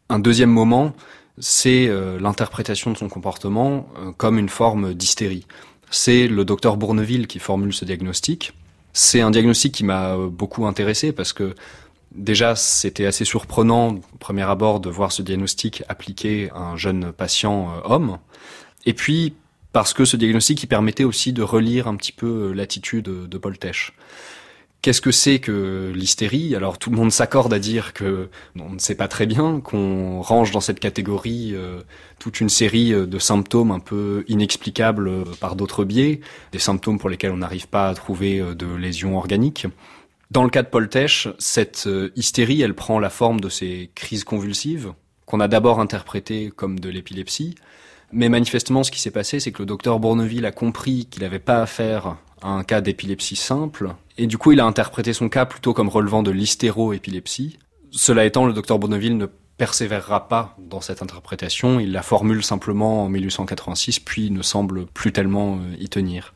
Un 0.10 0.20
deuxième 0.20 0.52
moment, 0.52 0.94
c'est 1.40 1.88
euh, 1.88 2.20
l'interprétation 2.20 2.92
de 2.92 2.98
son 2.98 3.10
comportement 3.10 3.88
comme 4.18 4.38
une 4.38 4.50
forme 4.50 4.94
d'hystérie. 4.94 5.46
C'est 5.92 6.28
le 6.28 6.46
docteur 6.46 6.78
Bourneville 6.78 7.28
qui 7.28 7.40
formule 7.40 7.74
ce 7.74 7.86
diagnostic. 7.86 8.54
C'est 8.94 9.22
un 9.22 9.32
diagnostic 9.32 9.74
qui 9.74 9.84
m'a 9.84 10.16
euh, 10.16 10.30
beaucoup 10.30 10.66
intéressé 10.66 11.12
parce 11.12 11.34
que 11.34 11.56
déjà 12.14 12.56
c'était 12.56 13.06
assez 13.06 13.26
surprenant 13.26 13.96
au 13.96 14.18
premier 14.20 14.44
abord 14.44 14.80
de 14.80 14.90
voir 14.90 15.12
ce 15.12 15.22
diagnostic 15.22 15.84
appliqué 15.88 16.50
à 16.54 16.60
un 16.60 16.78
jeune 16.78 17.12
patient 17.12 17.70
euh, 17.70 17.82
homme. 17.86 18.18
Et 18.86 18.94
puis 18.94 19.34
parce 19.72 19.94
que 19.94 20.06
ce 20.06 20.18
diagnostic 20.18 20.62
il 20.64 20.68
permettait 20.68 21.04
aussi 21.04 21.34
de 21.34 21.44
relire 21.44 21.88
un 21.88 21.96
petit 21.96 22.12
peu 22.12 22.50
euh, 22.50 22.54
l'attitude 22.54 23.06
de, 23.06 23.28
de 23.28 23.38
Paul 23.38 23.58
Tesch. 23.58 23.94
Qu'est-ce 24.82 25.02
que 25.02 25.12
c'est 25.12 25.40
que 25.40 25.92
l'hystérie? 25.94 26.56
Alors 26.56 26.78
tout 26.78 26.90
le 26.90 26.96
monde 26.96 27.12
s'accorde 27.12 27.54
à 27.54 27.60
dire 27.60 27.92
que 27.92 28.30
on 28.58 28.70
ne 28.70 28.80
sait 28.80 28.96
pas 28.96 29.10
très 29.10 29.26
bien, 29.26 29.60
qu'on 29.60 30.22
range 30.22 30.52
dans 30.52 30.62
cette 30.62 30.80
catégorie 30.80 31.52
euh, 31.54 31.82
toute 32.18 32.40
une 32.40 32.48
série 32.48 32.94
euh, 32.94 33.06
de 33.06 33.20
symptômes 33.20 33.72
un 33.72 33.80
peu 33.80 34.24
inexplicables 34.30 35.10
euh, 35.10 35.24
par 35.42 35.58
d'autres 35.58 35.84
biais, 35.84 36.22
des 36.54 36.60
symptômes 36.60 36.98
pour 36.98 37.10
lesquels 37.10 37.32
on 37.32 37.38
n'arrive 37.38 37.68
pas 37.68 37.90
à 37.90 37.94
trouver 37.94 38.42
de 38.56 38.74
lésions 38.74 39.18
organiques. 39.18 39.68
Dans 40.32 40.44
le 40.44 40.50
cas 40.50 40.64
de 40.64 40.70
Paul 40.70 40.88
Tesch, 40.88 41.28
cette 41.40 41.90
hystérie, 42.16 42.62
elle 42.62 42.76
prend 42.76 43.00
la 43.00 43.10
forme 43.10 43.42
de 43.42 43.50
ces 43.50 43.92
crises 43.96 44.24
convulsives 44.24 44.94
qu'on 45.26 45.42
a 45.42 45.48
d'abord 45.48 45.80
interprétées 45.80 46.52
comme 46.56 46.80
de 46.80 46.90
l'épilepsie, 46.90 47.56
mais 48.12 48.30
manifestement, 48.30 48.84
ce 48.84 48.92
qui 48.92 49.00
s'est 49.00 49.12
passé, 49.12 49.40
c'est 49.40 49.52
que 49.52 49.62
le 49.62 49.68
docteur 49.68 50.00
Bourneville 50.00 50.46
a 50.46 50.52
compris 50.52 51.06
qu'il 51.06 51.22
n'avait 51.22 51.40
pas 51.40 51.62
affaire 51.62 52.18
un 52.42 52.64
cas 52.64 52.82
d'épilepsie 52.82 53.36
simple, 53.36 53.90
et 54.18 54.28
du 54.28 54.38
coup, 54.38 54.52
il 54.52 54.60
a 54.60 54.66
interprété 54.66 55.14
son 55.14 55.30
cas 55.30 55.46
plutôt 55.46 55.74
comme 55.74 55.90
relevant 55.90 56.24
de 56.24 56.32
l'hystéroépilepsie. 56.32 57.60
Cela 57.92 58.26
étant, 58.26 58.46
le 58.46 58.54
docteur 58.54 58.80
Bourneville 58.80 59.18
ne 59.18 59.28
persévérera 59.58 60.28
pas 60.28 60.56
dans 60.58 60.82
cette 60.82 61.02
interprétation, 61.02 61.80
il 61.80 61.92
la 61.92 62.02
formule 62.02 62.44
simplement 62.44 63.04
en 63.04 63.10
1886, 63.10 64.00
puis 64.00 64.32
ne 64.32 64.42
semble 64.42 64.86
plus 64.88 65.12
tellement 65.12 65.58
euh, 65.58 65.76
y 65.80 65.90
tenir. 65.90 66.34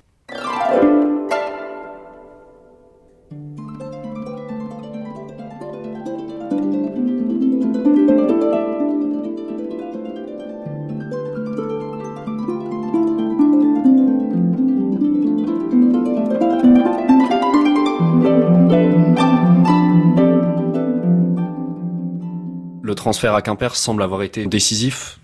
Transfert 23.04 23.36
à 23.36 23.42
Quimper 23.42 23.76
semble 23.76 24.02
avoir 24.02 24.24
été 24.24 24.46
décisif. 24.46 25.20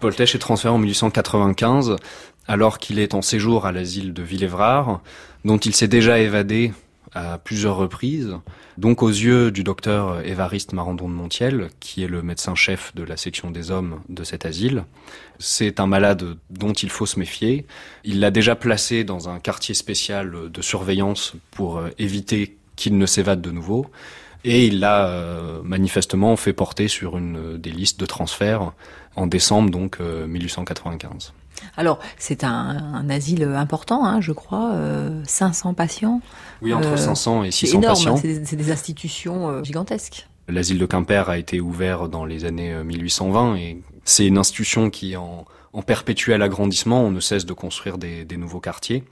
Paul 0.00 0.14
Tesch 0.14 0.34
est 0.34 0.38
transféré 0.38 0.72
en 0.72 0.78
1895, 0.78 1.96
alors 2.46 2.78
qu'il 2.78 2.98
est 2.98 3.12
en 3.12 3.20
séjour 3.20 3.66
à 3.66 3.72
l'asile 3.72 4.14
de 4.14 4.22
Villévrard, 4.22 5.02
dont 5.44 5.58
il 5.58 5.74
s'est 5.74 5.88
déjà 5.88 6.20
évadé 6.20 6.72
à 7.12 7.36
plusieurs 7.36 7.76
reprises. 7.76 8.34
Donc 8.78 9.02
aux 9.02 9.10
yeux 9.10 9.50
du 9.50 9.62
docteur 9.62 10.24
Évariste 10.24 10.72
Marandon 10.72 11.06
de 11.06 11.12
Montiel, 11.12 11.68
qui 11.80 12.02
est 12.02 12.08
le 12.08 12.22
médecin-chef 12.22 12.94
de 12.94 13.02
la 13.02 13.18
section 13.18 13.50
des 13.50 13.70
hommes 13.70 14.00
de 14.08 14.24
cet 14.24 14.46
asile, 14.46 14.84
c'est 15.38 15.80
un 15.80 15.86
malade 15.86 16.38
dont 16.48 16.72
il 16.72 16.88
faut 16.88 17.04
se 17.04 17.18
méfier. 17.18 17.66
Il 18.04 18.20
l'a 18.20 18.30
déjà 18.30 18.56
placé 18.56 19.04
dans 19.04 19.28
un 19.28 19.38
quartier 19.38 19.74
spécial 19.74 20.50
de 20.50 20.62
surveillance 20.62 21.34
pour 21.50 21.76
euh, 21.76 21.90
éviter 21.98 22.56
qu'il 22.74 22.96
ne 22.96 23.04
s'évade 23.04 23.42
de 23.42 23.50
nouveau. 23.50 23.90
Et 24.50 24.66
il 24.66 24.80
l'a 24.80 25.08
euh, 25.08 25.60
manifestement 25.62 26.34
fait 26.36 26.54
porter 26.54 26.88
sur 26.88 27.18
une 27.18 27.36
euh, 27.36 27.58
des 27.58 27.70
listes 27.70 28.00
de 28.00 28.06
transfert 28.06 28.72
en 29.14 29.26
décembre 29.26 29.70
donc 29.70 29.98
euh, 30.00 30.26
1895. 30.26 31.32
Alors, 31.76 31.98
c'est 32.18 32.44
un, 32.44 32.50
un 32.94 33.10
asile 33.10 33.42
important, 33.42 34.04
hein, 34.06 34.20
je 34.20 34.32
crois, 34.32 34.70
euh, 34.74 35.20
500 35.26 35.74
patients. 35.74 36.20
Oui, 36.62 36.72
entre 36.72 36.88
Euh, 36.92 36.96
500 36.96 37.42
et 37.44 37.50
C'est 37.50 37.66
600 37.66 37.78
énorme, 37.78 37.94
patients. 37.94 38.16
c'est 38.16 38.28
des, 38.38 38.44
c'est 38.44 38.56
des 38.56 38.70
institutions 38.70 39.48
euh, 39.48 39.62
gigantesques. 39.64 40.28
L'asile 40.48 40.78
de 40.78 40.86
Quimper 40.86 41.28
a 41.28 41.36
été 41.36 41.60
ouvert 41.60 42.08
dans 42.08 42.24
les 42.24 42.44
années 42.44 42.72
euh, 42.72 42.84
1820 42.84 43.56
et 43.56 43.82
c'est 44.04 44.26
une 44.26 44.38
institution 44.38 44.88
qui 44.88 45.12
est 45.12 45.16
en, 45.16 45.44
en 45.72 45.82
perpétuel 45.82 46.40
agrandissement. 46.42 47.02
On 47.02 47.10
ne 47.10 47.20
cesse 47.20 47.44
de 47.44 47.52
construire 47.52 47.98
des, 47.98 48.24
des 48.24 48.36
nouveaux 48.38 48.60
quartiers. 48.60 49.04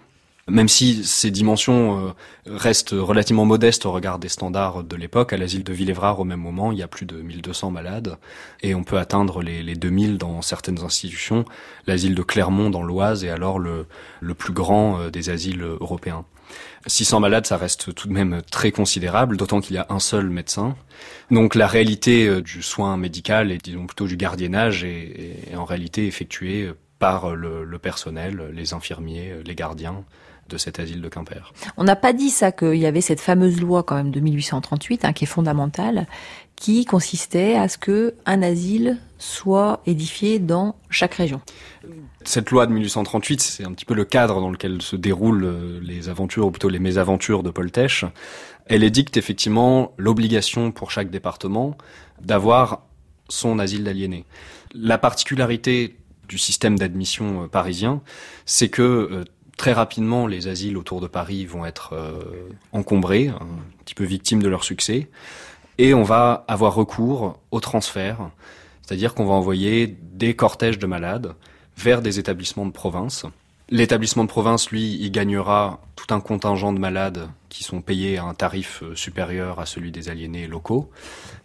Même 0.48 0.68
si 0.68 1.04
ces 1.04 1.32
dimensions 1.32 2.14
restent 2.46 2.94
relativement 2.96 3.44
modestes 3.44 3.84
au 3.84 3.90
regard 3.90 4.20
des 4.20 4.28
standards 4.28 4.84
de 4.84 4.94
l'époque, 4.94 5.32
à 5.32 5.36
l'asile 5.36 5.64
de 5.64 5.72
Villévrard 5.72 6.20
au 6.20 6.24
même 6.24 6.40
moment, 6.40 6.70
il 6.70 6.78
y 6.78 6.82
a 6.82 6.88
plus 6.88 7.04
de 7.04 7.16
1200 7.16 7.72
malades 7.72 8.16
et 8.62 8.74
on 8.76 8.84
peut 8.84 8.98
atteindre 8.98 9.42
les, 9.42 9.64
les 9.64 9.74
2000 9.74 10.18
dans 10.18 10.42
certaines 10.42 10.84
institutions. 10.84 11.44
L'asile 11.88 12.14
de 12.14 12.22
Clermont 12.22 12.70
dans 12.70 12.84
l'Oise 12.84 13.24
est 13.24 13.30
alors 13.30 13.58
le, 13.58 13.86
le 14.20 14.34
plus 14.34 14.52
grand 14.52 15.08
des 15.08 15.30
asiles 15.30 15.62
européens. 15.62 16.24
600 16.86 17.20
malades, 17.20 17.46
ça 17.46 17.56
reste 17.56 17.94
tout 17.94 18.08
de 18.08 18.12
même 18.12 18.42
très 18.50 18.70
considérable, 18.70 19.36
d'autant 19.36 19.60
qu'il 19.60 19.74
y 19.74 19.78
a 19.78 19.86
un 19.88 19.98
seul 19.98 20.30
médecin. 20.30 20.76
Donc 21.30 21.54
la 21.54 21.66
réalité 21.66 22.26
euh, 22.26 22.40
du 22.40 22.62
soin 22.62 22.96
médical 22.96 23.50
et 23.50 23.58
disons 23.58 23.86
plutôt 23.86 24.06
du 24.06 24.16
gardiennage 24.16 24.84
est, 24.84 25.54
en 25.56 25.64
réalité 25.64 26.06
effectuée 26.06 26.70
par 26.98 27.34
le, 27.34 27.78
personnel, 27.78 28.50
les 28.54 28.72
infirmiers, 28.72 29.34
les 29.44 29.54
gardiens 29.54 30.04
de 30.48 30.58
cet 30.58 30.78
asile 30.78 31.00
de 31.00 31.08
Quimper. 31.08 31.52
On 31.76 31.84
n'a 31.84 31.96
pas 31.96 32.12
dit 32.12 32.30
ça 32.30 32.52
qu'il 32.52 32.76
y 32.76 32.86
avait 32.86 33.00
cette 33.00 33.20
fameuse 33.20 33.60
loi 33.60 33.82
quand 33.82 33.96
même 33.96 34.10
de 34.10 34.20
1838 34.20 35.04
hein, 35.04 35.12
qui 35.12 35.24
est 35.24 35.28
fondamentale, 35.28 36.06
qui 36.56 36.84
consistait 36.84 37.56
à 37.56 37.68
ce 37.68 37.78
que 37.78 38.14
un 38.24 38.42
asile 38.42 38.98
soit 39.18 39.82
édifié 39.86 40.38
dans 40.38 40.76
chaque 40.90 41.14
région 41.14 41.40
cette 42.26 42.50
loi 42.50 42.66
de 42.66 42.72
1838, 42.72 43.40
c'est 43.40 43.64
un 43.64 43.72
petit 43.72 43.84
peu 43.84 43.94
le 43.94 44.04
cadre 44.04 44.40
dans 44.40 44.50
lequel 44.50 44.82
se 44.82 44.96
déroulent 44.96 45.44
euh, 45.44 45.80
les 45.82 46.08
aventures, 46.08 46.46
ou 46.46 46.50
plutôt 46.50 46.68
les 46.68 46.78
mésaventures 46.78 47.42
de 47.42 47.50
Paul 47.50 47.70
Tesch. 47.70 48.04
Elle 48.66 48.82
édicte 48.82 49.16
effectivement 49.16 49.92
l'obligation 49.96 50.72
pour 50.72 50.90
chaque 50.90 51.10
département 51.10 51.76
d'avoir 52.20 52.82
son 53.28 53.58
asile 53.58 53.84
d'aliénés. 53.84 54.24
La 54.74 54.98
particularité 54.98 55.96
du 56.28 56.38
système 56.38 56.78
d'admission 56.78 57.44
euh, 57.44 57.46
parisien, 57.46 58.02
c'est 58.44 58.68
que 58.68 58.82
euh, 58.82 59.24
très 59.56 59.72
rapidement, 59.72 60.26
les 60.26 60.48
asiles 60.48 60.76
autour 60.76 61.00
de 61.00 61.06
Paris 61.06 61.44
vont 61.44 61.64
être 61.64 61.94
encombrés, 62.72 63.28
un 63.28 63.46
petit 63.84 63.94
peu 63.94 64.04
victimes 64.04 64.42
de 64.42 64.48
leur 64.48 64.64
succès, 64.64 65.08
et 65.78 65.94
on 65.94 66.02
va 66.02 66.44
avoir 66.48 66.74
recours 66.74 67.38
au 67.50 67.60
transfert, 67.60 68.30
c'est-à-dire 68.82 69.14
qu'on 69.14 69.26
va 69.26 69.34
envoyer 69.34 69.96
des 70.12 70.34
cortèges 70.34 70.78
de 70.78 70.86
malades 70.86 71.34
vers 71.76 72.02
des 72.02 72.18
établissements 72.18 72.66
de 72.66 72.72
province. 72.72 73.26
L'établissement 73.68 74.22
de 74.22 74.28
province, 74.28 74.70
lui, 74.70 74.96
il 75.00 75.10
gagnera 75.10 75.80
tout 75.96 76.14
un 76.14 76.20
contingent 76.20 76.72
de 76.72 76.78
malades 76.78 77.28
qui 77.48 77.64
sont 77.64 77.80
payés 77.80 78.16
à 78.16 78.24
un 78.24 78.34
tarif 78.34 78.82
euh, 78.82 78.94
supérieur 78.94 79.58
à 79.58 79.66
celui 79.66 79.90
des 79.90 80.08
aliénés 80.08 80.46
locaux. 80.46 80.88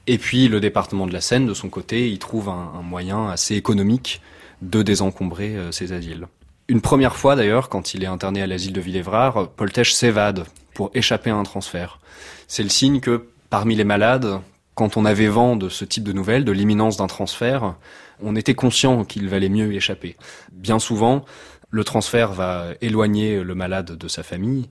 Et 0.05 0.19
puis 0.19 0.47
le 0.47 0.59
département 0.59 1.07
de 1.07 1.13
la 1.13 1.21
Seine, 1.21 1.47
de 1.47 1.53
son 1.55 1.69
côté, 1.69 2.09
il 2.11 2.19
trouve 2.19 2.49
un, 2.49 2.81
moyen 2.83 3.27
assez 3.27 3.55
économique 3.55 4.21
de 4.61 4.83
désencombrer 4.83 5.55
euh, 5.55 5.71
ces 5.71 5.93
asiles. 5.93 6.27
Une 6.67 6.81
première 6.81 7.15
fois 7.15 7.35
d'ailleurs, 7.35 7.69
quand 7.69 7.93
il 7.93 8.03
est 8.03 8.07
interné 8.07 8.41
à 8.41 8.47
l'asile 8.47 8.73
de 8.73 8.81
Villévrard, 8.81 9.49
Tesch 9.73 9.93
s'évade 9.93 10.45
pour 10.73 10.91
échapper 10.93 11.29
à 11.29 11.35
un 11.35 11.43
transfert. 11.43 11.99
C'est 12.47 12.63
le 12.63 12.69
signe 12.69 12.99
que 12.99 13.27
parmi 13.49 13.75
les 13.75 13.83
malades, 13.83 14.39
quand 14.75 14.97
on 14.97 15.05
avait 15.05 15.27
vent 15.27 15.55
de 15.55 15.69
ce 15.69 15.85
type 15.85 16.03
de 16.03 16.13
nouvelles, 16.13 16.45
de 16.45 16.51
l'imminence 16.51 16.97
d'un 16.97 17.07
transfert, 17.07 17.75
on 18.23 18.35
était 18.35 18.55
conscient 18.55 19.03
qu'il 19.03 19.27
valait 19.27 19.49
mieux 19.49 19.73
échapper. 19.73 20.15
Bien 20.51 20.79
souvent, 20.79 21.25
le 21.69 21.83
transfert 21.83 22.31
va 22.31 22.67
éloigner 22.81 23.43
le 23.43 23.55
malade 23.55 23.97
de 23.97 24.07
sa 24.07 24.23
famille. 24.23 24.69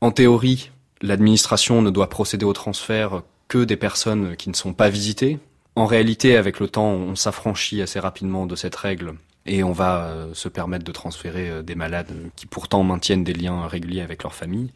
En 0.00 0.10
théorie, 0.10 0.70
l'administration 1.02 1.82
ne 1.82 1.90
doit 1.90 2.08
procéder 2.08 2.44
au 2.44 2.52
transfert 2.52 3.22
que 3.48 3.64
des 3.64 3.76
personnes 3.76 4.36
qui 4.36 4.48
ne 4.48 4.54
sont 4.54 4.72
pas 4.72 4.88
visitées. 4.88 5.38
En 5.76 5.86
réalité, 5.86 6.36
avec 6.36 6.60
le 6.60 6.68
temps, 6.68 6.90
on 6.90 7.14
s'affranchit 7.14 7.82
assez 7.82 8.00
rapidement 8.00 8.46
de 8.46 8.56
cette 8.56 8.76
règle 8.76 9.14
et 9.46 9.62
on 9.62 9.72
va 9.72 10.06
euh, 10.06 10.34
se 10.34 10.48
permettre 10.48 10.84
de 10.84 10.92
transférer 10.92 11.48
euh, 11.48 11.62
des 11.62 11.74
malades 11.74 12.12
qui 12.36 12.46
pourtant 12.46 12.82
maintiennent 12.82 13.24
des 13.24 13.32
liens 13.32 13.66
réguliers 13.66 14.00
avec 14.00 14.22
leur 14.22 14.34
famille. 14.34 14.72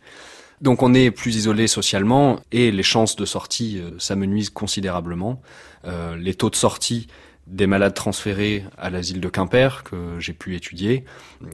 Donc 0.60 0.82
on 0.82 0.92
est 0.92 1.10
plus 1.10 1.36
isolé 1.36 1.68
socialement 1.68 2.40
et 2.50 2.72
les 2.72 2.82
chances 2.82 3.16
de 3.16 3.24
sortie 3.24 3.78
euh, 3.78 3.90
s'amenuisent 3.98 4.50
considérablement. 4.50 5.40
les 6.18 6.34
taux 6.34 6.50
de 6.50 6.56
sortie 6.56 7.06
des 7.46 7.66
malades 7.66 7.94
transférés 7.94 8.64
à 8.76 8.90
l'asile 8.90 9.20
de 9.20 9.28
Quimper, 9.28 9.82
que 9.84 10.18
j'ai 10.18 10.34
pu 10.34 10.54
étudier, 10.54 11.04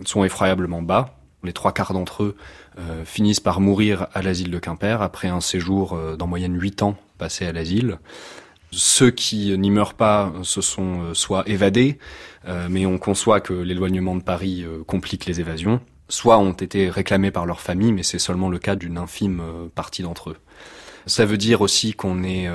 sont 0.05 0.25
effroyablement 0.25 0.83
bas. 0.83 1.17
Les 1.45 1.53
trois 1.53 1.73
quarts 1.73 1.93
d'entre 1.93 2.25
eux 2.25 2.37
euh, 2.79 3.05
finissent 3.05 3.41
par 3.41 3.61
mourir 3.61 4.09
à 4.15 4.23
l'asile 4.23 4.51
de 4.51 4.59
Quimper 4.59 5.03
après 5.03 5.29
un 5.29 5.41
séjour 5.41 5.93
euh, 5.93 6.17
d'en 6.17 6.27
moyenne 6.27 6.59
huit 6.59 6.83
ans 6.83 6.97
passé 7.19 7.47
à 7.47 7.53
l'asile. 7.53 7.99
Ceux 8.71 9.11
qui 9.11 9.57
n'y 9.57 9.71
meurent 9.71 9.95
pas 9.95 10.33
se 10.43 10.61
sont 10.61 11.03
euh, 11.03 11.15
soit 11.15 11.47
évadés, 11.47 11.99
mais 12.69 12.87
on 12.87 12.99
conçoit 12.99 13.41
que 13.41 13.53
l'éloignement 13.53 14.17
de 14.17 14.23
Paris 14.23 14.65
complique 14.87 15.27
les 15.27 15.41
évasions, 15.41 15.81
soit 16.09 16.39
ont 16.39 16.53
été 16.53 16.91
réclamés 16.91 17.31
par 17.31 17.47
leur 17.47 17.61
famille, 17.61 17.93
mais 17.93 18.03
c'est 18.03 18.19
seulement 18.19 18.49
le 18.49 18.59
cas 18.59 18.77
d'une 18.77 18.99
infime 18.99 19.43
partie 19.75 20.03
d'entre 20.03 20.31
eux. 20.31 20.37
Ça 21.07 21.25
veut 21.25 21.39
dire 21.39 21.61
aussi 21.61 21.95
qu'on 21.95 22.23
est 22.23 22.49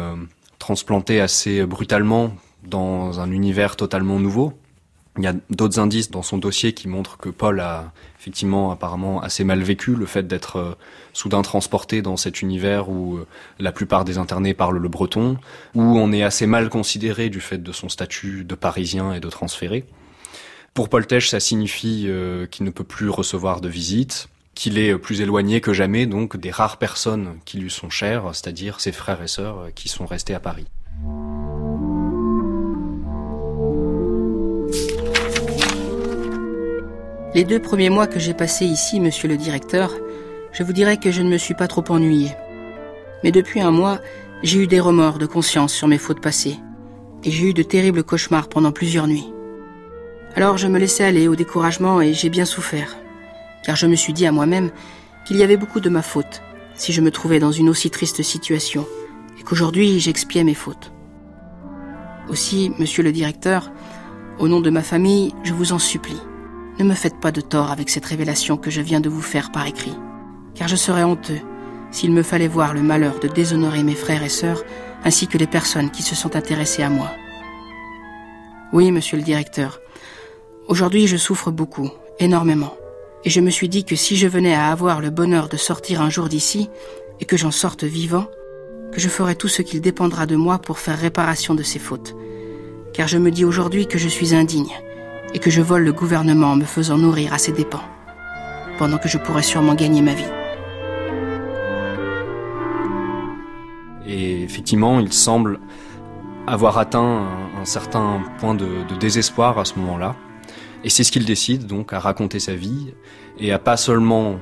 transplanté 0.60 1.22
assez 1.22 1.66
brutalement 1.66 2.36
dans 2.64 3.20
un 3.20 3.32
univers 3.32 3.76
totalement 3.76 4.20
nouveau. 4.20 4.54
Il 5.18 5.24
y 5.24 5.28
a 5.28 5.34
d'autres 5.50 5.80
indices 5.80 6.12
dans 6.12 6.22
son 6.22 6.38
dossier 6.38 6.74
qui 6.74 6.88
montrent 6.88 7.18
que 7.18 7.30
Paul 7.30 7.60
a 7.60 7.92
effectivement 8.20 8.72
apparemment 8.72 9.22
assez 9.22 9.44
mal 9.46 9.62
vécu 9.62 9.96
le 9.96 10.06
fait 10.06 10.28
d'être 10.28 10.58
euh, 10.58 10.76
soudain 11.14 11.42
transporté 11.42 12.02
dans 12.02 12.18
cet 12.18 12.42
univers 12.42 12.90
où 12.90 13.18
euh, 13.18 13.28
la 13.60 13.72
plupart 13.72 14.04
des 14.04 14.18
internés 14.18 14.54
parlent 14.54 14.78
le 14.78 14.90
breton, 14.90 15.38
où 15.74 15.82
on 15.82 16.12
est 16.12 16.24
assez 16.24 16.46
mal 16.46 16.70
considéré 16.70 17.30
du 17.30 17.40
fait 17.40 17.64
de 17.64 17.72
son 17.72 17.88
statut 17.88 18.44
de 18.44 18.56
parisien 18.56 19.14
et 19.14 19.22
de 19.22 19.30
transféré. 19.30 19.86
Pour 20.74 20.90
Tesch, 20.90 21.30
ça 21.30 21.40
signifie 21.40 22.06
euh, 22.08 22.46
qu'il 22.46 22.66
ne 22.66 22.72
peut 22.72 22.84
plus 22.84 23.10
recevoir 23.10 23.62
de 23.62 23.70
visites, 23.70 24.28
qu'il 24.54 24.78
est 24.78 24.98
plus 24.98 25.22
éloigné 25.22 25.62
que 25.62 25.72
jamais 25.72 26.06
donc 26.06 26.36
des 26.36 26.52
rares 26.52 26.78
personnes 26.78 27.38
qui 27.46 27.58
lui 27.58 27.72
sont 27.72 27.90
chères, 27.90 28.26
c'est-à-dire 28.34 28.82
ses 28.82 28.92
frères 28.92 29.22
et 29.22 29.28
sœurs 29.30 29.70
qui 29.74 29.88
sont 29.88 30.06
restés 30.06 30.36
à 30.36 30.42
Paris. 30.42 30.66
Les 37.40 37.46
deux 37.46 37.62
premiers 37.62 37.90
mois 37.90 38.06
que 38.06 38.20
j'ai 38.20 38.34
passés 38.34 38.66
ici, 38.66 39.00
monsieur 39.00 39.30
le 39.30 39.38
directeur, 39.38 39.94
je 40.52 40.62
vous 40.62 40.74
dirais 40.74 40.98
que 40.98 41.10
je 41.10 41.22
ne 41.22 41.30
me 41.30 41.38
suis 41.38 41.54
pas 41.54 41.70
trop 41.70 41.86
ennuyé. 41.88 42.36
Mais 43.24 43.32
depuis 43.32 43.62
un 43.62 43.72
mois, 43.72 44.00
j'ai 44.44 44.64
eu 44.64 44.68
des 44.68 44.82
remords 44.82 45.20
de 45.20 45.26
conscience 45.26 45.74
sur 45.74 45.88
mes 45.88 45.98
fautes 45.98 46.20
passées. 46.20 46.58
Et 47.24 47.32
j'ai 47.32 47.52
eu 47.52 47.54
de 47.54 47.64
terribles 47.64 48.04
cauchemars 48.04 48.50
pendant 48.50 48.74
plusieurs 48.74 49.08
nuits. 49.08 49.32
Alors 50.36 50.58
je 50.58 50.68
me 50.68 50.78
laissais 50.78 51.06
aller 51.06 51.30
au 51.30 51.38
découragement 51.38 52.02
et 52.02 52.14
j'ai 52.14 52.30
bien 52.30 52.44
souffert. 52.44 52.98
Car 53.64 53.78
je 53.78 53.88
me 53.88 53.96
suis 53.96 54.12
dit 54.12 54.26
à 54.26 54.34
moi-même 54.34 54.70
qu'il 55.26 55.38
y 55.38 55.44
avait 55.44 55.56
beaucoup 55.56 55.80
de 55.80 55.88
ma 55.88 56.02
faute 56.02 56.42
si 56.76 56.92
je 56.92 57.00
me 57.00 57.10
trouvais 57.10 57.40
dans 57.40 57.54
une 57.54 57.70
aussi 57.70 57.90
triste 57.90 58.22
situation 58.22 58.86
et 59.40 59.44
qu'aujourd'hui 59.44 60.02
j'expiais 60.02 60.44
mes 60.44 60.56
fautes. 60.56 60.92
Aussi, 62.28 62.74
monsieur 62.80 63.02
le 63.02 63.14
directeur, 63.14 63.72
au 64.40 64.50
nom 64.50 64.60
de 64.60 64.70
ma 64.70 64.84
famille, 64.84 65.34
je 65.46 65.54
vous 65.54 65.72
en 65.72 65.80
supplie, 65.80 66.20
ne 66.80 66.86
me 66.86 66.94
faites 66.94 67.20
pas 67.20 67.32
de 67.32 67.42
tort 67.42 67.72
avec 67.72 67.90
cette 67.90 68.06
révélation 68.06 68.56
que 68.58 68.72
je 68.72 68.82
viens 68.82 69.02
de 69.02 69.10
vous 69.10 69.22
faire 69.22 69.52
par 69.52 69.68
écrit, 69.68 69.96
car 70.56 70.68
je 70.68 70.78
serais 70.78 71.04
honteux 71.04 71.42
s'il 71.92 72.12
me 72.12 72.24
fallait 72.24 72.48
voir 72.48 72.74
le 72.74 72.82
malheur 72.82 73.20
de 73.20 73.28
déshonorer 73.28 73.84
mes 73.84 73.96
frères 73.96 74.24
et 74.24 74.30
sœurs, 74.30 74.64
ainsi 75.04 75.28
que 75.28 75.38
les 75.38 75.48
personnes 75.48 75.90
qui 75.90 76.04
se 76.04 76.16
sont 76.16 76.36
intéressées 76.36 76.84
à 76.84 76.90
moi. 76.90 77.12
Oui, 78.72 78.92
monsieur 78.92 79.18
le 79.18 79.24
directeur, 79.24 79.82
aujourd'hui 80.68 81.08
je 81.08 81.18
souffre 81.18 81.52
beaucoup, 81.52 81.90
énormément, 82.20 82.76
et 83.26 83.30
je 83.30 83.42
me 83.42 83.50
suis 83.50 83.70
dit 83.70 83.86
que 83.86 83.96
si 83.96 84.16
je 84.18 84.28
venais 84.28 84.54
à 84.54 84.68
avoir 84.68 85.02
le 85.02 85.10
bonheur 85.10 85.50
de 85.50 85.58
sortir 85.58 86.02
un 86.02 86.10
jour 86.10 86.30
d'ici, 86.30 86.70
et 87.20 87.26
que 87.26 87.38
j'en 87.38 87.52
sorte 87.52 87.84
vivant, 87.84 88.28
que 88.94 89.02
je 89.02 89.10
ferais 89.10 89.36
tout 89.36 89.48
ce 89.48 89.62
qu'il 89.62 89.82
dépendra 89.82 90.26
de 90.26 90.36
moi 90.36 90.60
pour 90.60 90.80
faire 90.80 90.98
réparation 90.98 91.56
de 91.56 91.64
ces 91.64 91.80
fautes, 91.80 92.16
car 92.94 93.08
je 93.08 93.18
me 93.18 93.32
dis 93.32 93.46
aujourd'hui 93.46 93.88
que 93.88 93.98
je 93.98 94.08
suis 94.08 94.36
indigne, 94.36 94.72
et 95.34 95.40
que 95.40 95.50
je 95.50 95.62
vole 95.62 95.84
le 95.84 95.94
gouvernement 95.94 96.52
en 96.52 96.56
me 96.56 96.66
faisant 96.66 96.98
nourrir 96.98 97.34
à 97.34 97.38
ses 97.38 97.52
dépens, 97.52 97.84
pendant 98.78 98.98
que 98.98 99.08
je 99.08 99.18
pourrais 99.18 99.44
sûrement 99.44 99.76
gagner 99.76 100.02
ma 100.02 100.14
vie. 100.14 100.24
Et 104.08 104.44
effectivement, 104.44 105.00
il 105.00 105.14
semble 105.14 105.60
avoir 106.48 106.80
atteint 106.80 107.28
un, 107.60 107.66
certain 107.66 108.24
point 108.40 108.56
de, 108.56 108.68
désespoir 109.00 109.60
à 109.60 109.66
ce 109.66 109.78
moment-là. 109.78 110.16
Et 110.84 110.90
c'est 110.90 111.04
ce 111.04 111.12
qu'il 111.12 111.26
décide 111.26 111.68
donc 111.68 111.94
à 111.94 112.00
raconter 112.00 112.40
sa 112.40 112.56
vie 112.56 112.94
et 113.38 113.52
à 113.52 113.60
pas 113.60 113.78
seulement 113.78 114.32
euh, 114.32 114.38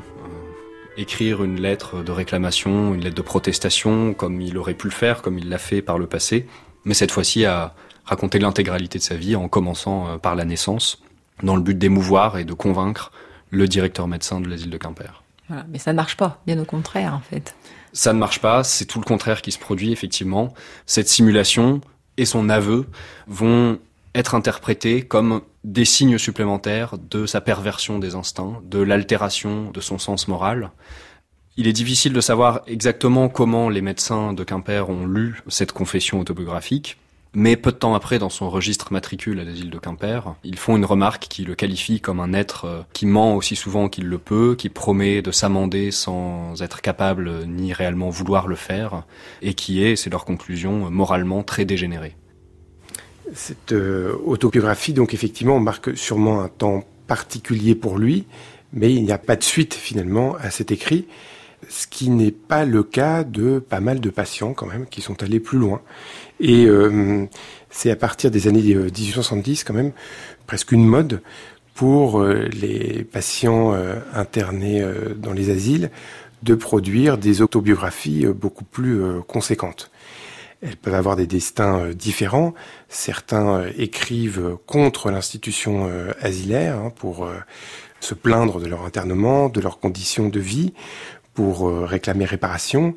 écrire 0.95 1.43
une 1.43 1.59
lettre 1.59 2.03
de 2.03 2.11
réclamation, 2.11 2.93
une 2.93 3.01
lettre 3.01 3.15
de 3.15 3.21
protestation 3.21 4.13
comme 4.13 4.39
il 4.39 4.57
aurait 4.57 4.75
pu 4.75 4.87
le 4.87 4.93
faire, 4.93 5.21
comme 5.21 5.37
il 5.37 5.49
l'a 5.49 5.57
fait 5.57 5.81
par 5.81 5.97
le 5.97 6.05
passé, 6.05 6.45
mais 6.85 6.93
cette 6.93 7.11
fois-ci 7.11 7.43
à, 7.43 7.75
raconter 8.07 8.39
l'intégralité 8.39 8.97
de 8.97 9.03
sa 9.03 9.15
vie 9.15 9.35
en 9.35 9.47
commençant 9.47 10.07
euh, 10.07 10.17
par 10.17 10.35
la 10.35 10.45
naissance, 10.45 11.03
dans 11.43 11.55
le 11.55 11.61
but 11.61 11.77
d'émouvoir 11.77 12.37
et 12.37 12.45
de 12.45 12.53
convaincre 12.53 13.11
le 13.51 13.67
directeur 13.67 14.07
médecin 14.07 14.41
de 14.41 14.49
l'asile 14.49 14.71
de 14.71 14.77
Quimper. 14.77 15.23
Voilà, 15.47 15.65
mais 15.69 15.77
ça 15.77 15.91
ne 15.91 15.97
marche 15.97 16.17
pas, 16.17 16.41
bien 16.45 16.59
au 16.59 16.65
contraire 16.65 17.13
en 17.13 17.19
fait. 17.19 17.55
Ça 17.93 18.13
ne 18.13 18.19
marche 18.19 18.39
pas, 18.39 18.63
c'est 18.63 18.85
tout 18.85 18.99
le 18.99 19.05
contraire 19.05 19.41
qui 19.41 19.51
se 19.51 19.59
produit 19.59 19.91
effectivement. 19.91 20.53
Cette 20.85 21.07
simulation 21.07 21.81
et 22.17 22.25
son 22.25 22.49
aveu 22.49 22.87
vont 23.27 23.79
être 24.15 24.35
interprétés 24.35 25.03
comme 25.03 25.41
des 25.63 25.85
signes 25.85 26.17
supplémentaires 26.17 26.95
de 26.97 27.25
sa 27.25 27.39
perversion 27.39 27.99
des 27.99 28.15
instincts, 28.15 28.61
de 28.63 28.79
l'altération 28.79 29.69
de 29.71 29.79
son 29.79 29.99
sens 29.99 30.27
moral. 30.27 30.71
Il 31.55 31.67
est 31.67 31.73
difficile 31.73 32.13
de 32.13 32.21
savoir 32.21 32.61
exactement 32.67 33.29
comment 33.29 33.69
les 33.69 33.81
médecins 33.81 34.33
de 34.33 34.43
Quimper 34.43 34.89
ont 34.89 35.05
lu 35.05 35.41
cette 35.47 35.71
confession 35.71 36.19
autobiographique, 36.19 36.97
mais 37.37 37.55
peu 37.55 37.71
de 37.71 37.77
temps 37.77 37.93
après, 37.93 38.17
dans 38.17 38.31
son 38.31 38.49
registre 38.49 38.91
matricule 38.91 39.39
à 39.39 39.43
l'asile 39.43 39.69
de 39.69 39.77
Quimper, 39.77 40.33
ils 40.43 40.57
font 40.57 40.75
une 40.75 40.85
remarque 40.85 41.27
qui 41.27 41.43
le 41.43 41.53
qualifie 41.53 42.01
comme 42.01 42.19
un 42.19 42.33
être 42.33 42.65
euh, 42.65 42.81
qui 42.93 43.05
ment 43.05 43.35
aussi 43.35 43.55
souvent 43.55 43.89
qu'il 43.89 44.07
le 44.07 44.17
peut, 44.17 44.55
qui 44.57 44.69
promet 44.69 45.21
de 45.21 45.29
s'amender 45.29 45.91
sans 45.91 46.59
être 46.63 46.81
capable 46.81 47.45
ni 47.45 47.73
réellement 47.73 48.09
vouloir 48.09 48.47
le 48.47 48.55
faire, 48.55 49.03
et 49.43 49.53
qui 49.53 49.83
est, 49.83 49.95
c'est 49.95 50.09
leur 50.09 50.25
conclusion, 50.25 50.89
moralement 50.89 51.43
très 51.43 51.63
dégénéré. 51.63 52.15
Cette 53.35 53.71
euh, 53.71 54.15
autobiographie, 54.25 54.93
donc 54.93 55.13
effectivement, 55.13 55.59
marque 55.59 55.95
sûrement 55.95 56.41
un 56.41 56.47
temps 56.47 56.85
particulier 57.05 57.75
pour 57.75 57.99
lui, 57.99 58.25
mais 58.73 58.91
il 58.91 59.03
n'y 59.03 59.11
a 59.11 59.19
pas 59.19 59.35
de 59.35 59.43
suite 59.43 59.75
finalement 59.75 60.35
à 60.37 60.49
cet 60.49 60.71
écrit, 60.71 61.05
ce 61.69 61.87
qui 61.87 62.09
n'est 62.09 62.31
pas 62.31 62.65
le 62.65 62.83
cas 62.83 63.23
de 63.23 63.59
pas 63.59 63.79
mal 63.79 63.99
de 63.99 64.09
patients 64.09 64.53
quand 64.53 64.67
même 64.67 64.85
qui 64.85 65.01
sont 65.01 65.21
allés 65.23 65.39
plus 65.39 65.57
loin. 65.57 65.81
Et 66.39 66.65
euh, 66.65 67.25
c'est 67.69 67.91
à 67.91 67.95
partir 67.95 68.31
des 68.31 68.47
années 68.47 68.61
1870 68.61 69.61
euh, 69.61 69.63
quand 69.65 69.73
même 69.73 69.91
presque 70.45 70.71
une 70.71 70.85
mode 70.85 71.21
pour 71.73 72.21
euh, 72.21 72.47
les 72.53 73.03
patients 73.03 73.75
internés 74.13 74.85
dans 75.15 75.33
les 75.33 75.49
asiles 75.49 75.91
de 76.43 76.55
produire 76.55 77.17
des 77.17 77.41
autobiographies 77.41 78.25
beaucoup 78.27 78.63
plus 78.63 79.01
conséquentes. 79.27 79.91
Elles 80.61 80.75
peuvent 80.75 80.95
avoir 80.95 81.15
des 81.15 81.27
destins 81.27 81.89
différents. 81.93 82.53
Certains 82.89 83.65
écrivent 83.77 84.57
contre 84.65 85.11
l'institution 85.11 85.89
asilaire 86.19 86.77
hein, 86.77 86.91
pour 86.95 87.27
se 87.99 88.13
plaindre 88.13 88.59
de 88.59 88.67
leur 88.67 88.83
internement, 88.83 89.49
de 89.49 89.61
leurs 89.61 89.79
conditions 89.79 90.29
de 90.29 90.39
vie, 90.39 90.73
pour 91.37 91.69
réclamer 91.85 92.25
réparation. 92.25 92.95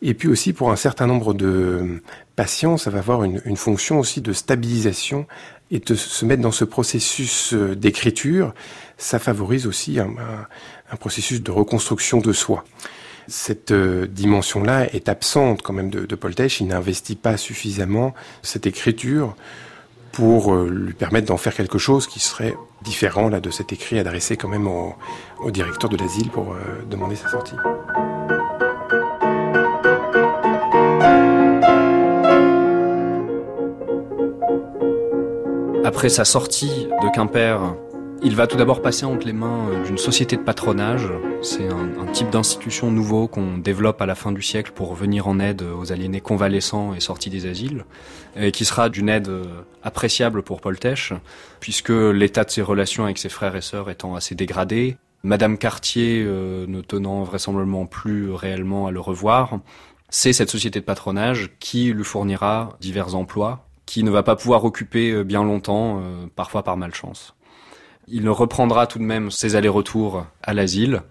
Et 0.00 0.14
puis 0.14 0.28
aussi 0.28 0.52
pour 0.52 0.70
un 0.70 0.76
certain 0.76 1.08
nombre 1.08 1.34
de 1.34 2.00
patients, 2.36 2.76
ça 2.76 2.88
va 2.90 3.00
avoir 3.00 3.24
une, 3.24 3.56
fonction 3.56 3.98
aussi 3.98 4.20
de 4.20 4.32
stabilisation 4.32 5.26
et 5.72 5.80
de 5.80 5.94
se 5.96 6.24
mettre 6.24 6.40
dans 6.40 6.52
ce 6.52 6.64
processus 6.64 7.52
euh, 7.52 7.74
d'écriture, 7.76 8.54
ça 8.96 9.18
favorise 9.18 9.66
aussi 9.66 9.98
un, 9.98 10.08
processus 10.98 11.42
de 11.42 11.50
reconstruction 11.50 12.18
de 12.18 12.32
soi. 12.32 12.64
Cette 13.28 13.72
euh, 13.72 14.06
dimension-là 14.06 14.92
est 14.92 15.08
absente 15.08 15.62
quand 15.62 15.72
même 15.72 15.90
de, 15.90 16.06
de 16.06 16.14
Paul 16.14 16.32
Il 16.38 16.66
n'investit 16.66 17.16
pas 17.16 17.36
suffisamment 17.36 18.14
cette 18.42 18.66
écriture 18.66 19.36
pour 20.12 20.54
euh, 20.54 20.68
lui 20.68 20.92
permettre 20.92 21.28
d'en 21.28 21.36
faire 21.36 21.54
quelque 21.54 21.78
chose 21.78 22.06
qui 22.06 22.20
serait 22.20 22.56
différent 22.82 23.28
là 23.28 23.40
de 23.40 23.50
cet 23.50 23.72
écrit 23.72 23.98
adressé 23.98 24.36
quand 24.36 24.48
même 24.48 24.66
au, 24.66 24.94
directeur 25.50 25.90
de 25.90 25.96
l'asile 25.96 26.30
pour 26.30 26.56
demander 26.88 27.16
sa 27.16 27.28
sortie. 27.28 27.54
Après 35.84 36.08
sa 36.08 36.24
sortie 36.24 36.88
de 37.02 37.14
Quimper, 37.14 37.74
il 38.22 38.36
va 38.36 38.46
tout 38.46 38.56
d'abord 38.56 38.82
passer 38.82 39.04
entre 39.04 39.26
les 39.26 39.32
mains 39.32 39.82
d'une 39.84 39.98
société 39.98 40.36
de 40.36 40.42
patronage. 40.42 41.08
C'est 41.42 41.68
un, 41.68 42.06
type 42.12 42.30
d'institution 42.30 42.90
nouveau 42.90 43.28
qu'on 43.28 43.58
développe 43.58 44.02
à 44.02 44.06
la 44.06 44.16
fin 44.16 44.32
du 44.32 44.42
siècle 44.42 44.72
pour 44.74 44.94
venir 44.94 45.28
en 45.28 45.38
aide 45.38 45.62
aux 45.62 45.92
aliénés 45.92 46.20
convalescents 46.20 46.92
et 46.92 47.00
sortis 47.00 47.30
des 47.30 47.46
asiles, 47.46 47.84
et 48.34 48.50
qui 48.50 48.64
sera 48.64 48.88
d'une 48.88 49.08
aide 49.08 49.30
appréciable 49.84 50.42
pour 50.42 50.60
Paul 50.60 50.76
Tesch, 50.76 51.12
puisque 51.60 51.90
l'état 51.90 52.42
de 52.42 52.50
ses 52.50 52.62
relations 52.62 53.04
avec 53.04 53.18
ses 53.18 53.28
frères 53.28 53.54
et 53.54 53.60
sœurs 53.60 53.90
étant 53.90 54.16
assez 54.16 54.34
dégradé, 54.34 54.96
Madame 55.22 55.56
Cartier 55.56 56.24
euh, 56.26 56.66
ne 56.66 56.80
tenant 56.80 57.22
vraisemblablement 57.22 57.86
plus 57.86 58.32
réellement 58.32 58.86
à 58.86 58.90
le 58.90 59.00
revoir, 59.00 59.60
c'est 60.08 60.32
cette 60.32 60.50
société 60.50 60.80
de 60.80 60.84
patronage 60.84 61.50
qui 61.60 61.92
lui 61.92 62.04
fournira 62.04 62.70
divers 62.80 63.14
emplois 63.14 63.70
qui 63.90 64.04
ne 64.04 64.10
va 64.10 64.22
pas 64.22 64.36
pouvoir 64.36 64.64
occuper 64.64 65.10
euh, 65.10 65.24
bien 65.24 65.42
longtemps, 65.42 65.98
euh, 66.00 66.26
parfois 66.36 66.62
par 66.62 66.76
malchance. 66.76 67.34
Il 68.10 68.28
reprendra 68.28 68.86
tout 68.86 68.98
de 68.98 69.04
même 69.04 69.30
ses 69.30 69.54
allers-retours 69.56 70.26
à 70.42 70.52
l'asile 70.52 71.02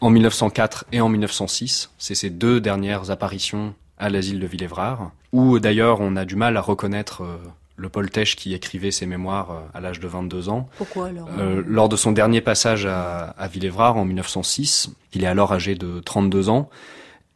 en 0.00 0.10
1904 0.10 0.86
et 0.92 1.00
en 1.00 1.08
1906. 1.08 1.90
C'est 1.98 2.14
ses 2.14 2.30
deux 2.30 2.60
dernières 2.60 3.10
apparitions 3.10 3.74
à 3.98 4.08
l'asile 4.08 4.40
de 4.40 4.46
Villévrard, 4.46 5.10
où 5.32 5.58
d'ailleurs 5.58 6.00
on 6.00 6.16
a 6.16 6.24
du 6.24 6.36
mal 6.36 6.56
à 6.56 6.60
reconnaître 6.60 7.22
euh, 7.22 7.36
le 7.76 7.88
Paul 7.88 8.08
Tesch 8.10 8.36
qui 8.36 8.54
écrivait 8.54 8.90
ses 8.90 9.06
mémoires 9.06 9.64
à 9.74 9.80
l'âge 9.80 10.00
de 10.00 10.08
22 10.08 10.48
ans. 10.48 10.68
Pourquoi 10.78 11.08
alors? 11.08 11.28
Lors 11.66 11.88
de 11.88 11.96
son 11.96 12.12
dernier 12.12 12.40
passage 12.40 12.86
à, 12.86 13.30
à 13.30 13.48
Villévrard 13.48 13.96
en 13.96 14.04
1906, 14.04 14.90
il 15.14 15.24
est 15.24 15.26
alors 15.26 15.52
âgé 15.52 15.74
de 15.74 16.00
32 16.00 16.48
ans, 16.48 16.70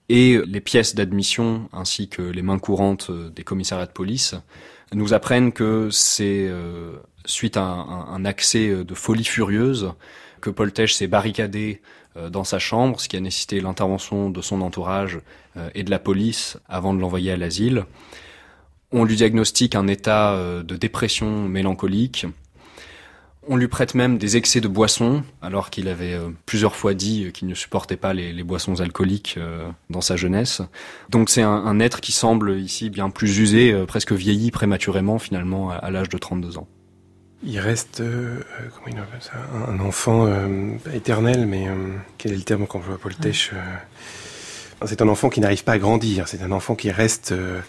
et 0.09 0.41
les 0.47 0.61
pièces 0.61 0.95
d'admission 0.95 1.69
ainsi 1.73 2.09
que 2.09 2.23
les 2.23 2.43
mains 2.43 2.59
courantes 2.59 3.11
des 3.11 3.45
commissariats 3.45 3.87
de 3.87 3.93
police 3.93 4.35
nous 4.95 5.15
apprennent 5.15 5.53
que 5.53 5.89
c'est 5.91 6.47
euh, 6.49 6.97
suite 7.25 7.57
à 7.57 7.63
un, 7.63 8.25
accès 8.25 8.69
euh, 8.69 8.85
de 8.85 8.95
folie 8.95 9.25
furieuse 9.25 9.93
que 10.41 10.51
Paul 10.51 10.73
Tesch 10.73 10.95
s'est 10.95 11.07
barricadé 11.07 11.81
euh, 12.17 12.31
dans 12.31 12.45
sa 12.45 12.59
chambre, 12.59 13.01
ce 13.01 13.09
qui 13.09 13.17
a 13.17 13.21
nécessité 13.21 13.61
l'intervention 13.61 14.31
de 14.31 14.41
son 14.41 14.61
entourage 14.61 15.21
et 15.75 15.83
de 15.85 15.91
la 15.91 15.99
police 15.99 16.57
avant 16.67 16.95
de 16.95 17.01
l'envoyer 17.01 17.31
à 17.31 17.37
l'asile. 17.37 17.85
On 18.91 19.05
lui 19.05 19.17
diagnostique 19.17 19.75
un 19.75 19.87
état 19.87 20.35
de 20.63 20.77
dépression 20.77 21.47
mélancolique 21.47 22.27
on 23.49 23.57
lui 23.57 23.69
prête 23.69 23.95
même 23.95 24.19
des 24.19 24.37
excès 24.37 24.61
de 24.61 24.69
boissons, 24.69 25.25
alors 25.41 25.71
qu'il 25.71 25.89
avait 25.89 26.15
euh, 26.15 26.29
plusieurs 26.47 26.77
fois 26.77 26.95
dit 26.95 27.31
qu'il 27.33 27.49
ne 27.49 27.55
supportait 27.55 27.97
pas 27.97 28.15
les, 28.15 28.43
boissons 28.45 28.81
alcooliques 28.81 29.35
euh, 29.39 29.69
dans 29.91 30.01
sa 30.01 30.17
jeunesse. 30.17 30.63
Donc 31.11 31.29
c'est 31.29 31.43
un, 31.43 31.81
être 31.81 32.01
qui 32.01 32.13
semble 32.13 32.57
ici 32.59 32.91
bien 32.91 33.11
plus 33.11 33.39
usé, 33.39 33.73
euh, 33.73 33.85
presque 33.85 34.13
vieilli 34.13 34.51
prématurément 34.51 35.19
finalement 35.19 35.71
à, 35.71 35.91
l'âge 35.91 36.09
de 36.09 36.19
32 36.19 36.59
ans. 36.59 36.69
Il 37.45 37.59
reste 37.59 38.01
comment 38.01 38.87
il 38.87 39.21
ça, 39.21 39.33
un 39.67 39.81
enfant 39.81 40.29
éternel, 40.95 41.45
mais 41.47 41.67
quel 42.17 42.33
est 42.33 42.37
le 42.37 42.43
terme 42.43 42.69
qu'on 42.69 42.79
veut 42.79 42.97
Paul 42.97 43.15
c'est 44.87 45.03
un 45.03 45.09
enfant 45.09 45.29
qui 45.29 45.41
n'arrive 45.41 45.65
pas 45.65 45.73
à 45.73 45.79
grandir, 45.79 46.29
c'est 46.29 46.43
un 46.43 46.53
enfant 46.53 46.75
qui 46.75 46.91
reste 46.91 47.33
euh, 47.33 47.61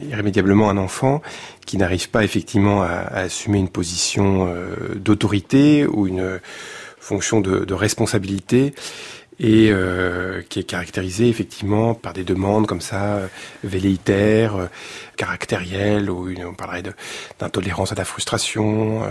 irrémédiablement 0.00 0.70
un 0.70 0.76
enfant, 0.76 1.22
qui 1.66 1.76
n'arrive 1.76 2.10
pas 2.10 2.24
effectivement 2.24 2.82
à, 2.82 2.88
assumer 3.12 3.58
une 3.58 3.68
position 3.68 4.46
euh, 4.48 4.94
d'autorité 4.96 5.86
ou 5.86 6.06
une 6.06 6.40
fonction 6.98 7.40
de, 7.40 7.72
responsabilité 7.72 8.74
et 9.38 9.70
euh, 9.70 10.42
qui 10.48 10.60
est 10.60 10.64
caractérisé 10.64 11.28
effectivement 11.28 11.94
par 11.94 12.12
des 12.12 12.24
demandes 12.24 12.66
comme 12.66 12.82
ça 12.82 13.20
velléitaires, 13.64 14.68
caractérielles, 15.16 16.10
ou 16.10 16.28
on 16.46 16.54
parlerait 16.54 16.82
d'intolérance 17.38 17.92
à 17.92 17.94
la 17.94 18.04
frustration. 18.04 19.02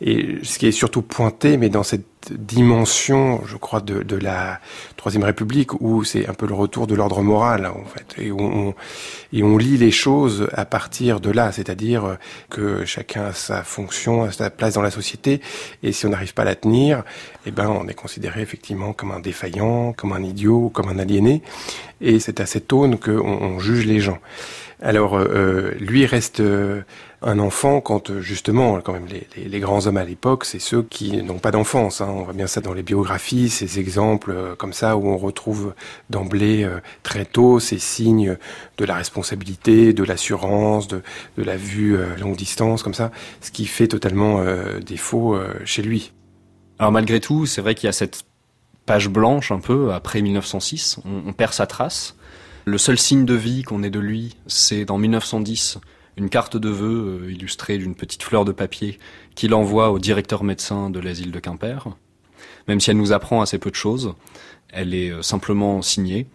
et 0.00 0.38
ce 0.44 0.58
qui 0.58 0.66
est 0.68 0.72
surtout 0.72 1.02
pointé, 1.02 1.56
mais 1.56 1.68
dans 1.68 1.82
cette 1.82 2.09
dimension, 2.30 3.40
je 3.46 3.56
crois, 3.56 3.80
de, 3.80 4.02
de 4.02 4.16
la 4.16 4.60
Troisième 4.96 5.24
République, 5.24 5.80
où 5.80 6.04
c'est 6.04 6.28
un 6.28 6.34
peu 6.34 6.46
le 6.46 6.54
retour 6.54 6.86
de 6.86 6.94
l'ordre 6.94 7.22
moral, 7.22 7.66
en 7.66 7.84
fait, 7.84 8.22
et 8.22 8.32
on, 8.32 8.74
et 9.32 9.42
on 9.42 9.56
lit 9.56 9.78
les 9.78 9.90
choses 9.90 10.48
à 10.52 10.64
partir 10.64 11.20
de 11.20 11.30
là, 11.30 11.52
c'est-à-dire 11.52 12.18
que 12.50 12.84
chacun 12.84 13.26
a 13.26 13.32
sa 13.32 13.62
fonction, 13.62 14.24
a 14.24 14.32
sa 14.32 14.50
place 14.50 14.74
dans 14.74 14.82
la 14.82 14.90
société, 14.90 15.40
et 15.82 15.92
si 15.92 16.06
on 16.06 16.10
n'arrive 16.10 16.34
pas 16.34 16.42
à 16.42 16.46
la 16.46 16.56
tenir, 16.56 17.02
eh 17.46 17.50
ben, 17.50 17.68
on 17.68 17.88
est 17.88 17.94
considéré 17.94 18.42
effectivement 18.42 18.92
comme 18.92 19.12
un 19.12 19.20
défaillant, 19.20 19.92
comme 19.92 20.12
un 20.12 20.22
idiot, 20.22 20.70
comme 20.72 20.88
un 20.88 20.98
aliéné, 20.98 21.42
et 22.00 22.20
c'est 22.20 22.40
à 22.40 22.46
cette 22.46 22.72
aune 22.72 22.98
qu'on 22.98 23.20
on 23.20 23.58
juge 23.58 23.86
les 23.86 24.00
gens. 24.00 24.18
Alors, 24.82 25.18
euh, 25.18 25.72
lui 25.78 26.06
reste 26.06 26.40
euh, 26.40 26.82
un 27.22 27.38
enfant 27.38 27.80
quand 27.80 28.20
justement, 28.20 28.80
quand 28.80 28.92
même, 28.92 29.06
les, 29.36 29.60
grands 29.60 29.86
hommes 29.86 29.96
à 29.96 30.04
l'époque, 30.04 30.44
c'est 30.44 30.58
ceux 30.58 30.82
qui 30.82 31.22
n'ont 31.22 31.38
pas 31.38 31.50
d'enfance. 31.50 32.00
Hein. 32.00 32.08
On 32.08 32.22
voit 32.22 32.32
bien 32.32 32.46
ça 32.46 32.60
dans 32.60 32.72
les 32.72 32.82
biographies, 32.82 33.50
ces 33.50 33.78
exemples 33.78 34.54
comme 34.56 34.72
ça 34.72 34.96
où 34.96 35.06
on 35.06 35.16
retrouve 35.16 35.74
d'emblée 36.08 36.68
très 37.02 37.24
tôt 37.24 37.60
ces 37.60 37.78
signes 37.78 38.38
de 38.78 38.84
la 38.84 38.94
responsabilité, 38.94 39.92
de 39.92 40.04
l'assurance, 40.04 40.88
de, 40.88 41.02
de, 41.36 41.42
la 41.42 41.56
vue 41.56 41.98
longue 42.18 42.36
distance, 42.36 42.82
comme 42.82 42.94
ça, 42.94 43.10
ce 43.40 43.50
qui 43.50 43.66
fait 43.66 43.88
totalement 43.88 44.42
défaut 44.80 45.38
chez 45.64 45.82
lui. 45.82 46.12
Alors 46.78 46.92
malgré 46.92 47.20
tout, 47.20 47.44
c'est 47.44 47.60
vrai 47.60 47.74
qu'il 47.74 47.86
y 47.86 47.90
a 47.90 47.92
cette 47.92 48.24
page 48.86 49.08
blanche 49.08 49.52
un 49.52 49.60
peu 49.60 49.92
après 49.92 50.22
1906. 50.22 50.98
On, 51.04 51.28
on 51.28 51.32
perd 51.34 51.52
sa 51.52 51.66
trace. 51.66 52.16
Le 52.64 52.78
seul 52.78 52.98
signe 52.98 53.24
de 53.26 53.34
vie 53.34 53.62
qu'on 53.62 53.82
ait 53.82 53.90
de 53.90 54.00
lui, 54.00 54.36
c'est 54.46 54.84
dans 54.84 54.98
1910 54.98 55.78
une 56.20 56.28
carte 56.28 56.56
de 56.56 56.68
vœux 56.68 57.22
euh, 57.24 57.32
illustrée 57.32 57.78
d'une 57.78 57.94
petite 57.94 58.22
fleur 58.22 58.44
de 58.44 58.52
papier 58.52 58.98
qu'il 59.34 59.54
envoie 59.54 59.90
au 59.90 59.98
directeur 59.98 60.44
médecin 60.44 60.90
de 60.90 61.00
l'asile 61.00 61.32
de 61.32 61.40
Quimper. 61.40 61.88
Même 62.68 62.78
si 62.78 62.90
elle 62.90 62.98
nous 62.98 63.12
apprend 63.12 63.40
assez 63.40 63.58
peu 63.58 63.70
de 63.70 63.74
choses, 63.74 64.14
elle 64.68 64.94
est 64.94 65.10
euh, 65.10 65.22
simplement 65.22 65.80
signée. 65.80 66.26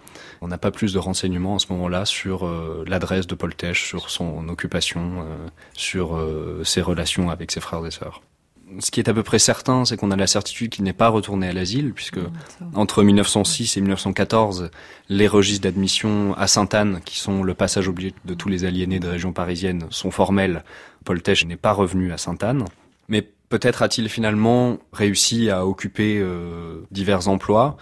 On 0.41 0.47
n'a 0.47 0.57
pas 0.57 0.71
plus 0.71 0.91
de 0.91 0.99
renseignements 0.99 1.55
à 1.55 1.59
ce 1.59 1.71
moment-là 1.71 2.05
sur 2.05 2.47
euh, 2.47 2.83
l'adresse 2.87 3.27
de 3.27 3.35
Paul 3.35 3.53
Tesch, 3.53 3.87
sur 3.87 4.09
son 4.09 4.49
occupation, 4.49 5.25
sur 5.73 6.19
ses 6.63 6.81
relations 6.81 7.29
avec 7.29 7.51
ses 7.51 7.59
frères 7.59 7.85
et 7.85 7.91
sœurs. 7.91 8.21
Ce 8.79 8.91
qui 8.91 8.99
est 8.99 9.09
à 9.09 9.13
peu 9.13 9.23
près 9.23 9.39
certain, 9.39 9.85
c'est 9.85 9.97
qu'on 9.97 10.11
a 10.11 10.15
la 10.15 10.27
certitude 10.27 10.71
qu'il 10.71 10.83
n'est 10.83 10.93
pas 10.93 11.09
retourné 11.09 11.47
à 11.47 11.53
l'asile, 11.53 11.93
puisque 11.93 12.19
entre 12.73 13.03
1906 13.03 13.77
et 13.77 13.81
1914, 13.81 14.69
les 15.09 15.27
registres 15.27 15.63
d'admission 15.63 16.33
à 16.35 16.47
Sainte-Anne, 16.47 17.01
qui 17.05 17.19
sont 17.19 17.43
le 17.43 17.53
passage 17.53 17.87
obligé 17.87 18.13
de 18.25 18.33
tous 18.33 18.49
les 18.49 18.65
aliénés 18.65 18.99
de 18.99 19.07
région 19.07 19.33
parisienne, 19.33 19.85
sont 19.89 20.11
formels. 20.11 20.63
Paul 21.03 21.21
Tesch 21.21 21.45
n'est 21.45 21.55
pas 21.55 21.73
revenu 21.73 22.11
à 22.11 22.17
Sainte-Anne. 22.17 22.65
Mais 23.07 23.27
peut-être 23.49 23.83
a-t-il 23.83 24.09
finalement 24.09 24.79
réussi 24.91 25.49
à 25.49 25.65
occuper 25.65 26.17
euh, 26.19 26.81
divers 26.91 27.27
emplois, 27.27 27.77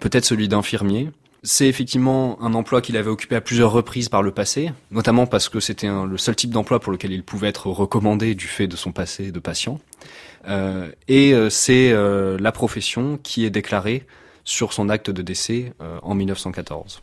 peut-être 0.00 0.24
celui 0.24 0.48
d'infirmier. 0.48 1.10
C'est 1.42 1.68
effectivement 1.68 2.42
un 2.42 2.54
emploi 2.54 2.80
qu'il 2.82 2.96
avait 2.96 3.10
occupé 3.10 3.36
à 3.36 3.40
plusieurs 3.40 3.70
reprises 3.70 4.08
par 4.08 4.22
le 4.22 4.32
passé, 4.32 4.72
notamment 4.90 5.26
parce 5.26 5.48
que 5.48 5.60
c'était 5.60 5.88
le 5.88 6.18
seul 6.18 6.34
type 6.34 6.50
d'emploi 6.50 6.80
pour 6.80 6.92
lequel 6.92 7.12
il 7.12 7.22
pouvait 7.22 7.48
être 7.48 7.68
recommandé 7.68 8.34
du 8.34 8.46
fait 8.46 8.66
de 8.66 8.76
son 8.76 8.92
passé 8.92 9.30
de 9.30 9.38
patient. 9.38 9.78
Euh, 10.48 10.90
et 11.08 11.32
euh, 11.32 11.50
c'est 11.50 11.90
euh, 11.92 12.36
la 12.38 12.52
profession 12.52 13.18
qui 13.22 13.44
est 13.44 13.50
déclarée 13.50 14.06
sur 14.44 14.72
son 14.72 14.88
acte 14.88 15.10
de 15.10 15.22
décès 15.22 15.72
en 16.02 16.14
1914. 16.14 17.02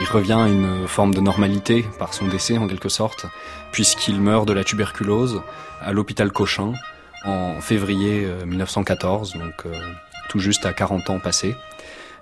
Il 0.00 0.06
revient 0.06 0.32
à 0.32 0.48
une 0.48 0.86
forme 0.86 1.14
de 1.14 1.20
normalité 1.20 1.86
par 1.98 2.12
son 2.12 2.28
décès 2.28 2.58
en 2.58 2.66
quelque 2.68 2.90
sorte, 2.90 3.24
puisqu'il 3.70 4.20
meurt 4.20 4.46
de 4.46 4.52
la 4.52 4.62
tuberculose 4.62 5.40
à 5.80 5.92
l'hôpital 5.92 6.30
Cochin 6.32 6.74
en 7.24 7.62
février 7.62 8.28
1914, 8.44 9.32
donc 9.38 9.64
tout 10.28 10.38
juste 10.38 10.66
à 10.66 10.74
40 10.74 11.08
ans 11.08 11.18
passés. 11.18 11.56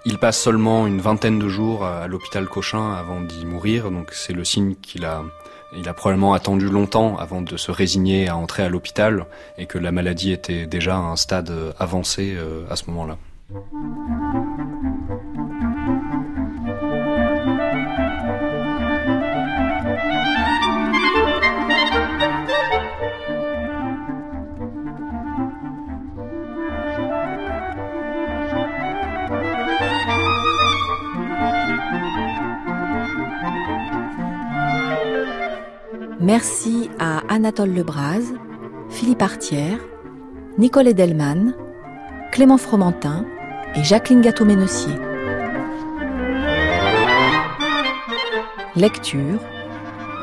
Il 0.06 0.18
passe 0.18 0.40
seulement 0.40 0.86
une 0.86 1.00
vingtaine 1.00 1.38
de 1.38 1.48
jours 1.48 1.84
à 1.84 2.06
l'hôpital 2.06 2.46
Cochin 2.48 2.94
avant 2.94 3.20
d'y 3.20 3.44
mourir, 3.44 3.90
donc 3.90 4.12
c'est 4.12 4.32
le 4.32 4.44
signe 4.44 4.74
qu'il 4.76 5.04
a, 5.04 5.22
il 5.76 5.88
a 5.88 5.94
probablement 5.94 6.32
attendu 6.32 6.70
longtemps 6.70 7.18
avant 7.18 7.42
de 7.42 7.56
se 7.58 7.70
résigner 7.70 8.28
à 8.28 8.36
entrer 8.36 8.62
à 8.62 8.70
l'hôpital 8.70 9.26
et 9.58 9.66
que 9.66 9.76
la 9.76 9.92
maladie 9.92 10.32
était 10.32 10.66
déjà 10.66 10.96
à 10.96 11.00
un 11.00 11.16
stade 11.16 11.52
avancé 11.78 12.34
euh, 12.34 12.64
à 12.70 12.76
ce 12.76 12.86
moment-là. 12.90 13.18
Merci 36.22 36.90
à 36.98 37.22
Anatole 37.32 37.70
Lebras, 37.70 38.20
Philippe 38.90 39.22
Artière, 39.22 39.78
Nicole 40.58 40.88
Edelman, 40.88 41.54
Clément 42.30 42.58
Fromentin 42.58 43.24
et 43.74 43.82
Jacqueline 43.82 44.20
Gâteau-Ménessier. 44.20 44.92
Lecture 48.76 49.40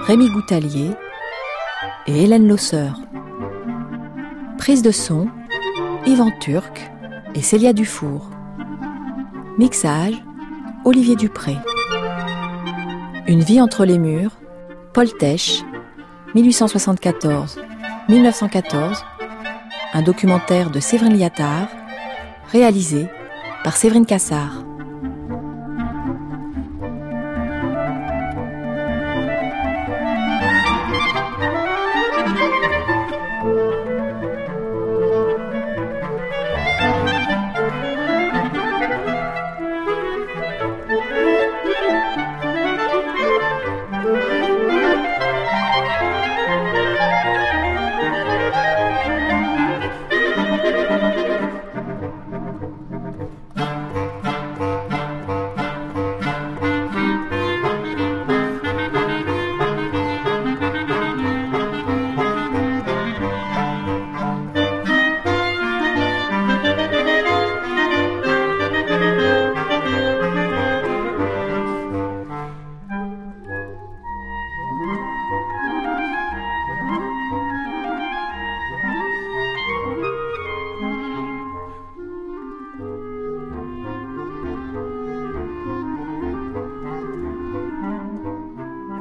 Rémi 0.03 0.29
Goutalier 0.29 0.91
et 2.05 2.23
Hélène 2.25 2.47
Losseur. 2.47 2.99
Prise 4.59 4.83
de 4.83 4.91
son 4.91 5.27
Yvan 6.05 6.29
Turc 6.39 6.91
et 7.33 7.41
Célia 7.41 7.73
Dufour. 7.73 8.29
Mixage 9.57 10.23
Olivier 10.85 11.15
Dupré. 11.15 11.57
Une 13.27 13.41
vie 13.41 13.59
entre 13.59 13.83
les 13.83 13.97
murs 13.97 14.37
Paul 14.93 15.11
Tesch 15.17 15.63
1874-1914, 16.35 19.03
un 19.93 20.01
documentaire 20.01 20.69
de 20.69 20.79
Séverine 20.79 21.17
Liattard, 21.17 21.67
réalisé 22.51 23.07
par 23.63 23.75
Séverine 23.75 24.05
Cassard. 24.05 24.66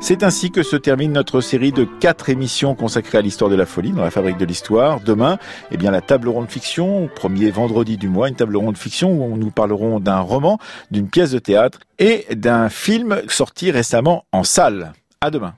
C'est 0.09 0.23
ainsi 0.23 0.53
que 0.53 0.63
se 0.63 0.77
termine 0.77 1.11
notre 1.11 1.41
série 1.41 1.73
de 1.73 1.83
quatre 1.83 2.31
émissions 2.31 2.77
consacrées 2.77 3.19
à 3.19 3.23
l'histoire 3.23 3.51
de 3.51 3.57
la 3.57 3.67
folie 3.67 3.91
dans 3.91 4.05
la 4.05 4.13
fabrique 4.13 4.37
de 4.37 4.45
l'histoire. 4.45 5.01
Demain, 5.01 5.37
eh 5.73 5.77
bien, 5.77 5.91
la 5.91 6.01
table 6.01 6.29
ronde 6.29 6.49
fiction, 6.49 7.11
premier 7.13 7.51
vendredi 7.51 7.97
du 7.97 8.09
mois, 8.09 8.29
une 8.29 8.37
table 8.37 8.57
ronde 8.57 8.79
fiction 8.79 9.11
où 9.11 9.37
nous 9.37 9.51
parlerons 9.51 9.99
d'un 9.99 10.21
roman, 10.21 10.61
d'une 10.93 11.09
pièce 11.09 11.33
de 11.33 11.41
théâtre 11.41 11.81
et 11.99 12.25
d'un 12.37 12.69
film 12.69 13.21
sorti 13.27 13.73
récemment 13.73 14.27
en 14.31 14.45
salle. 14.45 14.93
À 15.21 15.33
demain. 15.33 15.55